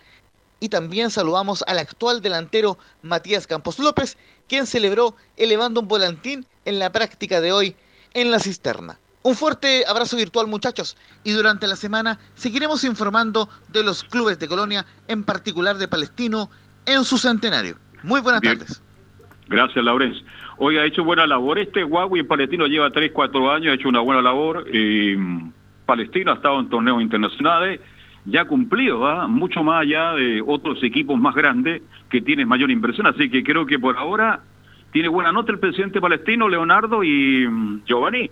[0.60, 4.18] y también saludamos al actual delantero Matías Campos López,
[4.50, 7.76] quien celebró elevando un volantín en la práctica de hoy
[8.14, 8.98] en la cisterna.
[9.22, 14.48] Un fuerte abrazo virtual muchachos y durante la semana seguiremos informando de los clubes de
[14.48, 16.50] Colonia, en particular de Palestino,
[16.84, 17.76] en su centenario.
[18.02, 18.58] Muy buenas Bien.
[18.58, 18.82] tardes.
[19.46, 20.20] Gracias, Laurence.
[20.58, 21.60] Hoy ha hecho buena labor.
[21.60, 24.66] Este Huawei en Palestino lleva 3, 4 años, ha hecho una buena labor.
[24.72, 25.16] Eh,
[25.86, 27.80] Palestino ha estado en torneos internacionales,
[28.24, 33.06] ya cumplido, mucho más allá de otros equipos más grandes que tienen mayor inversión.
[33.06, 34.40] Así que creo que por ahora
[34.92, 38.30] tiene buena nota el presidente palestino, Leonardo y mm, Giovanni.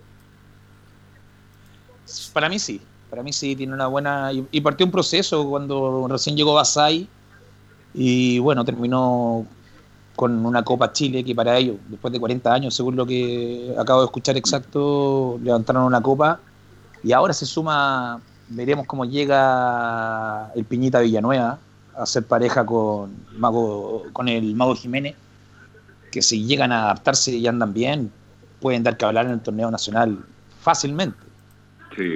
[2.33, 4.31] Para mí sí, para mí sí, tiene una buena...
[4.51, 7.07] Y partió un proceso cuando recién llegó Basay
[7.93, 9.45] y bueno, terminó
[10.15, 14.01] con una Copa Chile que para ellos, después de 40 años, según lo que acabo
[14.01, 16.39] de escuchar exacto, levantaron una Copa
[17.03, 18.19] y ahora se suma,
[18.49, 21.59] veremos cómo llega el Piñita Villanueva
[21.97, 25.15] a ser pareja con, Mago, con el Mago Jiménez,
[26.11, 28.11] que si llegan a adaptarse y andan bien,
[28.61, 30.17] pueden dar que hablar en el torneo nacional
[30.61, 31.17] fácilmente.
[31.95, 32.15] Sí.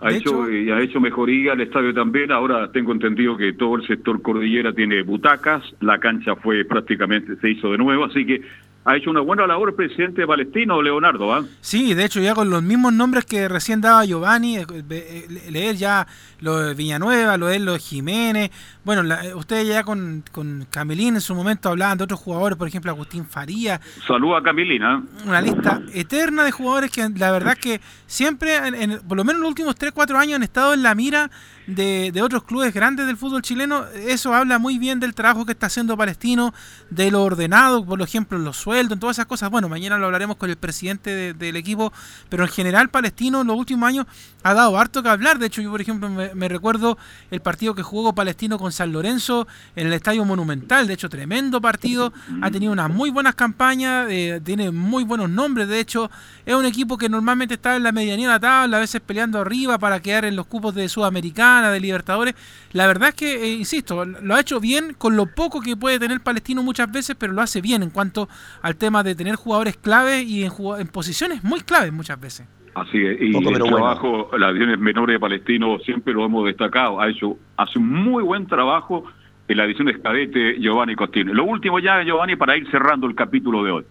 [0.00, 2.30] Ha De hecho, hecho- eh, ha hecho mejoría el estadio también.
[2.30, 5.62] Ahora tengo entendido que todo el sector cordillera tiene butacas.
[5.80, 8.04] La cancha fue prácticamente, se hizo de nuevo.
[8.04, 8.42] Así que
[8.90, 11.32] ha hecho una buena labor el presidente palestino, Leonardo.
[11.34, 11.44] ¿ah?
[11.60, 15.50] Sí, de hecho ya con los mismos nombres que recién daba Giovanni, eh, eh, le-
[15.50, 16.06] leer ya
[16.40, 18.50] lo de Villanueva, lo de los Jiménez,
[18.84, 22.56] bueno, la- eh, ustedes ya con, con Camelín en su momento hablaban de otros jugadores,
[22.56, 25.02] por ejemplo Agustín Faría, Saluda a Camilina.
[25.26, 29.38] una lista eterna de jugadores que la verdad que siempre, en- en- por lo menos
[29.38, 31.30] en los últimos 3, 4 años han estado en la mira
[31.66, 33.84] de, de otros clubes grandes del fútbol chileno.
[34.06, 36.54] Eso habla muy bien del trabajo que está haciendo Palestino,
[36.88, 39.50] de lo ordenado, por ejemplo, en los sueldos, en todas esas cosas.
[39.50, 41.92] Bueno, mañana lo hablaremos con el presidente de- del equipo,
[42.30, 44.06] pero en general Palestino en los últimos años
[44.44, 45.38] ha dado harto que hablar.
[45.38, 46.98] De hecho, yo por ejemplo me, me recuerdo
[47.30, 49.46] el partido que jugó Palestino con San Lorenzo
[49.76, 50.86] en el Estadio Monumental.
[50.86, 52.12] De hecho, tremendo partido.
[52.42, 55.68] Ha tenido unas muy buenas campañas, eh, tiene muy buenos nombres.
[55.68, 56.10] De hecho,
[56.46, 59.40] es un equipo que normalmente está en la medianía de la tabla, a veces peleando
[59.40, 62.34] arriba para quedar en los cupos de Sudamericana, de Libertadores.
[62.72, 65.98] La verdad es que, eh, insisto, lo ha hecho bien con lo poco que puede
[65.98, 68.28] tener Palestino muchas veces, pero lo hace bien en cuanto
[68.62, 72.46] al tema de tener jugadores clave y en, en posiciones muy claves muchas veces.
[72.82, 73.76] Así es, y Poco, el pero bueno.
[73.78, 78.22] trabajo, las divisiones menores de Palestino siempre lo hemos destacado, ha hecho, hace un muy
[78.22, 79.04] buen trabajo
[79.48, 81.32] en la división de cadete Giovanni Costino.
[81.32, 83.84] Lo último ya, Giovanni, para ir cerrando el capítulo de hoy.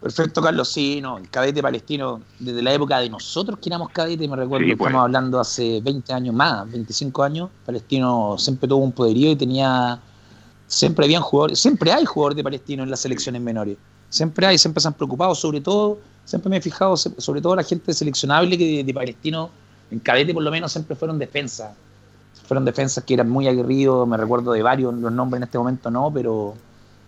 [0.00, 0.68] Perfecto, Carlos.
[0.68, 4.64] Sí, no, el cadete palestino, desde la época de nosotros que éramos cadetes, me recuerdo,
[4.64, 4.88] Sí, que pues.
[4.88, 9.98] estamos hablando hace 20 años más, 25 años, Palestino siempre tuvo un poderío y tenía,
[10.68, 13.76] siempre habían jugadores, siempre hay jugadores de Palestino en las selecciones menores,
[14.08, 15.98] siempre hay, siempre se han preocupado, sobre todo,
[16.28, 19.48] siempre me he fijado, sobre todo la gente seleccionable que de, de Palestino,
[19.90, 21.72] en cadete por lo menos siempre fueron defensas,
[22.46, 25.90] fueron defensas que eran muy aguerridos, me recuerdo de varios, los nombres en este momento
[25.90, 26.54] no, pero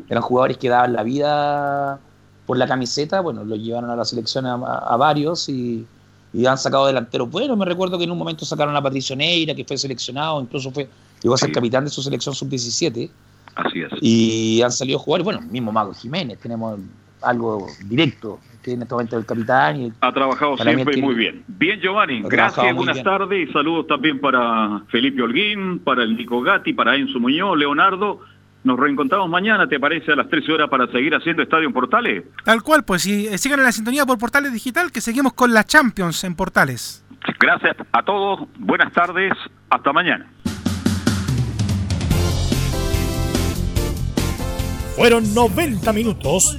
[0.08, 2.00] eran jugadores que daban la vida
[2.46, 5.86] por la camiseta, bueno, los llevaron a la selección a, varios y,
[6.32, 7.58] y han sacado delanteros buenos.
[7.58, 10.88] Me recuerdo que en un momento sacaron a Patricio Neira, que fue seleccionado, incluso fue
[11.22, 13.10] llegó a ser capitán de su selección sub-17,
[13.54, 13.92] Así es.
[14.00, 16.80] y han salido jugadores, bueno, mismo Mago Jiménez, tenemos
[17.20, 19.80] algo directo, que en este momento es el capitán.
[19.80, 21.44] Y Ha trabajado siempre tiene- muy bien.
[21.48, 22.22] Bien, Giovanni.
[22.22, 27.18] Gracias, buenas tardes y saludos también para Felipe Holguín, para el Nico Gatti, para Enzo
[27.20, 28.20] Muñoz, Leonardo.
[28.62, 30.12] Nos reencontramos mañana, ¿te parece?
[30.12, 32.24] A las 13 horas para seguir haciendo Estadio en Portales.
[32.44, 35.54] Tal cual, pues y eh, sigan en la sintonía por Portales Digital que seguimos con
[35.54, 37.02] la Champions en Portales.
[37.38, 39.32] Gracias a todos, buenas tardes,
[39.70, 40.26] hasta mañana.
[44.96, 46.58] Fueron 90 minutos